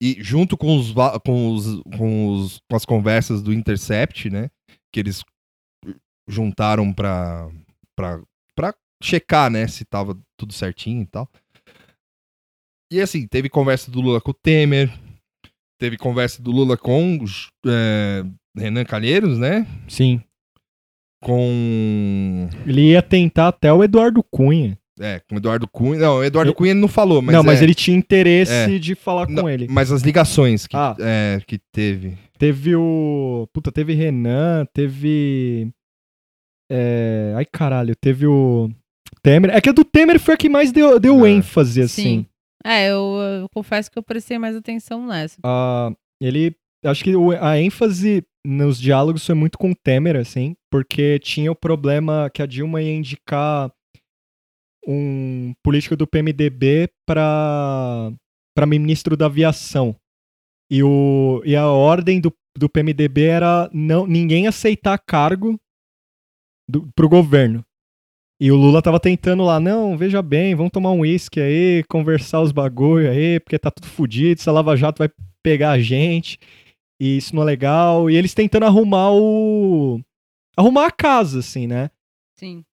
[0.01, 0.93] e junto com os,
[1.25, 4.49] com os com os com as conversas do Intercept, né,
[4.93, 5.25] que eles
[6.29, 7.49] juntaram pra
[7.97, 8.21] para
[8.55, 11.29] para checar, né, se tava tudo certinho e tal.
[12.93, 14.91] E assim, teve conversa do Lula com o Temer,
[15.79, 17.23] teve conversa do Lula com
[17.67, 18.25] é,
[18.57, 19.67] Renan Calheiros, né?
[19.89, 20.23] Sim.
[21.21, 24.79] Com Ele ia tentar até o Eduardo Cunha.
[25.01, 25.99] é, com o Eduardo Cunha.
[26.01, 28.53] Não, o Eduardo Eu- Cunha ele não falou, mas não, mas é- ele tinha interesse
[28.53, 28.79] É.
[28.79, 29.67] de falar com Não, ele.
[29.71, 30.97] Mas as ligações que, Ah.
[30.99, 32.17] é, que teve.
[32.37, 33.49] Teve o.
[33.53, 35.69] Puta, teve Renan, teve.
[36.71, 37.33] É...
[37.37, 38.69] Ai, caralho, teve o.
[39.23, 39.51] Temer.
[39.51, 41.31] É que a do Temer foi a que mais deu, deu É.
[41.31, 42.03] ênfase, assim.
[42.03, 42.27] Sim.
[42.65, 45.37] É, eu, eu confesso que eu prestei mais atenção nessa.
[45.45, 45.91] Ah,
[46.21, 46.55] ele.
[46.85, 51.57] Acho que a ênfase nos diálogos foi muito com o Temer, assim, porque tinha o
[51.57, 53.71] problema que a Dilma ia indicar
[54.87, 58.11] um político do PMDB para
[58.57, 59.95] para ministro da aviação.
[60.71, 65.61] E, o, e a ordem do, do PMDB era não ninguém aceitar cargo
[66.69, 67.63] do, pro governo.
[68.41, 72.41] E o Lula tava tentando lá, não, veja bem, vamos tomar um uísque aí, conversar
[72.41, 75.11] os bagulho aí, porque tá tudo fudido, essa Lava Jato vai
[75.43, 76.39] pegar a gente,
[77.01, 78.11] e isso não é legal.
[78.11, 80.01] E eles tentando arrumar o.
[80.57, 81.91] arrumar a casa, assim, né?
[82.37, 82.65] Sim.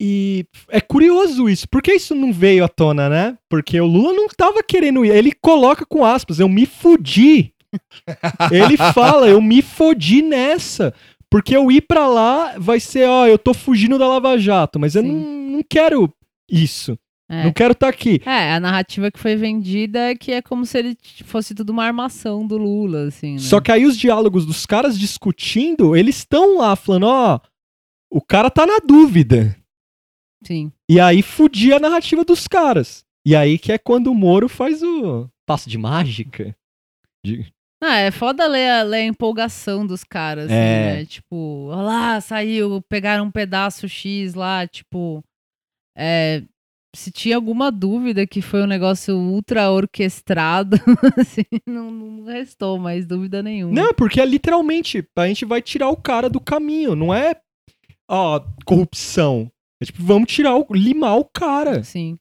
[0.00, 1.68] E é curioso isso.
[1.68, 3.38] Por que isso não veio à tona, né?
[3.48, 5.10] Porque o Lula não tava querendo ir.
[5.10, 7.54] Ele coloca com aspas, eu me fudi.
[8.50, 10.92] Ele fala, eu me fodi nessa.
[11.30, 14.94] Porque eu ir pra lá vai ser, ó, eu tô fugindo da Lava Jato, mas
[14.94, 15.08] eu Sim.
[15.08, 16.12] não, não quero
[16.50, 16.98] isso.
[17.32, 17.44] É.
[17.44, 18.20] Não quero estar aqui.
[18.26, 21.82] É, a narrativa que foi vendida é que é como se ele fosse tudo uma
[21.84, 23.38] armação do Lula, assim, né?
[23.38, 27.40] Só que aí os diálogos dos caras discutindo, eles estão lá falando, ó,
[28.10, 29.56] o cara tá na dúvida.
[30.44, 30.70] Sim.
[30.90, 33.02] E aí fudia a narrativa dos caras.
[33.26, 36.54] E aí que é quando o Moro faz o passo de mágica.
[37.24, 37.50] De-
[37.82, 40.94] Ah, é foda ler a, ler a empolgação dos caras, assim, É.
[40.96, 41.04] né?
[41.06, 45.24] Tipo, olha lá, saiu, pegaram um pedaço X lá, tipo.
[45.96, 46.42] É,
[46.94, 50.76] se tinha alguma dúvida que foi um negócio ultra orquestrado,
[51.18, 53.72] assim, não, não restou mais dúvida nenhuma.
[53.72, 57.34] Não, porque é literalmente, a gente vai tirar o cara do caminho, não é,
[58.08, 59.50] ó, corrupção.
[59.80, 62.16] É tipo, vamos tirar o, limar o cara Sim.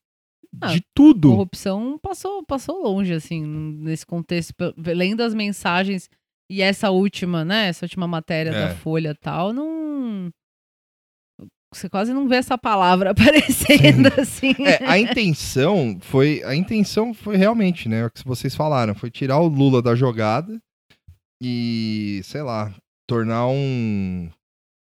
[0.59, 1.29] Ah, de tudo.
[1.29, 4.53] Corrupção passou, passou longe, assim, nesse contexto.
[4.77, 6.09] Lendo as mensagens
[6.49, 7.67] e essa última, né?
[7.67, 8.67] Essa última matéria É.
[8.67, 10.29] da Folha e tal, não.
[11.73, 14.53] Você quase não vê essa palavra aparecendo assim.
[14.59, 16.43] É, a intenção foi.
[16.43, 18.05] A intenção foi realmente, né?
[18.05, 18.93] O que vocês falaram.
[18.93, 20.61] Foi tirar o Lula da jogada
[21.41, 22.73] e, sei lá,
[23.07, 24.29] tornar um.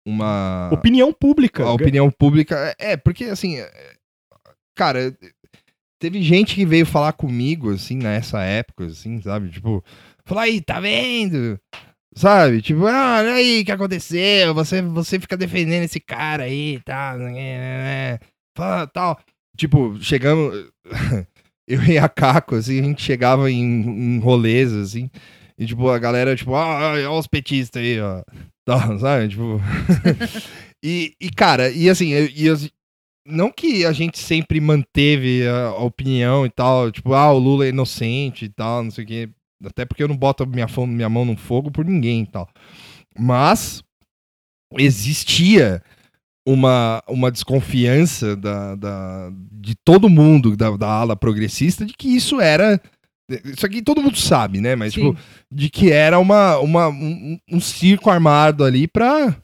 [0.06, 0.70] Uma.
[0.74, 1.64] Opinião pública.
[1.64, 2.76] a opinião pública.
[2.80, 3.58] É, porque assim.
[3.58, 3.94] é,
[4.76, 5.16] Cara,
[6.00, 9.52] teve gente que veio falar comigo, assim, nessa época, assim, sabe?
[9.52, 9.84] Tipo,
[10.26, 11.60] falar aí, tá vendo?
[12.16, 12.62] Sabe?
[12.62, 14.54] Tipo, ah, olha aí o que aconteceu.
[14.54, 17.16] Você, você fica defendendo esse cara aí, tá?
[18.94, 19.20] tal.
[19.58, 20.70] Tipo, chegamos.
[21.66, 25.10] Eu e a Caco, assim, a gente chegava em, em rolês, assim.
[25.58, 28.22] E, tipo, a galera, tipo, ah, olha os petistas aí, ó.
[28.66, 29.30] Tal, sabe?
[29.30, 29.62] Tipo.
[30.84, 32.58] e, e, cara, e assim, eu- e eu-
[33.26, 37.66] não que a gente sempre manteve a, a opinião e tal, tipo, ah, o Lula
[37.66, 39.30] é inocente e tal, não sei o quê.
[39.66, 42.50] Até porque eu não boto minha, minha mão no fogo por ninguém e tal.
[43.18, 43.84] Mas
[44.78, 45.82] existia
[46.48, 52.42] uma, uma desconfiança da, da- de todo mundo da, da ala progressista de que isso
[52.42, 52.82] era.
[53.46, 54.76] Isso aqui todo mundo sabe, né?
[54.76, 55.12] Mas, Sim.
[55.14, 55.22] tipo,
[55.52, 59.36] de que era uma, uma, um, um circo armado ali pra,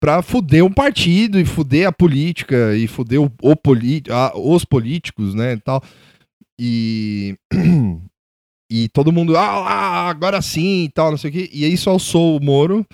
[0.00, 3.54] pra fuder um partido e fuder a política e fuder o, o
[4.12, 5.54] a- os políticos, né?
[5.54, 5.82] E tal.
[6.60, 7.36] E.
[8.70, 11.48] E todo mundo, ah, lá, agora sim e tal, não sei o quê.
[11.52, 12.86] E isso alçou o Moro,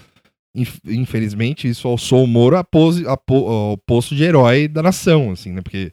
[0.55, 4.83] inf- infelizmente, isso alçou o Moro a pose, a po- ao posto de herói da
[4.83, 5.61] nação, assim, né?
[5.63, 5.93] Porque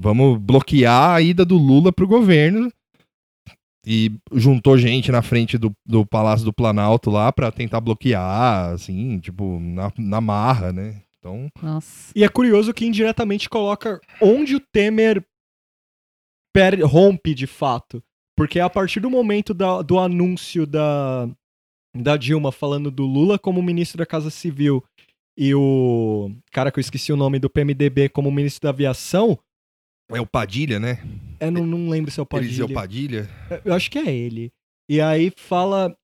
[0.00, 2.72] vamos bloquear a ida do Lula pro governo.
[3.84, 9.18] E juntou gente na frente do, do Palácio do Planalto lá pra tentar bloquear, assim,
[9.18, 11.02] tipo, na, na marra, né?
[11.18, 12.12] Então, Nossa.
[12.14, 15.22] E é curioso que indiretamente coloca onde o Temer
[16.54, 18.02] per- rompe de fato.
[18.36, 21.28] Porque é a partir do momento da- do anúncio da,
[21.96, 24.82] da Dilma falando do Lula como ministro da Casa Civil
[25.38, 29.38] e o cara que eu esqueci o nome do PMDB como ministro da Aviação,
[30.10, 31.02] é o Padilha, né?
[31.40, 33.28] eu não, não lembro se é o Eliseu Padilha.
[33.48, 33.62] Padilha.
[33.64, 34.52] Eu acho que é ele.
[34.90, 35.96] E aí fala.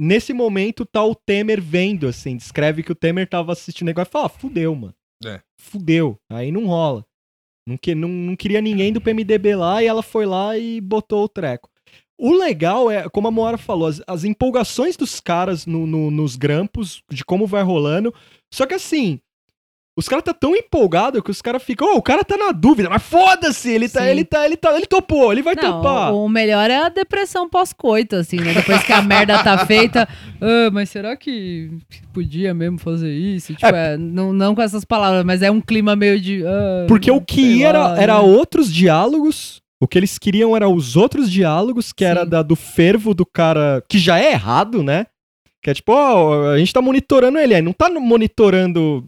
[0.00, 4.08] Nesse momento tá o Temer vendo, assim, descreve que o Temer tava assistindo o negócio
[4.10, 4.94] e fala: ah, fudeu, mano.
[5.24, 5.40] É.
[5.60, 6.16] Fudeu.
[6.30, 7.04] Aí não rola.
[7.68, 11.24] Não, que, não, não queria ninguém do PMDB lá e ela foi lá e botou
[11.24, 11.68] o treco.
[12.16, 16.34] O legal é, como a Moara falou, as, as empolgações dos caras no- no- nos
[16.34, 18.12] grampos, de como vai rolando.
[18.52, 19.20] Só que assim,
[19.98, 22.88] os caras tá tão empolgado que os caras ficam, ô, o cara tá na dúvida,
[22.88, 24.06] mas foda-se, ele tá, Sim.
[24.06, 26.12] ele tá, ele tá, ele topou, ele vai Não, topar.
[26.14, 28.54] o, o melhor é a depressão pós-coito, assim, né?
[28.54, 30.08] Depois que a merda tá feita.
[30.40, 31.70] "Ah, mas será que
[32.12, 33.52] podia mesmo fazer isso?
[33.54, 36.44] Tipo, é, não, não com essas palavras, mas é um clima meio de.
[36.46, 39.60] "Ah, Porque o que ia era, lá, era né?" outros diálogos.
[39.80, 42.28] O que eles queriam era os outros diálogos, que era Sim.
[42.30, 43.82] da, do fervo do cara.
[43.88, 45.06] Que já é errado, né?
[45.62, 47.54] Que é tipo, ó, a gente tá monitorando ele.
[47.54, 49.04] Aí não tá monitorando,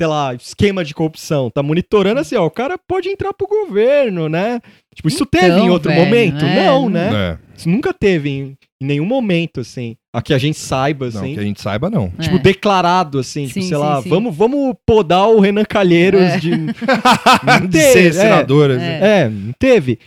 [0.00, 1.50] sei lá, esquema de corrupção.
[1.50, 4.58] Tá monitorando assim, ó, o cara pode entrar pro governo, né?
[4.94, 6.42] Tipo, isso teve em Então, outro velho, momento?
[6.42, 7.10] é, não, não- né?
[7.12, 7.38] É.
[7.54, 9.94] Isso nunca teve em, em nenhum momento, assim.
[10.10, 11.34] A que a gente saiba, Não, assim.
[11.34, 12.10] que a gente saiba, não.
[12.18, 12.22] É.
[12.22, 14.08] Tipo, declarado, assim, tipo, Sim, sei sim, lá, sim.
[14.08, 16.38] Vamos, vamos podar o Renan Calheiros É.
[16.38, 16.50] de.
[17.68, 18.12] de teve, ser é.
[18.12, 18.76] senadora.
[18.76, 18.84] assim.
[18.86, 19.20] É.
[19.24, 19.98] É, não teve.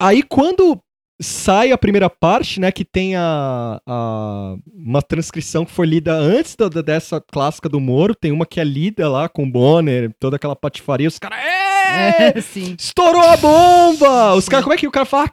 [0.00, 0.78] Aí quando
[1.20, 6.54] sai a primeira parte, né, que tem a, a- uma transcrição que foi lida antes
[6.56, 10.36] da, dessa clássica do Moro, tem uma que é lida lá com o Bonner, toda
[10.36, 12.74] aquela patifaria, os caras, é, É, sim.
[12.78, 14.34] estourou a bomba!
[14.34, 15.30] Os caras, como é que o cara fala?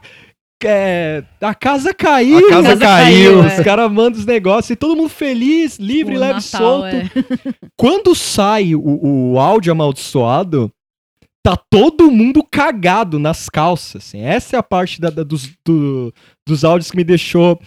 [0.66, 2.38] É, a casa caiu!
[2.48, 3.34] A casa casa caiu.
[3.34, 3.64] caiu, Os é.
[3.66, 6.86] caras mandam os negócios e todo mundo feliz, livre, O leve, Natal, solto.
[6.96, 7.10] é.
[7.76, 10.72] Quando sai o, o áudio amaldiçoado,
[11.44, 14.04] tá todo mundo cagado nas calças.
[14.08, 14.22] assim.
[14.22, 16.14] Essa é a parte da- da- dos, do-
[16.48, 17.60] dos áudios que me deixou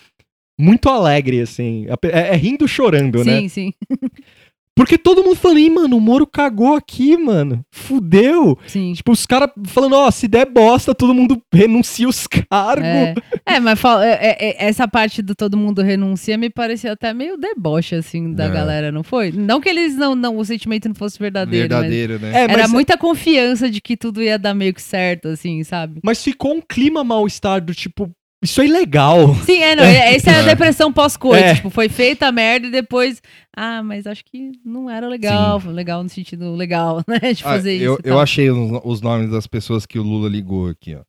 [0.59, 1.87] muito alegre, assim.
[2.05, 3.41] É, é rindo chorando, né?
[3.43, 3.73] Sim, sim,
[4.77, 7.65] Porque todo mundo falando, Ih, mano, o Moro cagou aqui, mano.
[7.71, 8.59] Fudeu.
[8.67, 8.93] sim.
[8.93, 12.85] Tipo, os caras falando, ó, se der bosta, todo mundo renuncia os cargos.
[12.85, 13.15] É.
[13.47, 17.39] É, mas é- é- é- essa parte do todo mundo renuncia me parecia até meio
[17.39, 18.51] deboche, assim, da É.
[18.51, 19.33] galera, não foi?
[19.33, 22.29] Não que eles não, não, o sentimento não fosse verdadeiro, Verdadeiro, né?
[22.29, 25.65] É, mas era mas, muita confiança de que tudo ia dar meio que certo, assim,
[25.65, 26.01] sabe?
[26.05, 28.11] mas ficou um clima mal-estar do tipo,
[28.43, 29.35] isso é ilegal.
[29.45, 30.45] Sim, é, não, é- essa é a É.
[30.45, 31.55] depressão pós-coito, É.
[31.57, 33.21] tipo, foi feita a merda e depois,
[33.57, 37.75] ah, mas acho que não era legal, legal no sentido legal, né, de Ah, fazer
[37.81, 38.21] eu, isso eu tal.
[38.21, 41.03] achei os, os nomes das pessoas que o Lula ligou aqui, ó.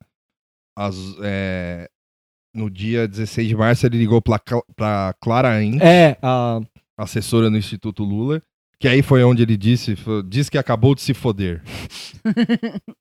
[0.76, 1.88] As, é,
[2.54, 4.40] no dia 16 de março, ele ligou pra,
[4.76, 6.60] pra Clara Int, É, a,
[6.96, 8.40] assessora no Instituto Lula,
[8.80, 9.96] que aí foi onde ele disse,
[10.28, 11.62] disse que acabou de se foder.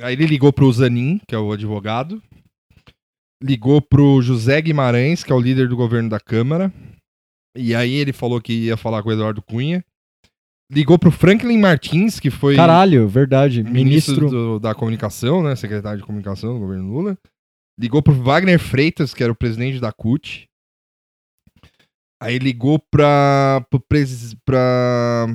[0.00, 2.22] aí ele ligou pro Zanin, que é o advogado,
[3.42, 6.72] ligou pro José Guimarães, que é o líder do governo da Câmara,
[7.56, 9.84] e aí ele falou que ia falar com o Eduardo Cunha,
[10.72, 13.62] ligou pro Franklin Martins, que foi caralho, verdade.
[13.62, 14.28] ministro, Ministro.
[14.30, 17.18] do- da comunicação, né, secretário de comunicação do governo Lula,
[17.80, 20.46] ligou pro Wagner Freitas, que era o presidente da CUT,
[22.20, 25.26] aí ligou pra, pro pres, pra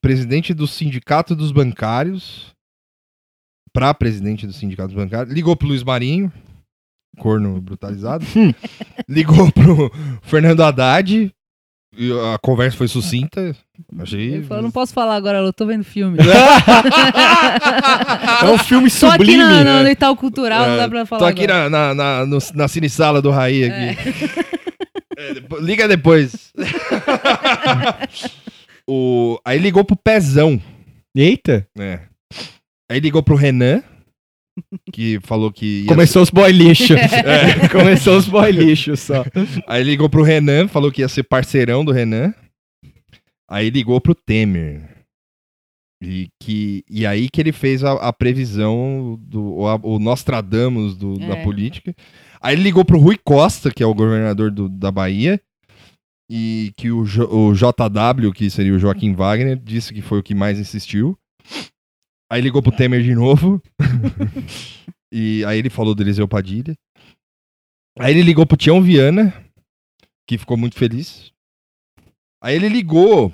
[0.00, 2.52] presidente do sindicato dos bancários,
[3.72, 6.32] pra presidente do sindicato dos bancários, ligou pro Luiz Marinho,
[7.18, 8.24] corno brutalizado,
[9.08, 9.90] ligou pro
[10.22, 11.32] Fernando Haddad,
[11.94, 13.54] e a conversa foi sucinta,
[13.98, 14.34] achei...
[14.36, 16.16] Ele falou, não posso falar agora, eu tô vendo filme.
[18.42, 19.42] É um filme Tô aqui sublime.
[19.44, 21.68] no, no, no Itaú Cultural, não É, dá pra falar Tô aqui agora.
[21.70, 24.42] na, na, na, na cine sala do Raí aqui.
[25.14, 26.52] É, liga depois.
[28.88, 30.60] o, aí ligou pro Pezão,
[31.14, 32.00] Eita, né?
[32.90, 33.82] Aí ligou pro Renan,
[34.92, 35.82] que falou que.
[35.82, 36.94] ia- começou os boy lixo.
[37.24, 39.24] É, começou os boy lixo só.
[39.66, 42.34] Aí ligou pro Renan, falou que ia ser parceirão do Renan.
[43.48, 44.88] Aí ligou pro Temer.
[46.04, 50.96] E, que, e aí que ele fez a, a previsão do o, a- o Nostradamus
[50.96, 51.44] do- da É.
[51.44, 51.94] política.
[52.40, 55.40] Aí ele ligou pro Rui Costa, que é o governador do- da Bahia,
[56.28, 60.34] e que o, o JW, que seria o Joaquim Wagner, disse que foi o que
[60.34, 61.16] mais insistiu.
[62.32, 63.60] Aí ligou pro Temer de novo.
[65.12, 66.74] e aí ele falou do Eliseu Padilha.
[67.98, 69.34] Aí ele ligou pro Tião Viana,
[70.26, 71.30] que ficou muito feliz.
[72.42, 73.30] Aí ele ligou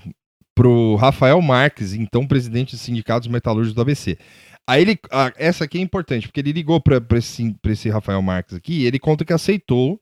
[0.52, 4.18] pro Rafael Marques, então presidente dos sindicatos metalúrgicos do ABC.
[4.68, 4.98] Aí ele.
[5.12, 8.80] ah, essa aqui é importante, porque ele ligou pra, esse, pra esse Rafael Marques aqui
[8.80, 10.00] e ele conta que aceitou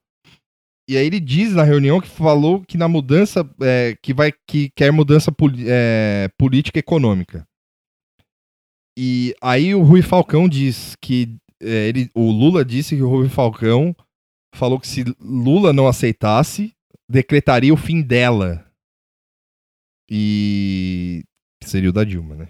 [0.88, 4.70] e aí ele diz na reunião que falou que na mudança, é, que vai que
[4.70, 5.30] quer mudança
[5.66, 7.46] é, política econômica.
[8.96, 13.28] E aí o Rui Falcão diz que é, ele, o Lula disse que o Rui
[13.28, 13.94] Falcão
[14.54, 16.72] falou que se Lula não aceitasse,
[17.08, 18.64] decretaria o fim dela.
[20.10, 21.24] E
[21.62, 22.48] seria o da Dilma, né?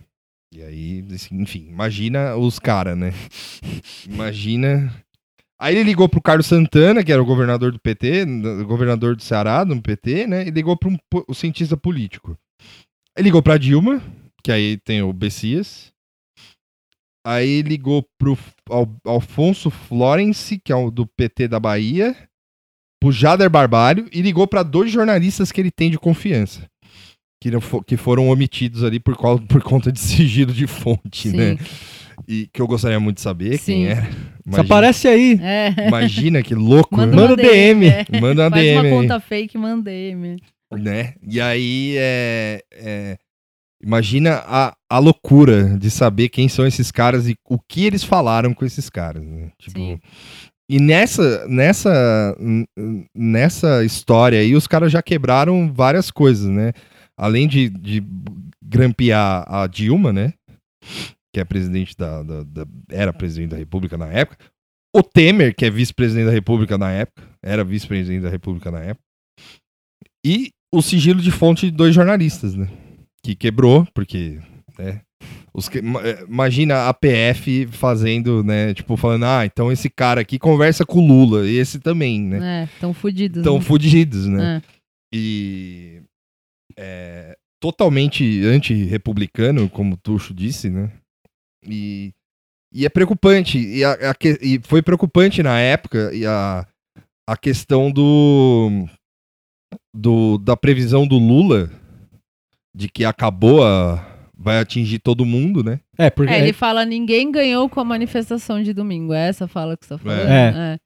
[0.54, 3.12] E aí, assim, enfim, imagina os caras, né?
[4.06, 4.94] Imagina.
[5.58, 8.24] Aí ele ligou pro Carlos Santana, que era o governador do PT,
[8.64, 10.46] governador do Ceará, do PT, né?
[10.46, 12.38] E ligou pro um, cientista político.
[13.16, 14.02] Ele ligou pra Dilma,
[14.44, 15.92] que aí tem o Bessias.
[17.26, 18.38] Aí ligou pro
[18.70, 22.14] Al- Alfonso Florence, que é o do PT da Bahia,
[23.00, 26.62] pro Jader Barbalho, e ligou pra dois jornalistas que ele tem de confiança.
[27.42, 31.30] Que, não fo- que foram omitidos ali por, qual- por conta de sigilo de fonte,
[31.30, 31.36] Sim.
[31.36, 31.58] né?
[32.28, 33.72] E que eu gostaria muito de saber Sim.
[33.72, 33.96] quem é.
[33.96, 34.10] Se
[34.46, 35.38] Imagina, aparece aí.
[35.42, 35.74] É.
[35.88, 37.22] imagina que louco, Manda, né?
[37.22, 37.86] Manda uma DM.
[37.88, 38.06] é.
[38.20, 38.90] Manda uma Faz DM uma aí.
[38.90, 40.36] conta fake, manda DM.
[40.72, 41.14] né?
[41.28, 43.18] E aí é, é-
[43.86, 48.52] imagina a, a loucura de saber quem são esses caras e o que eles falaram
[48.52, 49.52] com esses caras, né?
[49.60, 50.00] Tipo, Sim.
[50.68, 52.36] e nessa nessa
[53.16, 56.72] nessa história aí os caras já quebraram várias coisas, né?
[57.16, 58.02] Além de, de
[58.62, 60.34] grampear a Dilma, né?
[61.32, 64.44] Que é presidente da, da- da- era presidente da República na época.
[64.94, 69.04] O Temer, que é vice-presidente da República na época, era vice-presidente da República na época.
[70.24, 72.68] E o sigilo de fonte de dois jornalistas, né?
[73.26, 74.38] Que quebrou, porque,
[74.78, 75.00] né?
[75.52, 78.72] Os que- eh, imagina a PF fazendo, né?
[78.72, 82.62] Tipo, falando, ah, então esse cara aqui conversa com o Lula, e esse também, né?
[82.62, 83.38] É, tão fudidos.
[83.38, 83.64] Estão né?
[83.64, 84.62] fudidos, né?
[84.62, 84.62] É.
[85.12, 86.02] E
[86.78, 90.92] é, totalmente anti-republicano, como o Tuxo disse, né?
[91.66, 92.12] E,
[92.72, 93.58] e é preocupante.
[93.58, 96.64] E, a- a e foi preocupante na época e a,
[97.28, 98.86] a questão do,
[99.92, 101.68] do da previsão do Lula
[102.76, 104.04] de que acabou a.
[104.36, 105.80] vai atingir todo mundo, né?
[105.96, 106.32] É, porque.
[106.32, 109.14] É, ele fala, ninguém ganhou com a manifestação de domingo.
[109.14, 110.28] É essa a fala que você tá falando?
[110.28, 110.74] É.
[110.74, 110.78] É.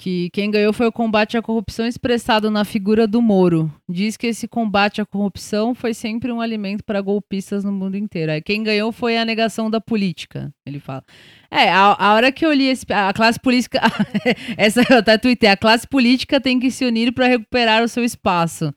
[0.00, 3.72] Que quem ganhou foi o combate à corrupção expressado na figura do Moro.
[3.88, 8.30] Diz que esse combate à corrupção foi sempre um alimento para golpistas no mundo inteiro.
[8.30, 11.02] Aí quem ganhou foi a negação da política, ele fala.
[11.50, 13.80] É, a, a hora que eu li esse, a classe política,
[14.56, 18.04] essa eu até tuitei, a classe política tem que se unir para recuperar o seu
[18.04, 18.72] espaço.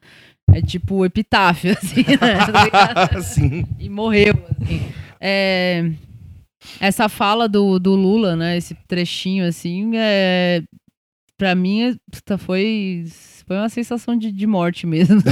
[0.54, 2.70] É tipo epitáfio, assim, né?
[2.72, 3.22] Tá?
[3.22, 3.66] Sim.
[3.80, 4.34] e morreu.
[4.62, 4.82] assim.
[5.20, 5.92] É,
[6.80, 8.58] essa fala do, do Lula, né?
[8.58, 10.62] Esse trechinho assim, é,
[11.38, 13.06] para mim é- foi
[13.48, 15.22] foi uma sensação de, de morte mesmo.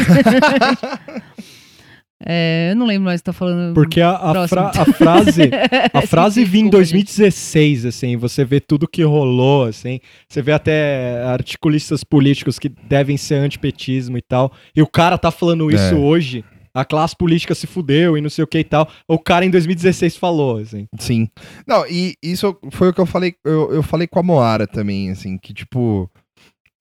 [2.25, 3.73] É, eu não lembro mais o que tá falando.
[3.73, 4.47] Porque a, a, Próximo.
[4.47, 5.41] fra- a frase.
[5.93, 7.05] A frase vinha em Desculpa, gente.
[7.05, 13.15] 2016, assim, você vê tudo que rolou, assim, você vê até articulistas políticos que devem
[13.17, 15.95] ser antipetismo e tal, e o cara tá falando isso É.
[15.95, 16.43] hoje,
[16.73, 19.49] a classe política se fudeu e não sei o que e tal, o cara em
[19.49, 20.85] 2016 falou, assim.
[20.99, 21.27] Sim.
[21.65, 23.35] Não, e isso foi o que eu falei.
[23.45, 26.09] Eu, eu falei com a Moara também, assim, que tipo.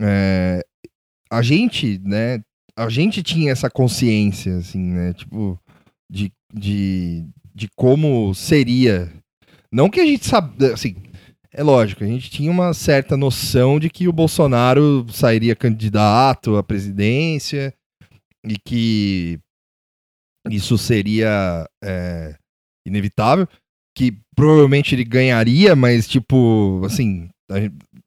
[0.03, 0.63] é,
[1.31, 2.41] a gente, né?
[2.79, 5.13] A gente tinha essa consciência, assim, né?
[5.13, 5.59] Tipo,
[6.11, 9.13] de, de, de como seria.
[9.73, 10.75] Não que a gente sabia.
[10.75, 10.97] Assim,
[11.53, 16.63] é lógico, a gente tinha uma certa noção de que o Bolsonaro sairia candidato à
[16.63, 17.75] presidência
[18.47, 19.41] e que
[20.49, 22.37] isso seria é,
[22.87, 23.49] inevitável
[23.97, 27.29] que provavelmente ele ganharia, mas tipo, assim,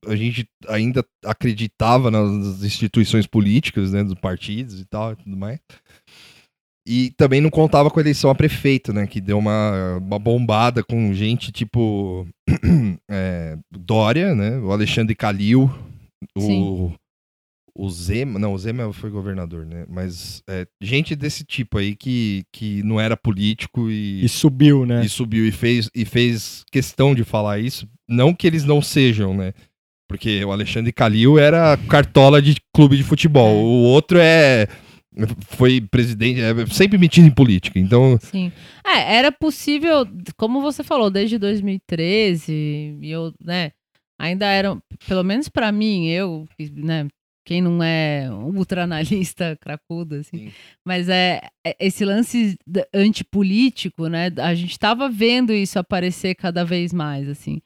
[0.05, 5.15] a, gen- a gente ainda acreditava nas instituições políticas, né, dos partidos e tal, e
[5.17, 5.59] tudo mais.
[6.87, 10.83] E também não contava com a eleição a prefeito, né, que deu uma, uma bombada
[10.83, 12.27] com gente tipo
[13.09, 15.69] é, Dória, né, o Alexandre Calil,
[16.35, 16.95] o Sim.
[17.77, 22.43] o Zema, não, o Zema foi governador, né, mas é, gente desse tipo aí que,
[22.51, 25.05] que não era político E subiu, né?
[25.05, 27.87] e subiu e fez, e fez questão de falar isso.
[28.09, 29.53] Não que eles não sejam, né?
[30.11, 33.49] Porque o Alexandre Calil era cartola de clube de futebol.
[33.49, 33.61] É.
[33.63, 34.67] O outro é.
[35.47, 37.79] Foi presidente, é sempre metido em política.
[37.79, 38.51] Então, Sim.
[38.85, 40.05] É, era possível,
[40.37, 43.71] como você falou, desde 2013, e eu, né,
[44.19, 47.07] ainda eram, pelo menos pra mim, eu, né,
[47.45, 50.51] quem não é ultraanalista cracudo, assim, Sim.
[50.85, 52.57] mas é, é- esse lance
[52.93, 57.61] antipolítico, né, a gente tava vendo isso aparecer cada vez mais, assim.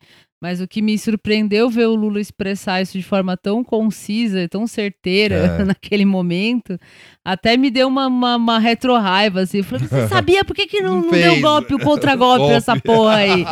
[0.46, 4.48] Mas o que me surpreendeu ver o Lula expressar isso de forma tão concisa e
[4.48, 5.64] tão certeira É.
[5.66, 6.80] naquele momento,
[7.24, 9.58] até me deu uma, uma, uma retro-raiva, assim.
[9.58, 12.54] Eu falei, você sabia por que, que não, Não não deu golpe, o contra-golpe Golpe.
[12.54, 13.44] essa porra aí?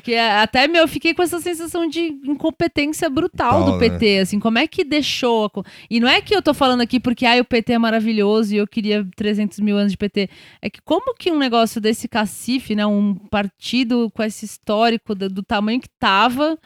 [0.00, 4.58] Porque até, meu, eu fiquei com essa sensação de incompetência brutal do PT, assim, como
[4.58, 5.50] é que deixou...
[5.56, 8.54] a E não é que eu tô falando aqui porque, ai, o PT é maravilhoso
[8.54, 10.28] e eu queria 300 mil anos de PT.
[10.60, 15.28] É que como que um negócio desse cacife, né, um partido com esse histórico do,
[15.28, 16.58] do tamanho que tava,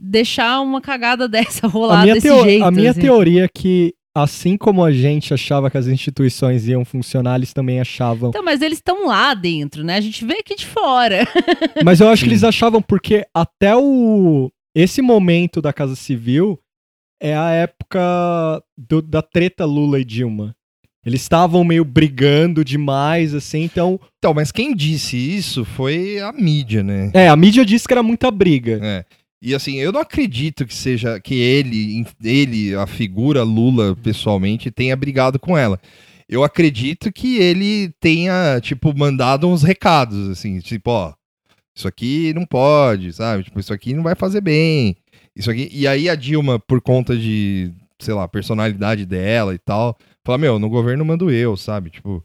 [0.00, 3.00] deixar uma cagada dessa rolar A minha, desse teo- jeito, a minha assim.
[3.00, 7.80] teoria é que, assim como a gente achava que as instituições iam funcionar, eles também
[7.80, 8.30] achavam.
[8.30, 9.96] Então, mas eles estão lá dentro, né?
[9.96, 11.26] A gente vê aqui de fora.
[11.84, 12.32] Mas eu acho que Sim.
[12.32, 16.58] eles achavam porque até o esse momento da Casa Civil
[17.20, 18.00] é a época
[18.76, 20.54] do- da treta Lula e Dilma.
[21.04, 23.98] Eles estavam meio brigando demais, assim, então.
[24.18, 27.10] Então, mas quem disse isso foi a mídia, né?
[27.14, 28.78] É, a mídia disse que era muita briga.
[28.82, 29.04] É.
[29.42, 34.94] E assim, eu não acredito que seja que ele, ele, a figura Lula, pessoalmente, tenha
[34.94, 35.80] brigado com ela.
[36.28, 41.14] Eu acredito que ele tenha, tipo, mandado uns recados, assim, tipo, ó,
[41.74, 43.44] isso aqui não pode, sabe?
[43.44, 44.96] Tipo, isso aqui não vai fazer bem.
[45.34, 45.68] Isso aqui.
[45.72, 50.58] E aí a Dilma, por conta de, sei lá, personalidade dela e tal, fala, meu,
[50.58, 51.90] no governo mando eu, sabe?
[51.90, 52.22] Tipo,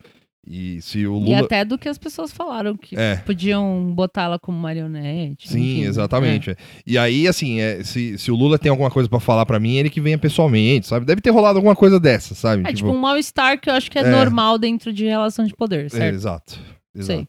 [0.48, 1.40] e se o E Lula.
[1.40, 3.16] até do que as pessoas falaram, que É.
[3.18, 5.50] podiam botá-la como marionete.
[5.50, 6.52] Sim, enfim, exatamente.
[6.52, 6.56] é.
[6.86, 9.76] E aí, assim, é, se, se o Lula tem alguma coisa pra falar pra mim,
[9.76, 11.06] ele que venha pessoalmente, sabe?
[11.06, 12.64] Deve ter rolado alguma coisa dessa, sabe?
[12.70, 14.10] É, tipo um mal-estar que eu acho que é, É.
[14.10, 16.16] normal dentro de relação de poder, é, certo?
[16.16, 16.52] exato.
[17.00, 17.16] Sei.
[17.16, 17.28] exato.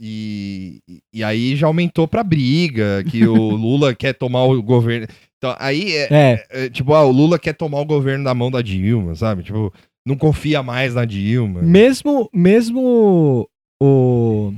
[0.00, 0.80] E,
[1.12, 5.06] e aí já aumentou pra briga, que o Lula quer tomar o governo.
[5.36, 8.50] Então, aí é, É, é, tipo, ah, o Lula quer tomar o governo da mão
[8.50, 9.42] da Dilma, sabe?
[9.42, 9.72] Tipo,
[10.08, 11.60] não confia mais na Dilma.
[11.60, 13.48] mesmo, mesmo
[13.80, 14.52] o.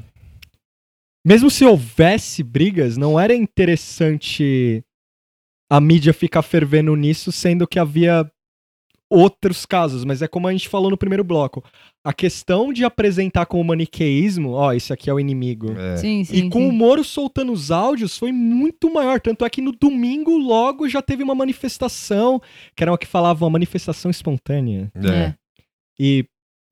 [1.26, 4.82] Mesmo se houvesse brigas, não era interessante
[5.70, 8.30] a mídia ficar fervendo nisso, sendo que havia
[9.10, 11.64] outros casos, mas é como a gente falou no primeiro bloco.
[12.04, 15.72] A questão de apresentar com o maniqueísmo, ó, esse aqui é o inimigo.
[15.72, 15.96] É.
[15.96, 16.36] Sim, sim.
[16.36, 16.76] E com o sim.
[16.76, 19.20] Moro soltando os áudios foi muito maior.
[19.20, 22.40] Tanto é que no domingo logo já teve uma manifestação,
[22.74, 24.90] que era uma que falava uma manifestação espontânea.
[24.94, 25.34] É.
[26.02, 26.24] E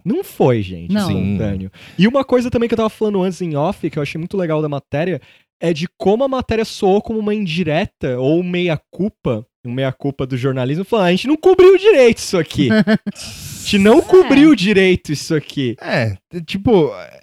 [0.02, 1.10] não foi, gente, Não.
[1.10, 1.70] espontâneo.
[1.98, 4.38] E uma coisa também que eu tava falando antes em off, que eu achei muito
[4.38, 5.20] legal da matéria,
[5.60, 10.84] é de como a matéria soou como uma indireta ou meia-culpa, um meia-culpa do jornalismo,
[10.84, 12.68] falando, "Ah, a gente não cobriu direito isso aqui.
[12.72, 15.76] a gente não cobriu direito isso aqui.
[15.82, 17.20] É, tipo, é,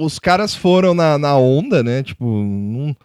[0.00, 2.02] os caras foram na, na onda, né?
[2.02, 2.96] Tipo, não,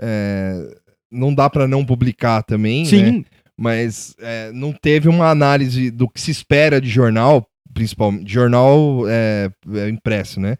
[0.00, 0.76] é,
[1.12, 2.88] não dá pra não publicar também, né?
[2.88, 3.24] Sim,
[3.56, 9.50] Mas é, não teve uma análise do que se espera de jornal, principalmente, jornal é,
[9.74, 10.56] é, impresso, né?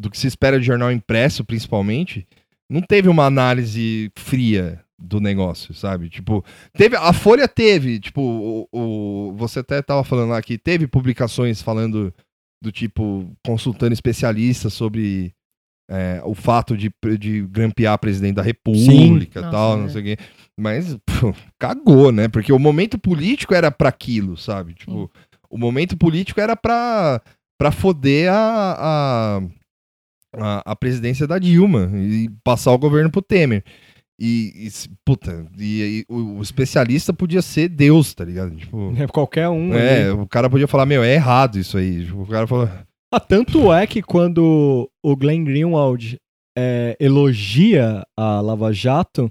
[0.00, 2.26] Do que se espera de jornal impresso, principalmente,
[2.70, 6.08] não teve uma análise fria do negócio, sabe?
[6.08, 10.86] Tipo, teve, a Folha teve, tipo, o, o- você até tava falando lá que teve
[10.86, 12.12] publicações falando
[12.62, 15.32] do tipo, consultando especialistas sobre
[15.90, 19.80] é, o fato de, de grampear presidente da república e Nossa, tal, é.
[19.80, 20.16] não sei o quê.
[20.58, 22.28] Mas, pô, cagou, né?
[22.28, 24.74] Porque o momento político era pra aquilo, sabe?
[24.74, 25.10] Tipo,
[25.50, 27.20] o momento político era pra,
[27.58, 29.40] pra foder a,
[30.36, 33.64] a, a, presidência da Dilma e passar o governo pro Temer.
[34.20, 38.54] E, e puta, e, e o, o especialista podia ser Deus, tá ligado?
[38.56, 39.72] Tipo, é qualquer um.
[39.72, 40.10] é, ali.
[40.10, 42.04] o cara podia falar, meu, é errado isso aí.
[42.04, 42.68] Tipo, o cara falou,
[43.12, 46.18] Ah, tanto é que quando o Glenn Greenwald
[46.56, 49.30] é, elogia a Lava Jato,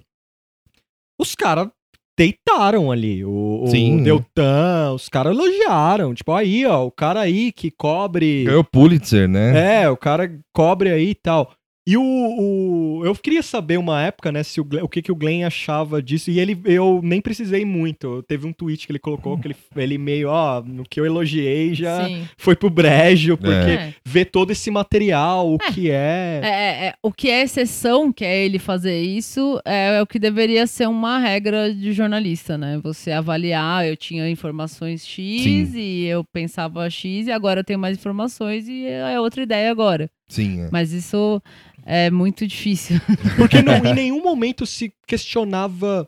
[1.19, 1.69] os caras
[2.17, 3.23] deitaram ali.
[3.23, 4.01] O, o Sim.
[4.01, 6.13] Deltan, os caras elogiaram.
[6.13, 8.43] Tipo, aí, ó, o cara aí que cobre.
[8.45, 9.83] ganhou Pulitzer, né?
[9.83, 11.51] É, o cara cobre aí e tal.
[11.87, 15.15] E o, o- Eu queria saber uma época, né, se o, o que, que o
[15.15, 16.29] Glenn achava disso.
[16.29, 18.21] E ele eu nem precisei muito.
[18.23, 21.73] Teve um tweet que ele colocou que ele, ele meio, ó, no que eu elogiei
[21.73, 22.27] já Sim.
[22.37, 23.93] foi pro brejo, porque É.
[24.05, 26.41] ver todo esse material, o que é.
[26.43, 30.07] É, é, é, o que é exceção, que é ele fazer isso, é, é o
[30.07, 32.79] que deveria ser uma regra de jornalista, né?
[32.83, 35.71] Você avaliar, eu tinha informações X Sim.
[35.79, 40.09] e eu pensava X e agora eu tenho mais informações e é outra ideia agora.
[40.27, 40.69] Sim, é.
[40.71, 41.41] Mas isso
[41.85, 42.99] é muito difícil.
[43.37, 46.07] Porque não, em nenhum momento se questionava.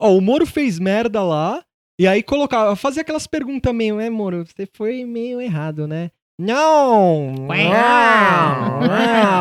[0.00, 1.64] Ó, o Moro fez merda lá,
[1.98, 6.10] e aí colocava, fazia aquelas perguntas meio, é, Moro, você foi meio errado, né?
[6.38, 7.32] Não!
[7.32, 7.46] Não!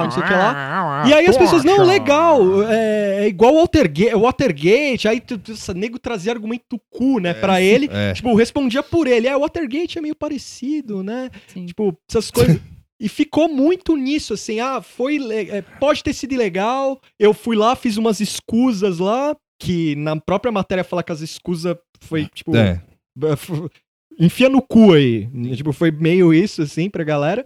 [0.05, 1.03] não, sei o que lá.
[1.05, 5.99] E aí as pessoas, não, legal, é, é igual o Watergate, Watergate, aí esse nego
[5.99, 7.89] trazia argumento do cu, né, pra ele.
[7.91, 8.13] É.
[8.13, 11.29] Tipo, respondia por ele, é, o Watergate é meio parecido, né?
[11.47, 11.65] Sim.
[11.65, 12.61] Tipo, essas coisas.
[12.99, 15.17] E ficou muito nisso, assim, ah, foi.
[15.31, 16.99] é, pode ter sido ilegal.
[17.19, 21.75] Eu fui lá, fiz umas escusas lá, que na própria matéria fala que as escusas
[21.99, 22.55] foi, tipo.
[22.55, 22.81] É.
[24.17, 25.27] Enfia no cu aí.
[25.55, 27.45] Tipo, foi meio isso, assim, pra galera.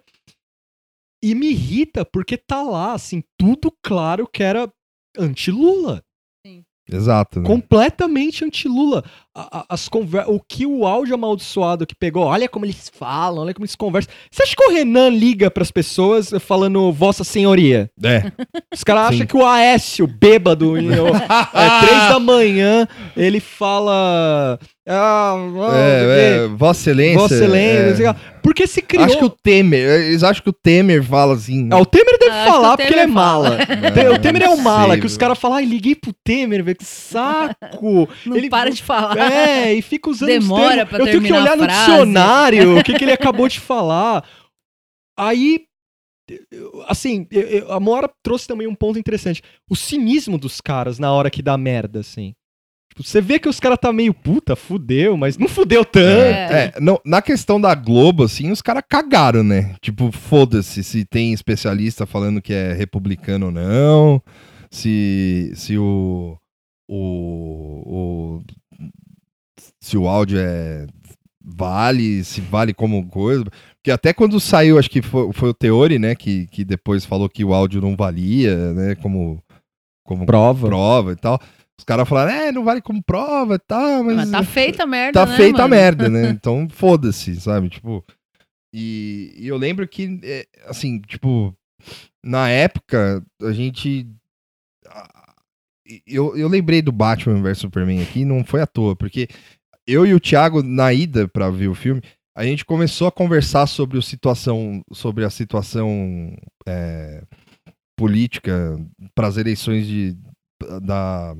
[1.23, 4.71] E me irrita porque tá lá, assim, tudo claro que era
[5.17, 6.03] anti-Lula.
[6.91, 7.39] Exato.
[7.39, 7.47] Né?
[7.47, 9.03] Completamente anti-Lula.
[9.69, 10.25] As conver...
[10.27, 14.11] O que o áudio amaldiçoado que pegou, olha como eles falam, olha como eles conversam.
[14.29, 17.89] Você acha que o Renan liga pras pessoas falando Vossa Senhoria?
[18.03, 18.23] É.
[18.73, 21.07] Os caras acham que o Aécio, bêbado, em- o-
[21.53, 24.59] é, três da manhã, ele fala.
[24.91, 27.19] Ah, ah, o É, é, Vossa Excelência.
[27.19, 28.11] Vossa Excelência, é.
[28.11, 28.15] o.
[28.41, 29.05] Porque se criou.
[29.05, 31.69] Acho que o Temer, eles acham que o Temer fala assim.
[31.71, 33.57] Ah, o Temer deve que falar o porque ele é mala.
[34.15, 36.75] O Temer é um mala, sei, que os caras falam, ai, liguei pro Temer, velho,
[36.77, 38.09] que saco.
[38.25, 39.15] Não Ele- para de falar.
[39.23, 40.89] É, e fica usando os Demora termos.
[40.89, 44.23] pra Eu tenho que olhar a no dicionário o que, que ele acabou de falar.
[45.17, 45.65] Aí,
[46.87, 49.41] assim, eu- eu- a Moara trouxe também um ponto interessante.
[49.69, 52.33] O cinismo dos caras na hora que dá merda, assim.
[52.91, 56.07] Tipo, você vê que os caras tá meio puta, fudeu, mas não fudeu tanto.
[56.25, 56.73] É.
[56.75, 59.75] É, não, na questão da Globo, assim, os caras cagaram, né?
[59.81, 64.21] Tipo, foda-se se tem especialista falando que é republicano ou não,
[64.71, 66.35] se, se o,
[66.89, 68.43] o, o-
[69.89, 70.85] se o áudio é
[71.41, 73.43] vale, se vale como coisa.
[73.77, 77.29] Porque até quando saiu, acho que foi, foi o Teori, né, que, que depois falou
[77.29, 79.41] que o áudio não valia, né, como,
[80.05, 80.67] como Prova.
[80.67, 81.39] prova e tal.
[81.77, 84.15] Os caras falaram, é, não vale como prova e tal, mas...
[84.17, 85.75] Mas tá feita a merda, tá né, feita a mano?
[85.81, 86.29] merda, né?
[86.35, 87.69] Então, foda-se, sabe?
[87.69, 88.03] Tipo.
[88.75, 91.55] E, e eu lembro que, é, assim, tipo,
[92.23, 94.05] na época, a gente.
[94.87, 95.33] a-
[96.05, 99.27] Eu, eu lembrei do Batman vs Superman aqui, não foi à toa, porque
[99.91, 102.01] eu e o Thiago, na ida pra ver o filme,
[102.37, 106.35] a gente começou a conversar sobre a situação, sobre a situação
[106.67, 107.23] é,
[107.97, 108.77] política
[109.15, 110.15] para as eleições de,
[110.81, 111.35] da,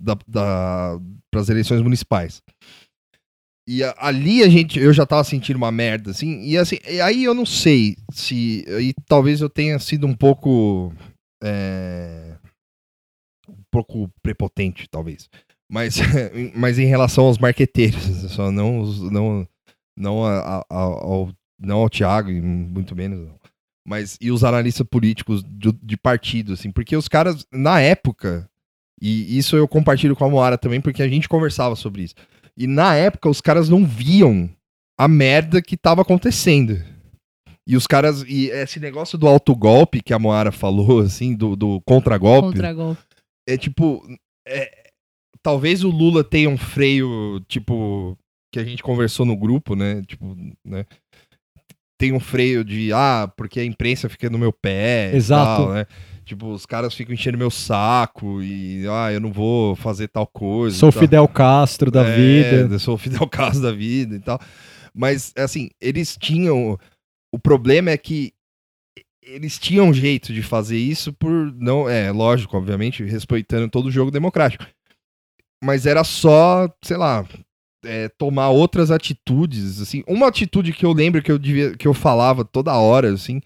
[0.00, 0.98] da, da
[1.30, 2.42] para as eleições municipais.
[3.68, 7.00] E a- ali a gente, eu já tava sentindo uma merda, assim, e assim, e
[7.00, 10.92] aí eu não sei se, aí talvez eu tenha sido um pouco,
[11.42, 12.36] é,
[13.48, 15.28] um pouco prepotente, talvez,
[15.70, 15.96] mas,
[16.54, 18.02] mas em relação aos marqueteiros,
[18.32, 19.48] só não, não,
[19.96, 21.30] não, a- a- ao,
[21.60, 23.34] não ao Thiago, muito menos, não.
[23.86, 28.48] mas e os analistas políticos do- de partido, assim, porque os caras, na época,
[29.00, 32.14] e isso eu compartilho com a Moara também, porque a gente conversava sobre isso.
[32.56, 34.50] E na época os caras não viam
[34.98, 36.76] a merda que tava acontecendo.
[37.66, 38.22] E os caras.
[38.28, 43.00] E esse negócio do autogolpe que a Moara falou, assim, do, do contragolpe, Contra-golpe.
[43.48, 44.02] é tipo.
[44.46, 44.79] é-
[45.42, 48.16] talvez o Lula tenha um freio, tipo.
[48.52, 50.02] Que a gente conversou no grupo, né?
[50.06, 50.84] Tipo, né?
[51.96, 55.14] Tem um freio de, ah, porque a imprensa fica no meu pé.
[55.14, 55.62] Exato.
[55.62, 55.86] tal, né?
[56.24, 60.76] Tipo, os caras ficam enchendo meu saco e, ah, eu não vou fazer tal coisa.
[60.76, 60.90] Sou.
[60.90, 62.78] Fidel Castro da É, vida.
[62.78, 64.40] Sou o Fidel Castro da vida e tal.
[64.94, 66.78] Mas, assim, eles tinham.
[67.32, 68.32] O problema é que
[69.22, 71.52] eles tinham um jeito de fazer isso por.
[71.54, 74.64] não É, lógico, obviamente, respeitando todo o jogo democrático.
[75.62, 77.24] Mas era só, sei lá.
[77.84, 81.94] é, tomar outras atitudes, assim, uma atitude que eu lembro que eu devia, que eu
[81.94, 83.40] falava toda hora, assim,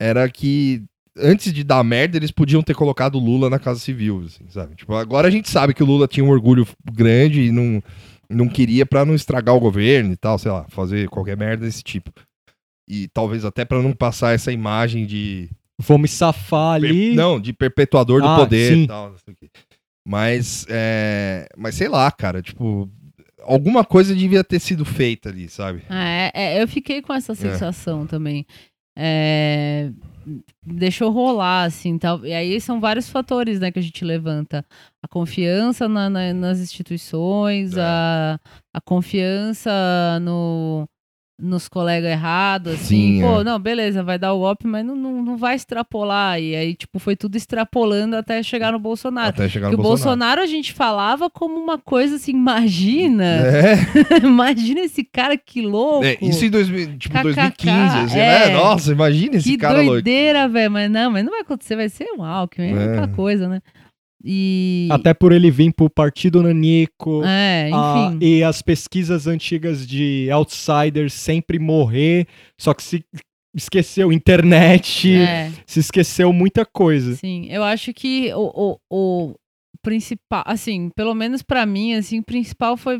[0.00, 0.82] era que
[1.16, 4.74] antes de dar merda, eles podiam ter colocado o Lula na Casa Civil, assim, sabe?
[4.74, 7.80] Tipo, agora a gente sabe que o Lula tinha um orgulho grande e não,
[8.28, 11.84] não queria pra não estragar o governo e tal, sei lá, fazer qualquer merda desse
[11.84, 12.10] tipo.
[12.88, 15.48] E talvez até pra não passar essa imagem de
[15.78, 17.14] Vou me safar per- ali.
[17.14, 18.82] não, de perpetuador do Ah, poder sim.
[18.84, 19.50] e tal, não sei o quê.
[20.06, 22.90] Mas é, mas sei lá, cara, tipo,
[23.42, 25.82] alguma coisa devia ter sido feita ali, sabe?
[25.88, 28.44] É, é, eu fiquei com essa sensação também.
[28.98, 29.90] É,
[30.64, 32.24] deixou rolar, assim, tal.
[32.26, 34.64] E aí são vários fatores, né, que a gente levanta.
[35.02, 37.80] A confiança na- na- nas instituições, É.
[37.80, 38.38] a,
[38.74, 39.70] a confiança
[40.20, 40.86] no,
[41.42, 43.16] nos colegas errados, assim.
[43.16, 43.44] Sim, Pô, é.
[43.44, 46.40] não, beleza, vai dar o golpe, mas não, não, não vai extrapolar.
[46.40, 49.30] E aí, tipo, foi tudo extrapolando até chegar no Bolsonaro.
[49.30, 53.76] Até chegar Que no o Bolsonaro a gente falava como uma coisa assim, imagina, É,
[54.24, 56.04] imagina esse cara que louco.
[56.04, 58.48] é, isso em 2000, tipo, KKK, 2015, assim, é.
[58.48, 58.54] né?
[58.54, 59.90] Nossa, imagina esse que cara louco.
[59.92, 60.70] doideira, velho.
[60.70, 62.86] Mas não, mas não vai acontecer, vai ser um Alckmin, é É.
[62.88, 63.60] outra coisa, né?
[64.24, 64.88] E.
[64.90, 67.22] Até por ele vir pro Partido Nanico.
[67.24, 68.18] É, enfim.
[68.20, 72.26] e as pesquisas antigas de outsiders sempre morrer.
[72.58, 73.04] Só que se
[73.54, 77.14] esqueceu internet, é, se esqueceu muita coisa.
[77.16, 77.46] sim.
[77.50, 79.34] Eu acho que o, o, o
[79.82, 82.98] principal, assim, pelo menos pra mim, assim, o principal foi.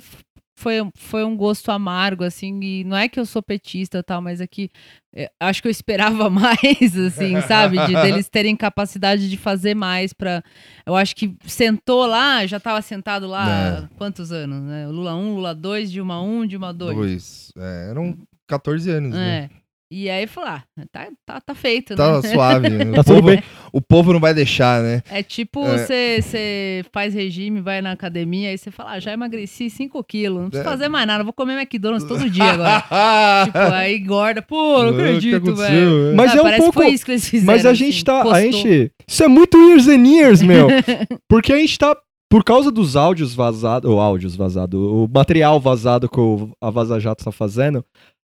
[0.63, 4.23] Foi, foi um gosto amargo, assim, e não é que eu sou petista e tal,
[4.23, 4.71] mas é que
[5.13, 7.85] é, acho que eu esperava mais, assim, sabe?
[7.85, 10.41] De deles terem capacidade de fazer mais pra.
[10.87, 13.97] Eu acho que sentou lá, já tava sentado lá É.
[13.99, 14.87] quantos anos, né?
[14.87, 16.97] Lula 1, Lula 2, Dilma 1, Dilma 2.
[16.97, 17.53] Dois.
[17.59, 18.17] É, eram
[18.47, 19.51] 14 anos, né?
[19.93, 19.95] É.
[19.95, 22.29] E aí falou, ah, tá, tá, tá feito, Tá né?
[22.33, 22.69] suave.
[22.95, 23.43] Tá o, tudo povo, bem.
[23.73, 25.03] o povo não vai deixar, né?
[25.11, 25.79] É tipo, É.
[26.23, 30.49] você faz regime, vai na academia, aí você fala, ah, já emagreci 5 quilos, não
[30.51, 30.71] preciso É.
[30.71, 33.45] fazer mais nada, vou comer McDonald's todo dia agora.
[33.47, 36.11] tipo, aí engorda, pô, não que acredito, velho.
[36.11, 36.15] é?
[36.15, 36.73] Mas Ah, é um pouco.
[36.73, 37.53] que foi isso que eles fizeram.
[37.53, 38.21] Mas a gente assim, tá.
[38.21, 38.41] A postou.
[38.41, 38.93] gente.
[39.07, 40.69] Isso é muito years and years, meu.
[41.29, 41.97] Porque a gente tá.
[42.31, 43.91] Por causa dos áudios vazados.
[43.91, 44.81] Ou áudios vazados.
[44.81, 47.85] O material vazado que o- a Vaza Jato tá fazendo.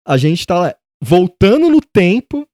[0.06, 2.48] A gente tá voltando no tempo.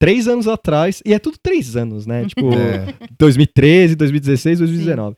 [0.00, 1.02] Três anos atrás.
[1.04, 2.26] E é tudo três anos, né?
[2.26, 5.16] Tipo, É, 2013, 2016, 2019.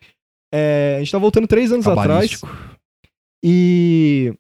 [0.53, 2.41] É, a gente tá voltando três anos atrás.
[3.45, 4.33] E.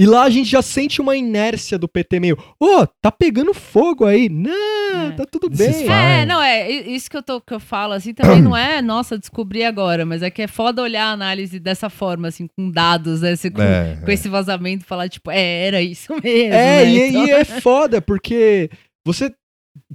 [0.00, 4.04] E lá a gente já sente uma inércia do PT meio, ô, tá pegando fogo
[4.06, 4.28] aí.
[4.28, 5.10] Não, É.
[5.16, 5.88] tá tudo bem.
[5.90, 9.18] É, não, é, isso que eu, tô, que eu falo, assim, também não é, nossa,
[9.18, 13.22] descobri agora, mas é que é foda olhar a análise dessa forma, assim, com dados,
[13.22, 16.86] né, assim, com, É, com esse vazamento, falar, tipo, é, era isso mesmo, É, né?
[16.90, 18.70] e, Então- e é foda, porque
[19.04, 19.32] você.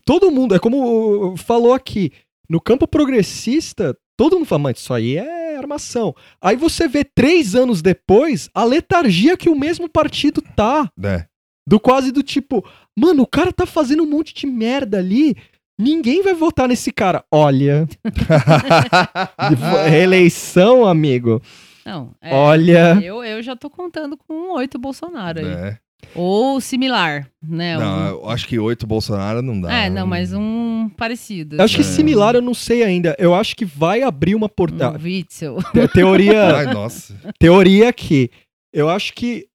[0.05, 2.11] Todo mundo, é como falou aqui,
[2.49, 6.15] no campo progressista, todo mundo fala, mas isso aí é armação.
[6.41, 10.89] Aí você vê três anos depois a letargia que o mesmo partido tá.
[11.03, 11.25] é.
[11.65, 15.33] Do quase do tipo, mano, o cara tá fazendo um monte de merda ali.
[15.79, 17.23] Ninguém vai votar nesse cara.
[17.31, 17.87] Olha,
[19.89, 21.41] reeleição, amigo.
[21.85, 22.99] Não, é, Olha.
[23.03, 25.45] eu, eu já tô contando com um oito Bolsonaro aí.
[25.45, 25.77] É.
[26.15, 27.77] Ou similar, né?
[27.77, 29.71] Não, um- eu acho que oito Bolsonaro não dá.
[29.73, 31.55] é, não, mas um parecido.
[31.57, 31.85] Eu acho que É.
[31.85, 33.15] similar eu não sei ainda.
[33.19, 34.91] Eu acho que vai abrir uma um porta...
[35.01, 35.57] Witzel.
[35.71, 37.17] te- teoria, Ai, nossa.
[37.39, 38.29] teoria aqui.
[38.71, 39.47] Eu acho que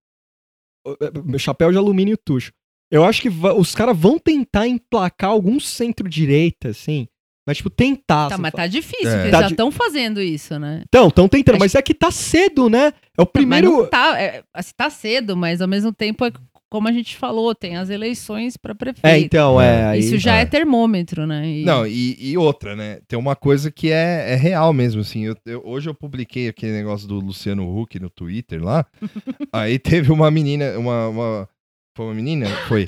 [1.24, 2.52] meu chapéu de alumínio tucho.
[2.90, 7.06] Eu acho que os caras vão tentar emplacar algum centro-direita, assim.
[7.48, 8.28] Mas, tipo, tentar.
[8.28, 9.14] Tá, assim, mas tá difícil, É.
[9.14, 10.82] porque Tá eles já di- estão fazendo isso, né?
[10.86, 12.92] Então, estão tentando, mas é que tá cedo, né?
[13.16, 13.70] É o primeiro.
[13.72, 16.30] Mas não tá, é, assim, tá cedo, mas ao mesmo tempo, é
[16.70, 19.06] como a gente falou, tem as eleições pra prefeito.
[19.06, 19.86] É, então, é.
[19.86, 20.42] aí- Isso já é.
[20.42, 20.44] é.
[20.44, 21.48] termômetro, né?
[21.48, 22.98] E- Não, e, e outra, né?
[23.08, 25.24] Tem uma coisa que é, é real mesmo, assim.
[25.24, 28.84] Eu- eu- hoje eu publiquei aquele negócio do Luciano Huck no Twitter lá.
[29.50, 31.48] aí teve uma menina, uma, uma-
[31.96, 32.46] Foi uma menina?
[32.68, 32.86] Foi.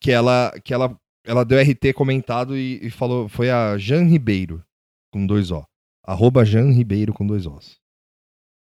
[0.00, 3.28] Que ela, que ela, ela deu RT comentado e, e falou.
[3.28, 4.62] Foi a Jan Ribeiro,
[5.12, 5.64] com dois O.
[6.04, 7.78] Arroba Jan Ribeiro com dois Os.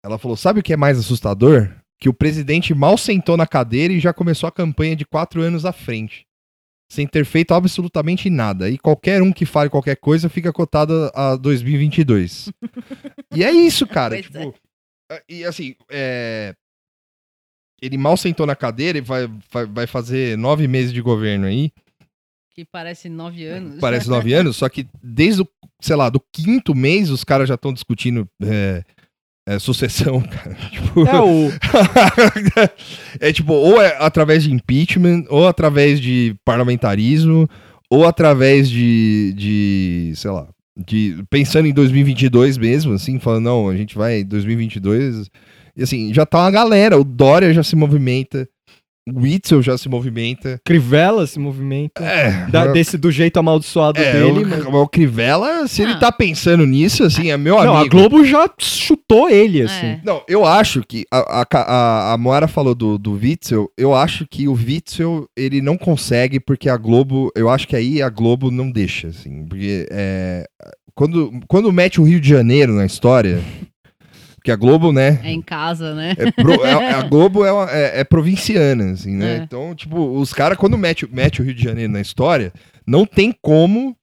[0.04, 1.74] Ela falou: sabe o que é mais assustador?
[2.00, 5.64] Que o presidente mal sentou na cadeira e já começou a campanha de quatro anos
[5.64, 6.28] à frente
[6.90, 8.70] sem ter feito absolutamente nada.
[8.70, 12.50] E qualquer um que fale qualquer coisa fica cotado a 2022.
[13.34, 14.20] e é isso, cara.
[14.20, 14.54] Tipo,
[15.28, 16.54] E assim, é,
[17.80, 21.70] ele mal sentou na cadeira e vai, vai, vai fazer nove meses de governo aí.
[22.58, 23.78] Que parece nove anos.
[23.78, 25.48] Parece nove anos, só que desde o,
[25.80, 28.82] sei lá, do quinto mês os caras já estão discutindo é,
[29.46, 30.56] é, sucessão, cara.
[30.56, 31.52] Tipo, É o.
[33.28, 37.48] é tipo, ou é através de impeachment, ou através de parlamentarismo,
[37.88, 43.76] ou através de, de sei lá, de pensando em 2022 mesmo, assim, falando, não, a
[43.76, 45.30] gente vai em 2022.
[45.76, 48.48] E assim, já tá uma galera, o Dória já se movimenta,
[49.14, 50.60] o Witzel já se movimenta.
[50.64, 52.04] Crivella se movimenta.
[52.04, 54.44] É, Da- desse do jeito amaldiçoado é, dele.
[54.44, 55.98] o, mas- o Crivella, se ele Ah.
[55.98, 57.96] tá pensando nisso, assim, é meu Não, amigo.
[57.96, 59.86] a Globo já chutou ele, assim.
[59.86, 60.00] É.
[60.04, 64.26] Não, eu acho que a, a, a, a Moara falou do, do Witzel, eu acho
[64.28, 68.50] que o Witzel ele não consegue porque a Globo, eu acho que aí a Globo
[68.50, 70.46] não deixa, assim, porque é,
[70.94, 73.40] quando, quando mete o Rio de Janeiro na história,
[74.38, 76.14] porque a Globo, né, É em casa, né?
[76.16, 79.36] é pro- é- a Globo é, uma- é- é provinciana, assim, né, É.
[79.38, 82.52] então, tipo, os caras quando mete, mete o Rio de Janeiro na história,
[82.86, 83.94] não tem como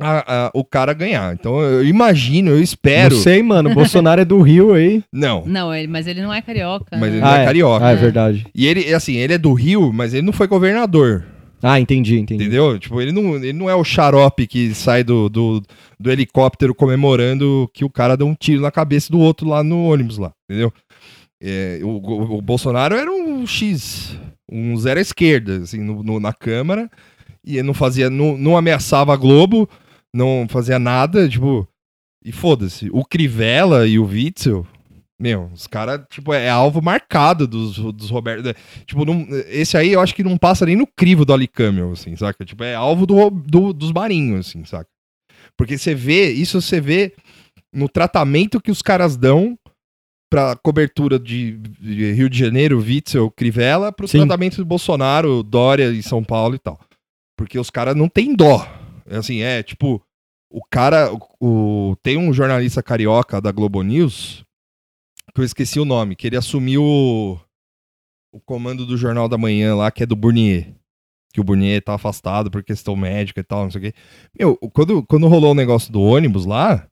[0.00, 3.70] a- a- o cara ganhar, então eu imagino, eu espero, Não sei, mano.
[3.70, 5.04] O Bolsonaro é do Rio aí.
[5.12, 6.86] não, Não, ele, mas ele não é carioca.
[6.92, 7.08] mas né?
[7.08, 7.84] ele não é carioca.
[7.86, 7.96] Ah, é É.
[7.96, 8.46] verdade.
[8.54, 11.24] E ele, assim, ele é do Rio, mas ele não foi governador,
[11.62, 12.42] Ah, entendi, entendi.
[12.44, 12.78] entendeu?
[12.78, 15.62] Tipo, ele não, ele não é o xarope que sai do, do,
[15.98, 19.84] do helicóptero comemorando que o cara deu um tiro na cabeça do outro lá no
[19.84, 20.72] ônibus lá, entendeu?
[21.40, 21.88] É, o,
[22.36, 24.16] o- Bolsonaro era um X,
[24.50, 26.90] um zero à esquerda, assim, no, no- na Câmara,
[27.44, 29.68] e ele não fazia, não, não ameaçava a Globo,
[30.14, 31.66] não fazia nada, tipo,
[32.24, 32.88] e foda-se.
[32.92, 34.66] O Crivella e o Witzel,
[35.22, 38.44] meu, os caras, tipo, é alvo marcado dos, dos Roberto.
[38.44, 38.54] né?
[38.84, 41.92] Tipo, não- esse aí eu acho que não passa nem no crivo do Ali Camel,
[41.92, 42.44] assim, saca?
[42.44, 44.88] Tipo, é alvo do, do- dos marinhos, assim, saca?
[45.56, 47.14] Porque você vê, isso você vê
[47.72, 49.56] no tratamento que os caras dão
[50.30, 54.18] pra cobertura de, de Rio de Janeiro, Witzel, Crivella, pro Sim.
[54.18, 56.80] tratamento do Bolsonaro, Dória e São Paulo e tal.
[57.38, 58.66] Porque os caras não têm dó.
[59.06, 60.02] É assim, é tipo,
[60.50, 64.42] o cara, o- tem um jornalista carioca da Globo News,
[65.34, 67.40] que eu esqueci o nome, que ele assumiu o,
[68.32, 70.74] o comando do Jornal da Manhã lá, que é do Burnier.
[71.32, 73.94] que o Burnier tá afastado por questão médica e tal, não sei o quê.
[74.38, 76.86] Meu, quando, quando rolou o negócio do ônibus lá,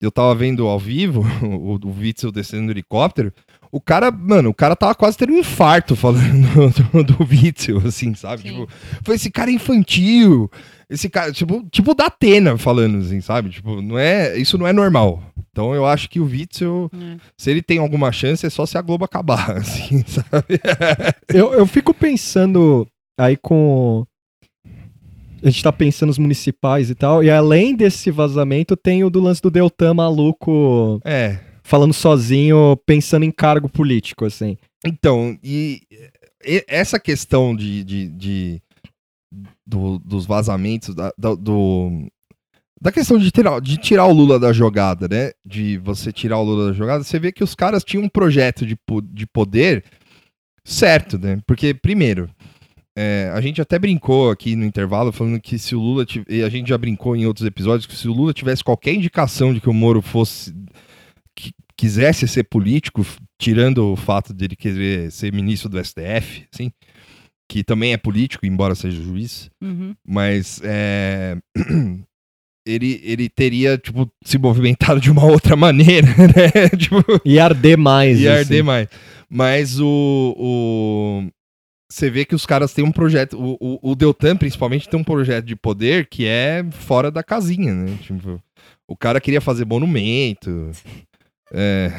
[0.00, 3.32] eu tava vendo ao vivo o, o Witzel descendo do helicóptero,
[3.72, 8.14] o cara, mano, o cara tava quase tendo um infarto falando do, do, Witzel, assim,
[8.14, 8.42] sabe?
[8.42, 8.48] Sim.
[8.48, 8.68] Tipo,
[9.02, 10.50] foi esse cara infantil,
[10.88, 13.50] esse cara, tipo, tipo da Atena falando, assim, sabe?
[13.50, 15.22] Tipo, não é, isso não é normal.
[15.56, 17.16] Então eu acho que o Witzel, É.
[17.38, 20.60] se ele tem alguma chance, é só se a Globo acabar, assim, sabe?
[21.32, 22.86] Eu, eu fico pensando
[23.18, 24.04] aí com.
[25.42, 29.18] A gente tá pensando nos municipais e tal, e além desse vazamento, tem o do
[29.20, 31.38] lance do Deltan maluco É.
[31.62, 34.58] falando sozinho, pensando em cargo político, assim.
[34.84, 35.80] Então, e,
[36.44, 38.62] e essa questão de, de, de-
[39.66, 42.06] do- dos vazamentos, da, da- do,
[42.80, 45.32] da questão de tirar, de tirar o Lula da jogada, né?
[45.44, 48.66] De você tirar o Lula da jogada, você vê que os caras tinham um projeto
[48.66, 48.76] de,
[49.12, 49.84] de poder
[50.64, 51.40] certo, né?
[51.46, 52.28] Porque, primeiro,
[52.96, 56.04] é, a gente até brincou aqui no intervalo falando que se o Lula.
[56.28, 59.52] E a gente já brincou em outros episódios que se o Lula tivesse qualquer indicação
[59.54, 60.54] de que o Moro fosse.
[61.34, 63.04] que quisesse ser político,
[63.38, 66.70] tirando o fato de ele querer ser ministro do STF, assim,
[67.50, 69.94] que também é político, embora seja juiz, Uhum.
[70.06, 71.36] mas é,
[72.66, 76.68] ele, ele teria, tipo, se movimentado de uma outra maneira, né?
[76.76, 78.20] tipo, E arder mais.
[78.20, 78.38] Ia assim.
[78.40, 78.88] arder mais.
[79.30, 81.28] Mas o, o-
[81.90, 83.36] Você vê que os caras têm um projeto.
[83.38, 87.72] O, o, o Deltan, principalmente, tem um projeto de poder que é fora da casinha,
[87.72, 87.96] né?
[88.02, 88.40] Tipo,
[88.88, 90.70] o cara queria fazer monumento.
[91.52, 91.90] É,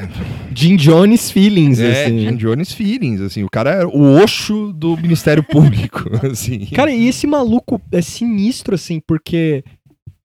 [0.53, 2.19] Jim Jones feelings, é assim.
[2.19, 3.43] Jim Jones Feelings, assim.
[3.43, 6.65] O cara era o Oxo do Ministério Público, assim.
[6.67, 9.63] Cara, e esse maluco é sinistro, assim, porque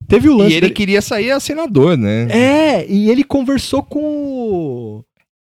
[0.09, 0.51] teve o lance.
[0.53, 2.27] e ele dele- queria sair a senador, né?
[2.31, 5.05] É, e ele conversou com o.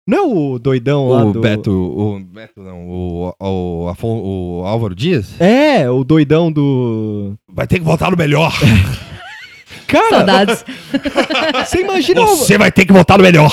[0.09, 1.41] Não é o doidão lá o do.
[1.41, 1.69] Beto.
[1.71, 2.87] O Beto, não.
[2.87, 5.39] O, o, Afon- o Álvaro Dias.
[5.39, 7.35] É, o doidão do.
[7.51, 8.53] Vai ter que votar no melhor.
[9.87, 10.65] Cara, Saudades.
[11.65, 12.21] você imagina.
[12.21, 13.51] Você vai ter que votar no melhor.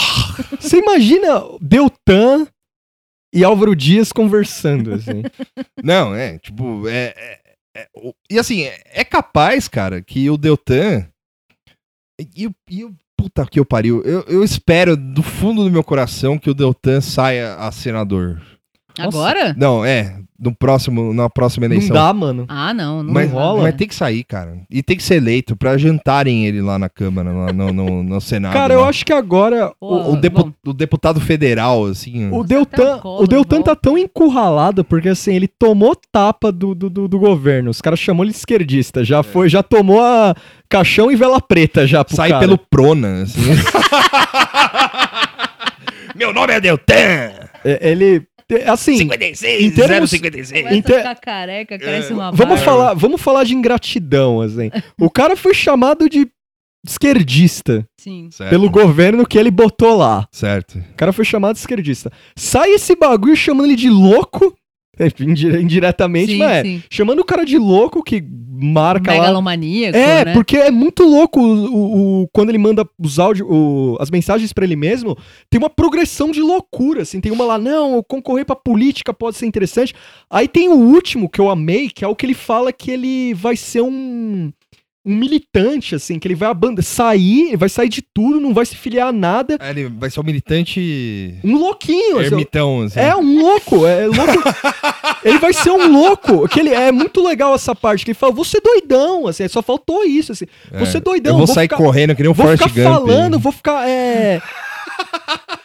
[0.61, 2.47] Você imagina Deltan
[3.33, 5.23] e Álvaro Dias conversando, assim.
[5.83, 7.15] Não, é, tipo, é.
[7.17, 7.39] é-
[7.75, 7.89] é-
[8.31, 11.07] e assim, é, é capaz, cara, que o Deltan.
[12.37, 12.95] E, o- e o.
[13.17, 14.03] Puta que eu pariu.
[14.03, 18.43] Eu, eu espero do fundo do meu coração que o Deltan saia a senador.
[18.99, 19.55] Agora?
[19.57, 20.21] Não, é.
[20.37, 21.95] No próximo, na próxima Não eleição.
[21.95, 22.45] dá, mano.
[22.49, 23.05] Ah, não.
[23.05, 23.63] Não mas, rola.
[23.63, 24.59] mas tem que sair, cara.
[24.69, 28.21] E tem que ser eleito pra jantarem ele lá na Câmara, lá no, no, no
[28.21, 28.53] Senado.
[28.53, 30.53] Cara, eu acho que agora Pô, O, o depu- bom.
[30.67, 32.29] o deputado federal, assim.
[32.33, 36.75] o Deltan, o Collor o Deltan tá tão encurralado porque assim, ele tomou tapa do,
[36.75, 37.71] do, do, do governo.
[37.71, 40.35] Os caras chamou ele de esquerdista, já foi, já tomou a
[40.69, 42.41] caixão e vela preta já pro sai cara.
[42.41, 43.41] pelo Prona, assim.
[46.15, 46.95] Meu nome é Deltan!
[46.95, 48.23] É, Ele é,
[48.67, 50.63] assim, 56, em termos- 056.
[50.63, 52.65] Começa Inte- a ficar careca, cresce uma vamos barba.
[52.65, 54.71] falar, vamos falar de ingratidão, assim.
[55.01, 56.27] O cara foi chamado de
[56.87, 58.29] esquerdista Sim.
[58.31, 58.51] Certo.
[58.51, 60.27] pelo governo que ele botou lá.
[60.31, 60.79] Certo.
[60.79, 62.13] O cara foi chamado de esquerdista.
[62.37, 64.55] Sai esse bagulho chamando ele de louco,
[65.61, 66.81] indiretamente, Sim, mas é.
[66.91, 68.23] Chamando o cara de louco que
[68.57, 69.19] marca lá.
[69.21, 70.33] Megalomaníaco, É, né?
[70.33, 73.47] porque é muito louco o, o- o- quando ele manda os áudios,
[74.01, 75.17] as mensagens pra ele mesmo,
[75.51, 79.47] tem uma progressão de loucura, assim, tem uma lá, não, concorrer pra política pode ser
[79.47, 79.93] interessante.
[80.31, 83.35] Aí tem o último que eu amei, que é o que ele fala que ele
[83.35, 84.53] vai ser um
[85.07, 88.65] um militante, assim, que ele vai abandar, sair, ele vai sair de tudo, não vai
[88.65, 89.59] se filiar a nada.
[89.61, 92.99] Ah, Ele vai ser um militante Um louquinho, assim, ermitão, assim.
[93.01, 94.43] é um louco, é louco.
[95.23, 96.49] ele vai ser um louco.
[96.49, 100.05] Que ele, é muito legal essa parte, que ele fala, você doidão, assim, só faltou
[100.05, 100.47] isso, assim.
[100.73, 100.79] É.
[100.79, 102.83] Você doidão, Eu vou, vou sair ficar- correndo que nem um Vou ficar Gump.
[102.85, 104.41] falando, vou ficar, é...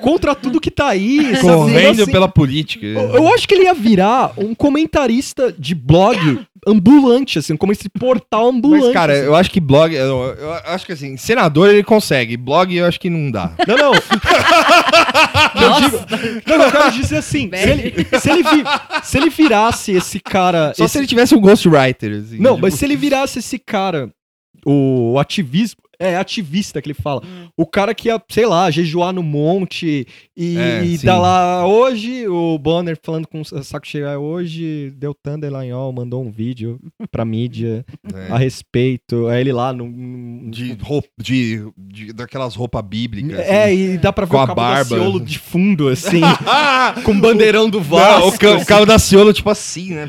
[0.00, 1.36] co- Contra tudo que tá aí?
[1.40, 2.84] Correndo Assim, pela política.
[2.86, 8.00] eu, eu acho que ele ia virar um comentarista de blog ambulante, assim, comentarista de
[8.00, 8.84] portal ambulante.
[8.84, 9.22] Mas, cara, assim.
[9.24, 9.94] eu acho que blog.
[9.94, 12.36] Eu, eu acho que assim, senador ele consegue.
[12.36, 13.52] Blog eu acho que não dá.
[13.66, 13.92] Não, não.
[15.54, 16.06] Nossa,
[16.46, 18.42] Não, eu quero dizer assim, se ele, se, ele
[19.02, 20.72] se ele virasse esse cara...
[20.76, 22.12] Só esse- se ele tivesse um ghostwriter.
[22.24, 24.10] Assim, Não, tipo, mas se ele virasse esse cara,
[24.64, 27.48] o ativismo, é ativista que ele fala, Hum.
[27.56, 30.06] o cara que ia, sei lá, jejuar no monte
[30.36, 34.92] e, É, e dá lá, hoje, o Bonner falando com o saco cheio, "Ah, hoje
[34.96, 36.78] deu Dallagnol, mandou um vídeo
[37.10, 37.84] pra mídia
[38.14, 40.50] é, a respeito, aí ele lá no...
[40.50, 43.38] de roupa, de, de- daquelas roupas bíblicas.
[43.38, 43.74] É, assim.
[43.94, 44.96] e dá pra ver Com o a cabo barba.
[44.96, 46.94] da Ciolo de fundo, assim, Ah!
[47.04, 48.28] com o bandeirão do Não, Vasco.
[48.28, 50.08] o, ca- o cabo da Ciolo, tipo assim, né?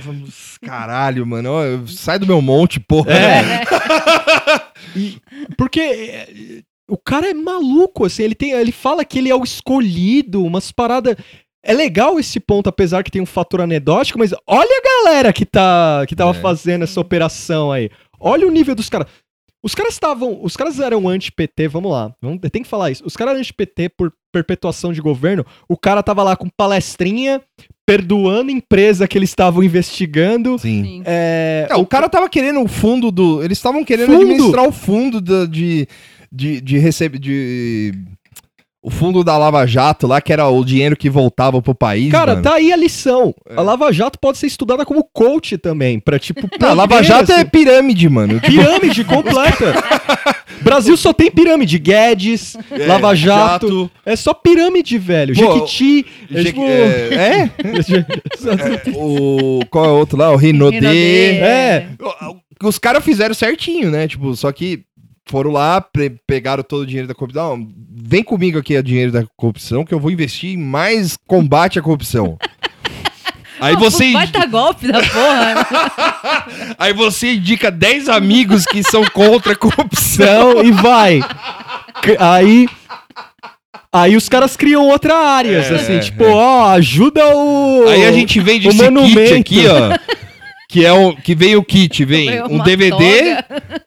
[0.62, 1.50] Caralho, mano.
[1.88, 3.12] Sai do meu monte, porra.
[3.12, 3.64] É.
[4.96, 5.18] E-
[5.58, 6.28] porque é,
[6.90, 10.72] o cara é maluco, assim, ele tem, ele fala que ele é o escolhido, umas
[10.72, 11.16] paradas.
[11.66, 15.46] é legal esse ponto, apesar que tem um fator anedótico, mas olha a galera que,
[15.46, 16.42] tá, que tava É.
[16.42, 17.90] fazendo essa operação aí.
[18.20, 19.08] Olha o nível dos caras.
[19.64, 20.40] Os caras estavam.
[20.44, 22.14] Os caras eram anti-PT, vamos lá.
[22.22, 23.02] Vamos, tem que falar isso.
[23.06, 25.46] Os caras eram anti-PT por perpetuação de governo.
[25.70, 27.42] O cara tava lá com palestrinha,
[27.86, 30.58] perdoando empresa que eles estavam investigando.
[30.60, 30.84] Sim.
[30.84, 31.04] Sim.
[31.06, 33.44] É, É, o cara tava querendo o fundo do.
[33.44, 34.22] Eles estavam querendo Fundo.
[34.24, 35.88] administrar o fundo da- de.
[36.32, 37.20] De, de receber.
[37.20, 37.94] De.
[38.86, 42.12] O fundo da Lava Jato lá, que era o dinheiro que voltava pro país.
[42.12, 42.44] Cara, mano.
[42.44, 43.34] tá aí a lição.
[43.50, 43.56] É.
[43.56, 46.50] A Lava Jato pode ser estudada como coach também, pra tipo.
[46.60, 47.46] Não, a Lava Jato é assim.
[47.46, 48.42] pirâmide, mano.
[48.42, 49.74] Tipo, Pirâmide completa.
[50.62, 51.80] Brasil só tem pirâmide.
[51.80, 53.90] Guedes, É, Lava Jato.
[54.06, 55.34] É só pirâmide, velho.
[55.34, 56.06] Pô, Jequiti.
[56.30, 56.62] É, Je- tipo...
[56.64, 57.50] é,
[58.92, 58.92] é?
[58.98, 59.62] o.
[59.70, 60.32] Qual é o outro lá?
[60.32, 60.78] O Rinodê.
[60.80, 61.38] Rinodê.
[61.40, 61.88] É.
[62.64, 64.08] Os caras fizeram certinho, né?
[64.08, 64.84] Tipo, só que
[65.26, 67.58] foram lá, pe- pegaram todo o dinheiro da corrupção.
[67.58, 71.80] Não, vem comigo aqui o dinheiro da corrupção, que eu vou investir em mais combate
[71.80, 72.38] à corrupção.
[73.62, 75.56] Aí você, Vai dar golpe da porra.
[75.56, 75.66] né?
[76.78, 80.62] aí você indica 10 amigos que são contra a corrupção.
[80.66, 81.22] E vai.
[82.20, 82.68] Aí.
[83.92, 86.30] Aí os caras criam outra áreas, É, assim, é, tipo, é.
[86.32, 87.86] ó, ajuda o.
[87.88, 89.14] Aí a gente vende o esse monumento.
[89.22, 89.98] kit aqui, ó.
[90.74, 93.38] Que é o que vem o kit, vem um DVD,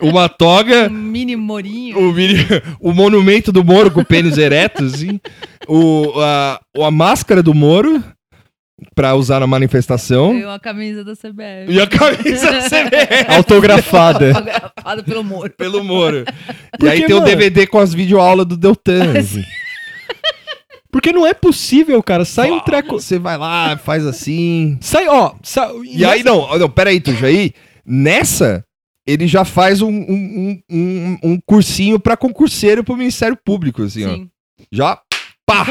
[0.00, 1.98] uma toga, Um mini morinho.
[1.98, 2.46] o, mini-
[2.80, 5.18] o monumento do Moro com pênis ereto, assim,
[5.66, 8.00] o, a, a máscara do Moro
[8.94, 11.66] pra usar na manifestação Veio uma camisa da CBF.
[11.72, 14.32] e a camisa CBF Autografada.
[14.34, 15.50] Fotografada pelo Moro.
[15.58, 16.18] pelo Moro.
[16.18, 19.12] E Porque, aí tem o mano- DVD com as videoaulas do Deltan.
[19.18, 19.42] assim.
[20.90, 22.24] Porque não é possível, cara.
[22.24, 23.00] Sai um treco.
[23.00, 24.78] Você vai lá, faz assim.
[24.80, 25.34] Sai, ó.
[25.42, 27.52] sa- E aí, não, não, peraí, Tuja, aí,
[27.84, 28.64] nessa,
[29.06, 34.04] ele já faz um, um, um, um- um cursinho pra concurseiro pro Ministério Público, assim,
[34.04, 34.14] ó.
[34.14, 34.30] Sim.
[34.72, 34.98] Já,
[35.47, 35.64] pá!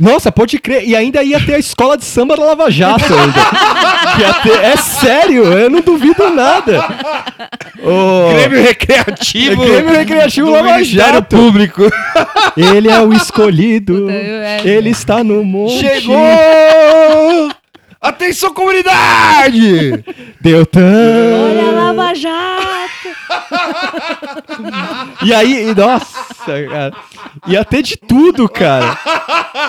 [0.00, 0.88] Nossa, pode crer.
[0.88, 3.38] E ainda ia ter a escola de samba da Lava Jato ainda.
[4.18, 6.84] Ia ter- É sério, eu não duvido nada.
[7.82, 9.64] Ô, Grêmio Recreativo.
[9.64, 11.36] Grêmio Recreativo do Lava Jato.
[11.36, 11.82] Público.
[12.56, 14.02] Ele é o escolhido.
[14.02, 15.78] Puta, é- Ele está no monte.
[15.78, 16.16] Chegou!
[18.02, 20.04] Atenção, comunidade!
[20.42, 20.80] Deltan.
[20.82, 23.08] Olha a Lava Jato.
[25.24, 26.92] E aí, e- nossa, cara.
[27.46, 28.98] Ia ter de tudo, cara.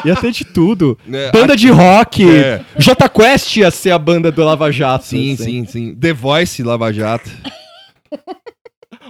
[0.03, 0.97] Ia ter de tudo.
[1.11, 2.27] É, Banda de rock.
[2.27, 2.61] É.
[2.76, 5.05] J Quest ia ser a banda do Lava Jato.
[5.05, 5.43] Sim, assim.
[5.43, 5.95] sim, sim.
[5.95, 7.30] The Voice Lava Jato.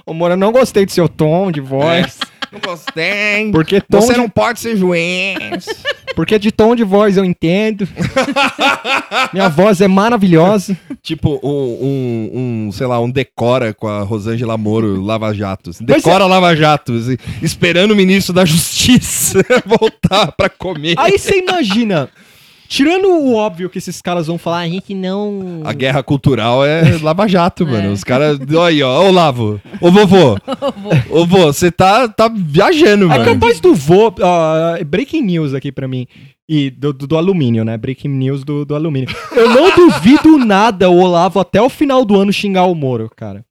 [0.06, 2.20] Ô, Mora, eu não gostei do seu tom de voz.
[2.54, 3.52] Não gostei.
[3.52, 5.66] Porque tom Você de- não pode ser juiz.
[6.16, 7.88] Porque de tom de voz eu entendo.
[9.34, 10.78] Minha voz é maravilhosa.
[11.02, 15.80] tipo, um, um, um, sei lá, um decora com a Rosângela Moro Lava Jatos.
[15.80, 17.10] Decora Lava Jatos.
[17.10, 20.94] e- Esperando o ministro da Justiça voltar pra comer.
[21.00, 22.08] Aí você imagina,
[22.68, 25.62] tirando o óbvio que esses caras vão falar, a gente não.
[25.64, 27.66] A guerra cultural é Lava Jato, É.
[27.72, 27.92] mano.
[27.92, 28.40] Os caras.
[28.40, 29.08] Olha aí, ó.
[29.08, 29.62] Ô, Lavo.
[29.82, 30.38] Ô, vovô.
[31.10, 33.26] Ô, vô, você tá, tá viajando, É mano.
[33.26, 34.14] capaz do vô.
[34.22, 36.08] ó, breaking news aqui pra mim.
[36.48, 37.78] E do, do, do alumínio, né?
[37.78, 39.08] Breaking news do, do alumínio.
[39.36, 43.46] Eu não duvido nada o Olavo até o final do ano xingar o Moro, cara.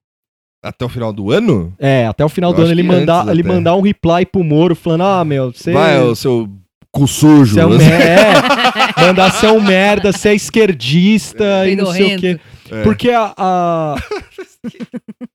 [0.63, 1.73] Até o final do ano?
[1.79, 4.77] É, até o final Eu do ano ele mandar, ele mandar um reply pro Moro
[4.77, 5.73] falando: Ah, meu, você.
[5.73, 6.49] Vai, o seu
[6.93, 7.55] cu sujo.
[7.55, 7.73] Você é um.
[9.03, 12.39] É, mandar ser um merda, ser esquerdista e não sei o quê.
[12.71, 12.83] É.
[12.83, 13.33] Porque a.
[13.37, 13.97] a-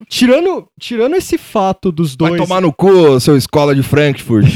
[0.07, 2.41] tirando, tirando esse fato dos Vai dois.
[2.41, 4.47] tomar no cu, seu escola de Frankfurt.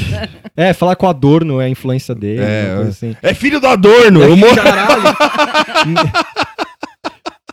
[0.55, 2.41] É, falar com o Adorno é a influência dele.
[2.41, 3.15] É, assim.
[3.21, 4.21] é filho do Adorno.
[4.33, 4.51] o Moro-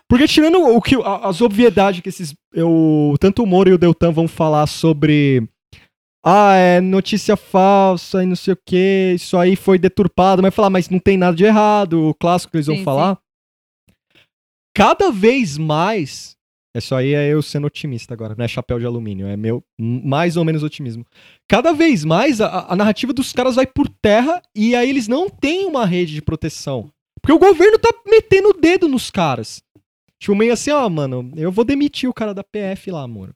[0.09, 2.35] Porque tirando o que, as obviedades que esses.
[2.55, 5.43] Eu, tanto o Moro e o Deltan vão falar sobre.
[6.25, 10.71] Ah, é notícia falsa e não sei o que, isso aí foi deturpado, mas falar,
[10.71, 13.19] mas não tem nada de errado, o clássico que eles vão Sim, falar.
[14.75, 16.37] Cada vez mais.
[16.77, 20.37] Isso aí é eu sendo otimista agora, não é chapéu de alumínio, é meu mais
[20.37, 21.05] ou menos otimismo.
[21.49, 25.29] Cada vez mais a, a narrativa dos caras vai por terra e aí eles não
[25.29, 26.91] têm uma rede de proteção.
[27.21, 29.63] Porque o governo tá metendo o dedo nos caras.
[30.21, 33.35] Tipo, meio assim, ó, mano, eu vou demitir o cara da PF lá, amor.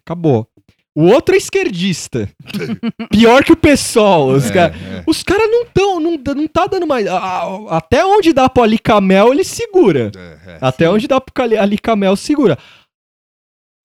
[0.00, 0.48] Acabou.
[0.96, 2.28] O outro é esquerdista.
[3.10, 4.32] Pior que o PSOL.
[4.32, 5.24] Os É, caras é.
[5.24, 7.06] cara não tão, não, não tá dando mais.
[7.68, 10.10] até onde dá pro Alicamel, ele segura.
[10.16, 10.58] É, é.
[10.60, 12.58] Até onde dá pro Alicamel, segura.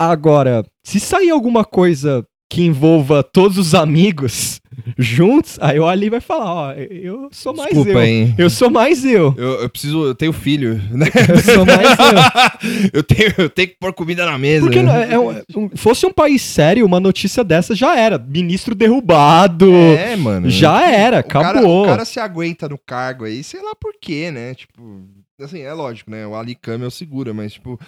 [0.02, 4.62] Agora, se sair alguma coisa que envolva todos os amigos
[4.98, 8.04] juntos, aí o Ali vai falar, ó, eu sou mais Desculpa, eu.
[8.04, 8.36] hein?
[8.38, 9.34] Eu sou mais eu.
[9.38, 11.08] Eu, eu preciso, eu tenho filho, né?
[11.30, 12.90] Eu sou mais eu.
[12.94, 14.66] eu, tenho, eu tenho que pôr comida na mesa.
[14.68, 15.18] Porque não- é
[15.58, 18.18] um- fosse um país sério, uma notícia dessa já era.
[18.20, 19.72] Ministro derrubado.
[19.74, 20.48] É, mano.
[20.50, 21.84] Já era, O cara, acabou.
[21.84, 24.54] o cara se aguenta no cargo aí, sei lá por quê, né?
[24.54, 25.02] Tipo,
[25.42, 26.26] assim, é lógico, né?
[26.28, 27.80] O Ali Camel segura, mas, tipo,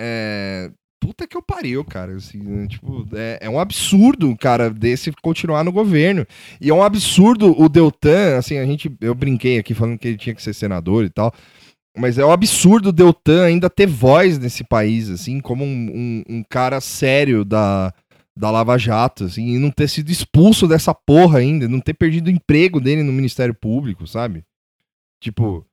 [0.00, 0.70] é.
[1.00, 2.14] Puta que eu pariu, cara.
[2.14, 2.66] Assim, né?
[2.66, 6.26] tipo, é, é um absurdo cara desse continuar no governo.
[6.60, 8.94] E é um absurdo o Deltan, assim, a gente.
[9.00, 11.32] Eu brinquei aqui falando que ele tinha que ser senador e tal.
[11.96, 15.68] Mas é um absurdo o Deltan ainda ter voz nesse país, assim, como um,
[16.28, 17.92] um, um cara sério da,
[18.36, 22.28] da Lava Jato, assim, e não ter sido expulso dessa porra ainda, não ter perdido
[22.28, 24.44] o emprego dele no Ministério Público, sabe?
[25.20, 25.66] Tipo.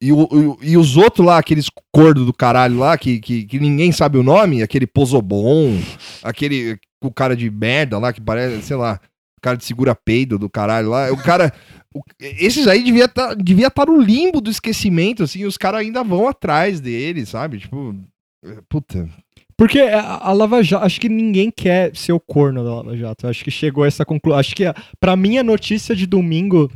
[0.00, 3.92] E, o- e os outros lá, aqueles cordos do caralho lá, que, que, que ninguém
[3.92, 5.78] sabe o nome, aquele Pozobon,
[6.22, 8.98] aquele o cara de merda lá, que parece, sei lá,
[9.38, 11.52] o cara de segura peido do caralho lá, o cara.
[11.94, 16.02] o- esses aí devia estar devia tá no limbo do esquecimento, assim, os caras ainda
[16.02, 17.58] vão atrás dele, sabe?
[17.58, 17.94] Tipo.
[18.68, 19.08] Puta.
[19.58, 23.26] Porque a Lava Jato, acho que ninguém quer ser o corno da Lava Jato.
[23.26, 24.38] Acho que chegou a essa conclusão.
[24.38, 26.70] Acho que, a- pra mim, a notícia de domingo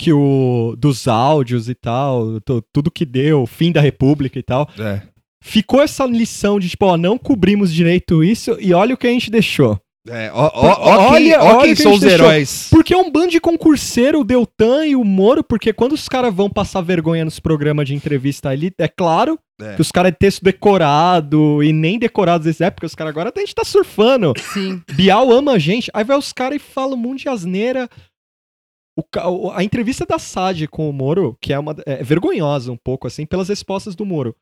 [0.00, 4.66] que o dos áudios e tal, tu- tudo que deu, fim da República e tal,
[4.78, 5.02] É.
[5.42, 9.10] ficou essa lição de tipo, ó, não cobrimos direito isso e olha o que a
[9.10, 9.78] gente deixou.
[10.08, 12.18] É, ó, ó, ó quem, Olha- ó quem o que são os deixou.
[12.26, 12.68] heróis.
[12.70, 16.34] Porque é um bando de concurseiro, o Deltan e o Moro, porque quando os caras
[16.34, 19.74] vão passar vergonha nos programas de entrevista ali, é claro É.
[19.74, 23.40] que os caras é texto decorado e nem decorados dessa época, os caras agora a
[23.40, 24.32] gente tá surfando.
[24.54, 24.80] Sim.
[24.92, 27.86] Bial ama a gente, aí vai os caras e falam um monte de asneira.
[28.96, 33.06] O a entrevista da SAD com o Moro, que é, uma, é vergonhosa um pouco,
[33.06, 34.34] assim, pelas respostas do Moro.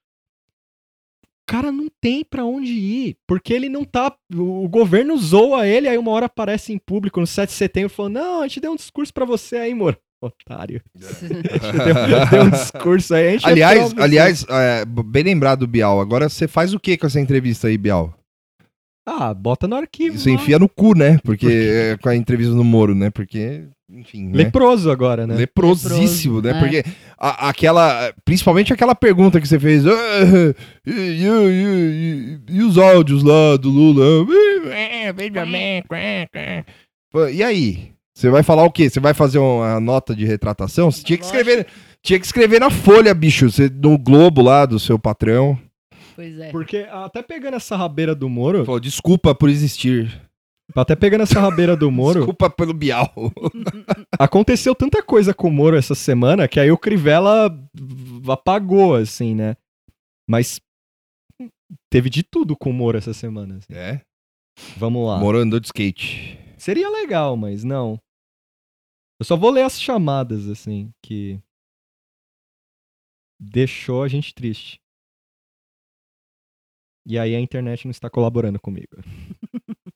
[1.24, 4.14] O cara não tem pra onde ir, porque ele não tá.
[4.34, 7.90] O, o governo zoa ele, aí uma hora aparece em público no 7 de setembro
[7.90, 9.96] falando: Não, a gente deu um discurso pra você aí, Moro.
[10.20, 10.82] Otário.
[10.94, 13.28] deu, deu um discurso aí.
[13.28, 16.00] A gente aliás, aliás é, bem lembrado, Bial.
[16.00, 18.17] Agora você faz o que com essa entrevista aí, Bial?
[19.10, 20.18] Ah, bota no arquivo.
[20.18, 21.18] Você enfia no cu, né?
[21.24, 23.08] Porque é, com a entrevista do Moro, né?
[23.10, 24.36] Porque, enfim, né?
[24.36, 25.34] Leproso agora, né?
[25.34, 26.52] Leprosíssimo, né?
[26.52, 26.84] Leproso, Porque
[27.18, 28.12] a- aquela.
[28.24, 29.86] Principalmente aquela pergunta que você fez.
[29.86, 29.90] "Ah,
[30.86, 34.26] e, e- e- e- e os áudios lá do Lula?
[37.32, 37.92] E aí?
[38.14, 38.90] Você vai falar o quê?
[38.90, 40.90] Você vai fazer uma nota de retratação?
[40.90, 41.66] Você tinha que escrever.
[42.02, 43.50] Tinha que escrever na folha, bicho.
[43.50, 45.58] Você, no Globo lá do seu patrão.
[46.18, 46.50] Pois é.
[46.50, 50.20] Porque até pegando essa rabeira do Moro, Falou, desculpa por existir.
[50.74, 53.14] até pegando essa rabeira do Moro, Desculpa pelo Bial.
[54.18, 57.56] aconteceu tanta coisa com o Moro essa semana que aí o Crivella
[58.28, 59.56] apagou, assim, né?
[60.28, 60.60] Mas
[61.88, 63.58] teve de tudo com o Moro essa semana.
[63.58, 63.72] assim.
[63.72, 64.00] É?
[64.76, 65.20] Vamos lá.
[65.20, 66.36] Moro andou de skate.
[66.56, 67.96] Seria legal, mas não.
[69.20, 71.38] Eu só vou ler as chamadas, assim, que
[73.40, 74.80] deixou a gente triste.
[77.08, 78.98] E aí a internet não está colaborando comigo.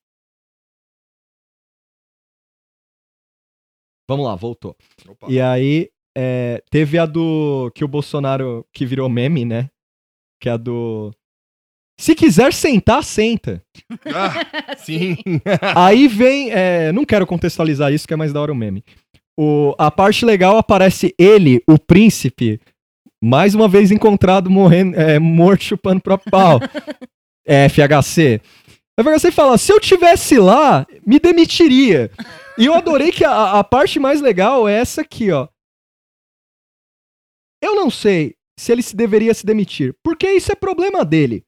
[4.09, 4.75] Vamos lá, voltou.
[5.07, 5.27] Opa.
[5.31, 7.71] E aí, é, teve a do.
[7.75, 8.67] Que o Bolsonaro.
[8.73, 9.69] Que virou meme, né?
[10.41, 11.13] Que é a do.
[12.01, 13.63] Se quiser sentar, senta.
[14.07, 15.17] Ah, sim.
[15.77, 16.51] Aí vem.
[16.51, 18.83] é, não quero contextualizar isso, que é mais da hora o meme.
[19.39, 22.59] O, a parte legal aparece ele, o príncipe,
[23.23, 26.59] mais uma vez encontrado morrendo, é, morto chupando próprio pau.
[27.47, 28.41] é, FHC.
[29.01, 32.11] FHC fala: se eu tivesse lá, me demitiria.
[32.59, 35.47] E eu adorei que a, a parte mais legal é essa aqui, ó.
[37.63, 41.45] Eu não sei se ele se deveria se demitir, porque isso é problema dele.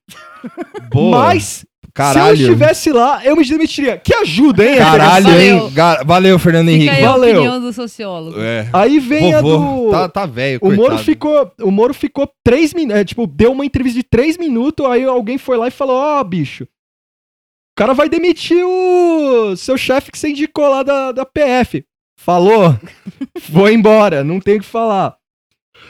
[0.90, 1.18] Boa.
[1.18, 2.36] Mas Caralho.
[2.36, 3.96] se eu estivesse lá, eu me demitiria.
[3.96, 4.78] Que ajuda, hein?
[4.78, 5.40] Caralho, Valeu.
[5.66, 5.70] hein?
[5.72, 6.96] Ga- Valeu, Fernando Fica Henrique.
[6.96, 7.34] aí a valeu.
[7.36, 8.40] opinião do sociólogo.
[8.40, 8.68] É.
[8.72, 9.90] Aí vem a do.
[9.92, 11.04] Tá, tá velho, o Moro coitado.
[11.04, 11.52] ficou.
[11.62, 13.04] O Moro ficou três minutos.
[13.04, 14.84] tipo, deu uma entrevista de três minutos.
[14.86, 16.64] Aí alguém foi lá e falou: Ó, bicho.
[16.64, 21.84] O cara vai demitir o seu chefe que você indicou lá da, da PF.
[22.18, 22.76] Falou.
[23.52, 24.24] foi embora.
[24.24, 25.16] Não tem o que falar.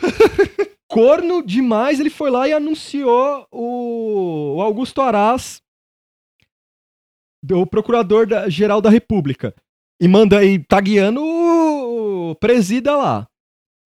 [0.88, 5.60] Corno demais, ele foi lá e anunciou o, o Augusto Aras,
[7.52, 9.54] o procurador-geral da República.
[10.00, 13.28] E manda aí, tá guiando o presida lá.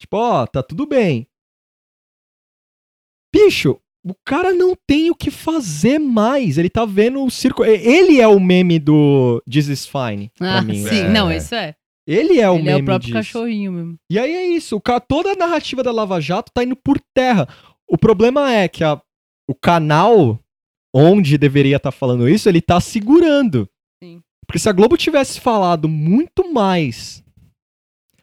[0.00, 1.26] Tipo, ó, tá tudo bem.
[3.34, 6.56] Bicho, o cara não tem o que fazer mais.
[6.58, 7.64] Ele tá vendo o circo.
[7.64, 10.30] e- Ele é o meme do This is Fine.
[10.36, 10.82] Pra Ah, mim.
[10.86, 11.00] sim.
[11.00, 11.08] É.
[11.08, 11.74] Não, isso é.
[12.06, 13.12] Ele é o Ele meme é o próprio disso.
[13.12, 13.96] cachorrinho mesmo.
[14.10, 14.76] E aí é isso.
[14.76, 17.46] O ca- toda a narrativa da Lava Jato tá indo por terra.
[17.86, 19.00] O problema é que a-
[19.46, 20.38] o canal
[20.94, 23.68] onde deveria estar falando isso, ele tá segurando.
[24.02, 24.20] Sim.
[24.46, 27.22] Porque se a Globo tivesse falado muito mais.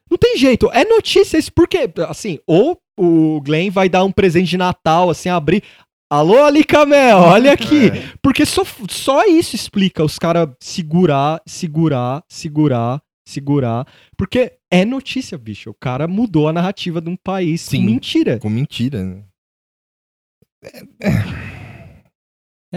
[0.09, 4.49] Não tem jeito, é notícia isso, porque, assim, ou o Glenn vai dar um presente
[4.49, 5.63] de Natal, assim, abrir.
[6.09, 7.89] Alô, Ali Camel, olha aqui.
[7.95, 8.13] É.
[8.21, 13.87] Porque só, só isso explica os caras segurar, segurar, segurar, segurar.
[14.15, 15.71] Porque é notícia, bicho.
[15.71, 17.77] O cara mudou a narrativa de um país Sim.
[17.77, 18.39] com mentira.
[18.39, 19.23] Com mentira, né?
[21.01, 21.64] É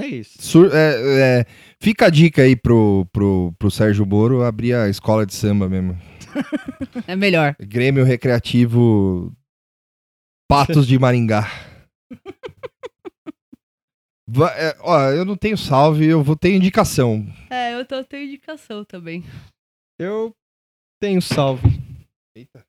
[0.06, 0.40] isso.
[0.40, 1.46] Sur- é, é,
[1.80, 5.98] fica a dica aí pro, pro, pro Sérgio Moro abrir a escola de samba mesmo.
[7.06, 7.56] É melhor.
[7.60, 9.32] Grêmio Recreativo
[10.48, 11.46] Patos de Maringá.
[14.30, 17.26] Va- é, ó, eu não tenho salve, eu vou ter indicação.
[17.48, 19.24] É, eu tô, tenho indicação também.
[19.98, 20.34] Eu
[21.00, 21.66] tenho salve.
[22.36, 22.62] Eita.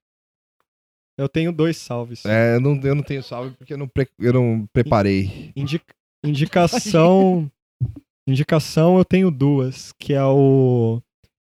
[1.17, 2.25] Eu tenho dois salves.
[2.25, 5.51] É, eu não, eu não tenho salve porque eu não, pre- eu não preparei.
[5.53, 5.81] Indi-
[6.23, 7.49] indicação.
[8.27, 11.01] indicação eu tenho duas, que é o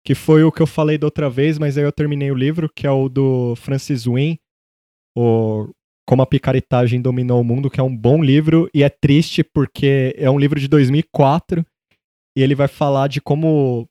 [0.04, 2.68] que foi o que eu falei da outra vez, mas aí eu terminei o livro,
[2.74, 4.40] que é o do Francis Wynne,
[5.16, 5.68] o
[6.04, 10.12] Como a Picaretagem Dominou o Mundo, que é um bom livro e é triste porque
[10.16, 11.64] é um livro de 2004
[12.36, 13.88] e ele vai falar de como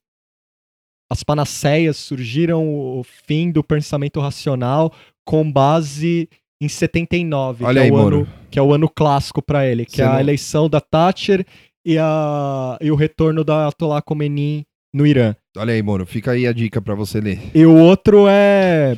[1.09, 4.93] as panaceias surgiram o fim do pensamento racional
[5.25, 6.29] com base
[6.61, 9.83] em 79, Olha que, aí, é o ano, que é o ano clássico pra ele,
[9.85, 11.43] que Você é a não- eleição da Thatcher
[11.85, 14.63] e, a, e o retorno da Ayatollah Khomeini
[14.93, 15.35] no Irã.
[15.57, 17.39] Olha aí, Moro, fica aí a dica pra você ler.
[17.55, 18.95] E o outro é.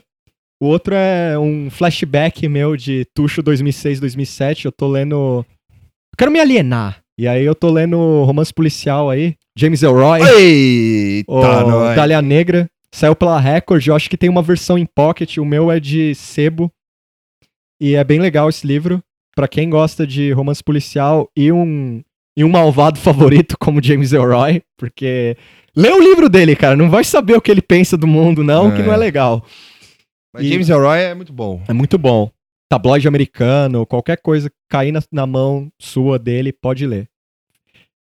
[0.62, 4.66] O outro é um flashback meu de Tuxo 2006, 2007.
[4.66, 5.16] Eu tô lendo.
[5.16, 7.00] Eu quero me alienar.
[7.18, 9.36] E aí eu tô lendo romance policial aí.
[9.58, 11.96] James Elroy, Eita, o.
[11.96, 12.68] Dália Negra.
[12.94, 13.86] Saiu pela Record.
[13.88, 15.38] Eu acho que tem uma versão em pocket.
[15.38, 16.72] O meu é de sebo.
[17.82, 19.02] E é bem legal esse livro.
[19.36, 22.04] Pra quem gosta de romance policial e um,
[22.38, 24.62] e um malvado favorito como James Elroy.
[24.78, 25.36] Porque.
[25.76, 26.76] Lê o livro dele, cara.
[26.76, 28.86] Não vai saber o que ele pensa do mundo, não, que É.
[28.86, 29.44] não é legal.
[30.34, 31.64] Mas E- James Elroy é muito bom.
[31.68, 32.30] É muito bom.
[32.70, 37.08] Tabloide americano, qualquer coisa que cair na, na mão sua dele, pode ler.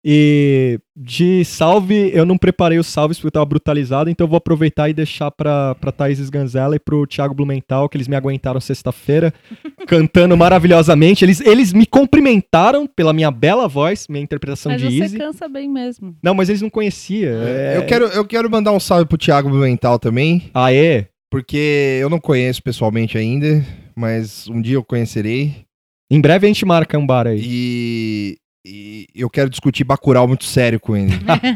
[0.04, 4.38] E de salve, eu não preparei os salves porque eu tava brutalizado, então eu vou
[4.38, 8.60] aproveitar e deixar pra, pra Thaís Sganzella e pro Thiago Blumenthal, que eles me aguentaram
[8.60, 9.32] sexta-feira,
[9.86, 11.24] cantando maravilhosamente.
[11.24, 15.18] Eles, eles me cumprimentaram pela minha bela voz, minha interpretação Mas de você Easy.
[15.18, 16.16] cansa bem mesmo.
[16.22, 17.42] Não, mas eles não conheciam.
[17.42, 17.76] É...
[17.76, 21.06] Eu, quero, eu quero mandar um salve pro Thiago Blumenthal também, Aê!
[21.30, 23.64] porque eu não conheço pessoalmente ainda,
[23.94, 25.66] mas um dia eu conhecerei.
[26.10, 27.40] Em breve a gente marca um bar aí.
[27.40, 31.12] E, e eu quero discutir Bacurau muito sério com ele.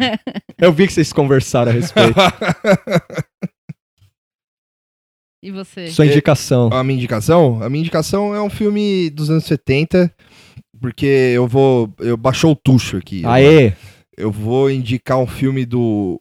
[0.58, 2.14] Eu vi que vocês conversaram a respeito.
[5.42, 5.88] E você?
[5.88, 6.70] Sua indicação.
[6.72, 7.62] A minha indicação?
[7.62, 10.10] A minha indicação é um filme dos anos 70,
[10.80, 11.04] porque
[11.34, 11.92] eu vou.
[11.98, 13.22] Eu baixou o tucho aqui.
[13.26, 13.74] Aê!
[14.16, 16.18] Eu vou indicar um filme do.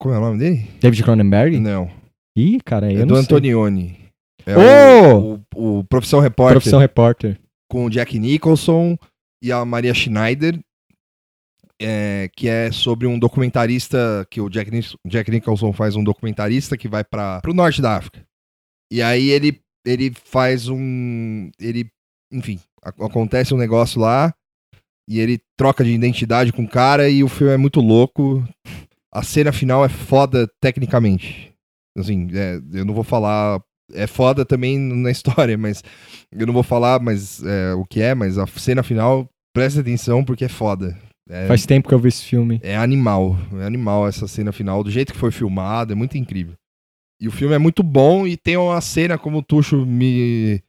[0.00, 0.66] Como é o nome dele?
[0.80, 1.60] David Cronenberg?
[1.60, 1.88] Não.
[2.36, 3.24] Ih, cara, eu É do não sei.
[3.24, 3.98] Antonioni.
[4.46, 5.18] É Ô!
[5.34, 7.38] o, o, o Profissão Repórter Profissão repórter.
[7.70, 8.96] com o Jack Nicholson
[9.42, 10.58] e a Maria Schneider,
[11.80, 16.76] é, que é sobre um documentarista que o Jack, Nis- Jack Nicholson faz um documentarista
[16.76, 18.22] que vai para o norte da África.
[18.92, 21.50] E aí ele, ele faz um.
[21.58, 21.88] Ele.
[22.32, 24.32] Enfim, acontece um negócio lá
[25.08, 28.44] e ele troca de identidade com o cara e o filme é muito louco.
[29.12, 31.52] A cena final é foda tecnicamente.
[31.96, 33.60] Assim, é, eu não vou falar.
[33.94, 35.82] É foda também na história, mas
[36.32, 40.24] eu não vou falar mas, é, o que é, mas a cena final, presta atenção
[40.24, 40.96] porque é foda.
[41.28, 42.58] É, Faz tempo que eu vi esse filme.
[42.62, 46.54] é animal, é animal essa cena final, do jeito que foi filmado, é muito incrível.
[47.20, 50.60] E o filme é muito bom e tem uma cena como o Tuxo me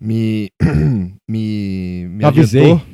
[0.00, 0.50] me
[1.28, 2.62] me, me Avisei.
[2.62, 2.86] adiantou.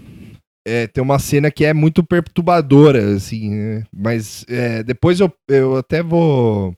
[0.66, 3.85] É, tem uma cena que é muito perturbadora, assim, né?
[3.94, 6.74] mas é, depois eu, eu até vou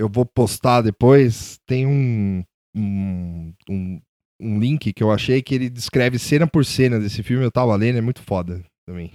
[0.00, 2.42] eu vou postar depois, tem um,
[2.74, 4.00] um, um,
[4.40, 7.76] um link que eu achei que ele descreve cena por cena desse filme, eu tava
[7.76, 9.12] lendo, é muito foda também.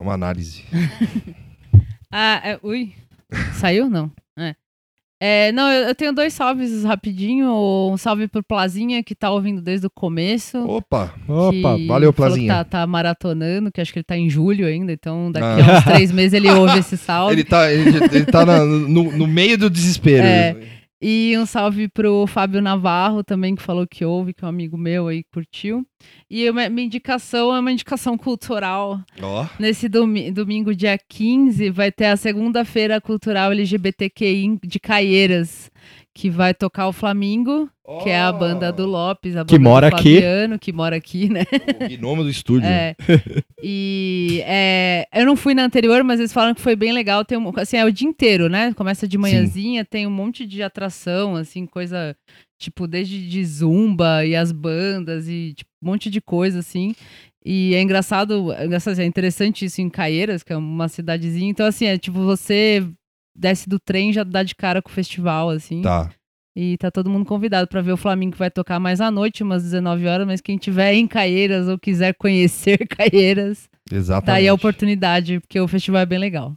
[0.00, 0.64] É uma análise.
[2.12, 2.92] Ah, é, ui.
[3.54, 3.88] Saiu?
[3.88, 4.10] Não.
[4.36, 4.56] É.
[5.22, 7.46] É, não, eu, eu tenho dois salves rapidinho.
[7.92, 10.56] Um salve pro Plazinha, que tá ouvindo desde o começo.
[10.66, 11.12] Opa!
[11.28, 12.48] Opa, valeu, que Plazinha.
[12.54, 15.74] Tá, tá maratonando, que acho que ele tá em julho ainda, então daqui Ah.
[15.74, 17.34] a uns três meses ele ouve esse salve.
[17.34, 20.24] Ele tá, ele, ele tá na- no, no meio do desespero.
[20.26, 20.56] É.
[21.02, 24.76] E um salve pro Fábio Navarro também, que falou que ouve, que é um amigo
[24.76, 25.82] meu aí, curtiu.
[26.28, 29.00] E uma, minha indicação é uma indicação cultural.
[29.22, 35.70] Ó, Nesse domi- domingo, dia 15, vai ter a segunda-feira cultural LGBTQI de Caieiras,
[36.14, 37.70] que vai tocar o Flamingo.
[38.02, 40.14] que é a banda do Lopes, a banda Que mora do aqui.
[40.14, 41.42] Fabiano, que mora aqui, né?
[41.80, 42.68] O gnomo do estúdio.
[42.68, 42.94] É.
[43.62, 47.24] E é, eu não fui na anterior, mas eles falaram que foi bem legal.
[47.24, 48.72] Tem um, assim, é o dia inteiro, né?
[48.74, 52.16] Começa de manhãzinha, tem um monte de atração, assim, coisa
[52.58, 56.94] tipo desde de zumba e as bandas e tipo, um monte de coisa assim.
[57.44, 61.50] E é engraçado, é engraçado, é interessante isso em Caieiras, que é uma cidadezinha.
[61.50, 62.86] Então assim, é tipo você
[63.34, 65.82] desce do trem já dá de cara com o festival assim.
[65.82, 66.10] Tá.
[66.56, 69.42] E tá todo mundo convidado pra ver o Flamengo que vai tocar mais à noite,
[69.42, 74.26] umas 19 horas, mas quem tiver em Caieiras ou quiser conhecer Caieiras, Exatamente.
[74.26, 76.54] tá aí a oportunidade, porque o festival é bem legal.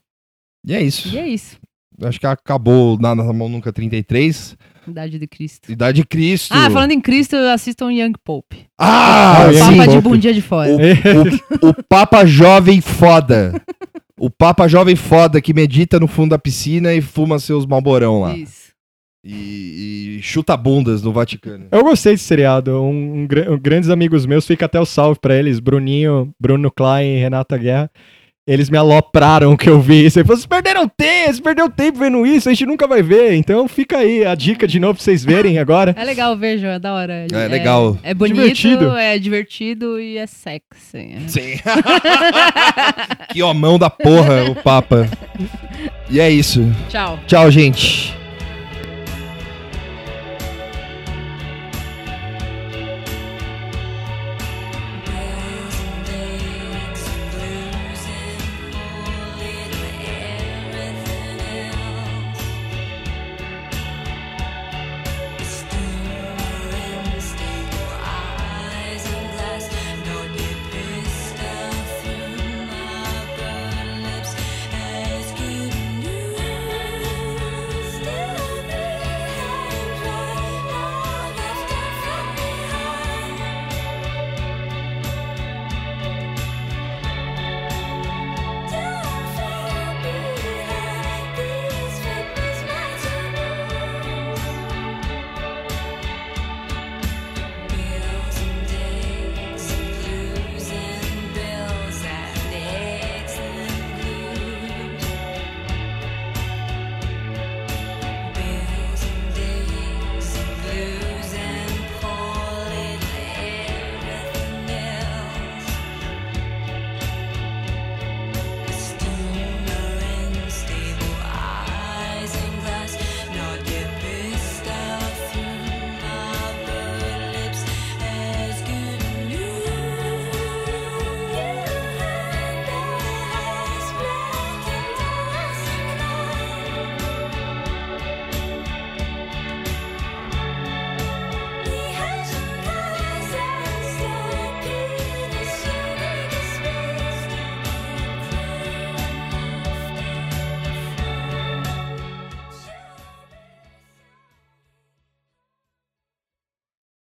[0.66, 1.10] E é isso.
[1.10, 1.58] E é isso.
[2.02, 4.58] Acho que acabou na, na mão nunca 33.
[4.88, 5.72] Idade de Cristo.
[5.72, 6.52] Idade de Cristo.
[6.52, 8.66] Ah, falando em Cristo, assistam Young Pope.
[8.80, 9.60] Ah, sim.
[9.60, 10.10] Papa de Pope.
[10.10, 10.70] Bom Dia de Fora.
[10.72, 13.54] O, o Papa Jovem Foda.
[14.20, 18.36] O Papa Jovem Foda que medita no fundo da piscina e fuma seus malborão lá.
[18.36, 18.72] Isso.
[19.26, 21.68] E, e chuta bundas no Vaticano.
[21.72, 22.72] Eu gostei desse seriado.
[22.82, 27.16] Um, um gra- grandes amigos meus, fica até o salve pra eles, Bruninho, Bruno Klein
[27.16, 27.90] e Renata Guerra.
[28.46, 30.20] Eles me alopraram que eu vi isso.
[30.20, 33.36] Eles falaram, vocês perderam tempo, vocês perderam tempo vendo isso, a gente nunca vai ver.
[33.36, 35.96] Então fica aí a dica de novo pra vocês verem agora.
[35.98, 37.26] É legal, vejam, é da hora.
[37.32, 37.98] É legal.
[38.04, 38.98] É, bonito, Divertido.
[38.98, 40.98] é divertido e é sexy.
[40.98, 41.20] é.
[41.28, 41.60] Sim.
[43.32, 45.08] que homão da porra, o Papa.
[46.10, 46.70] E é isso.
[46.90, 47.18] Tchau.
[47.26, 48.14] Tchau, gente.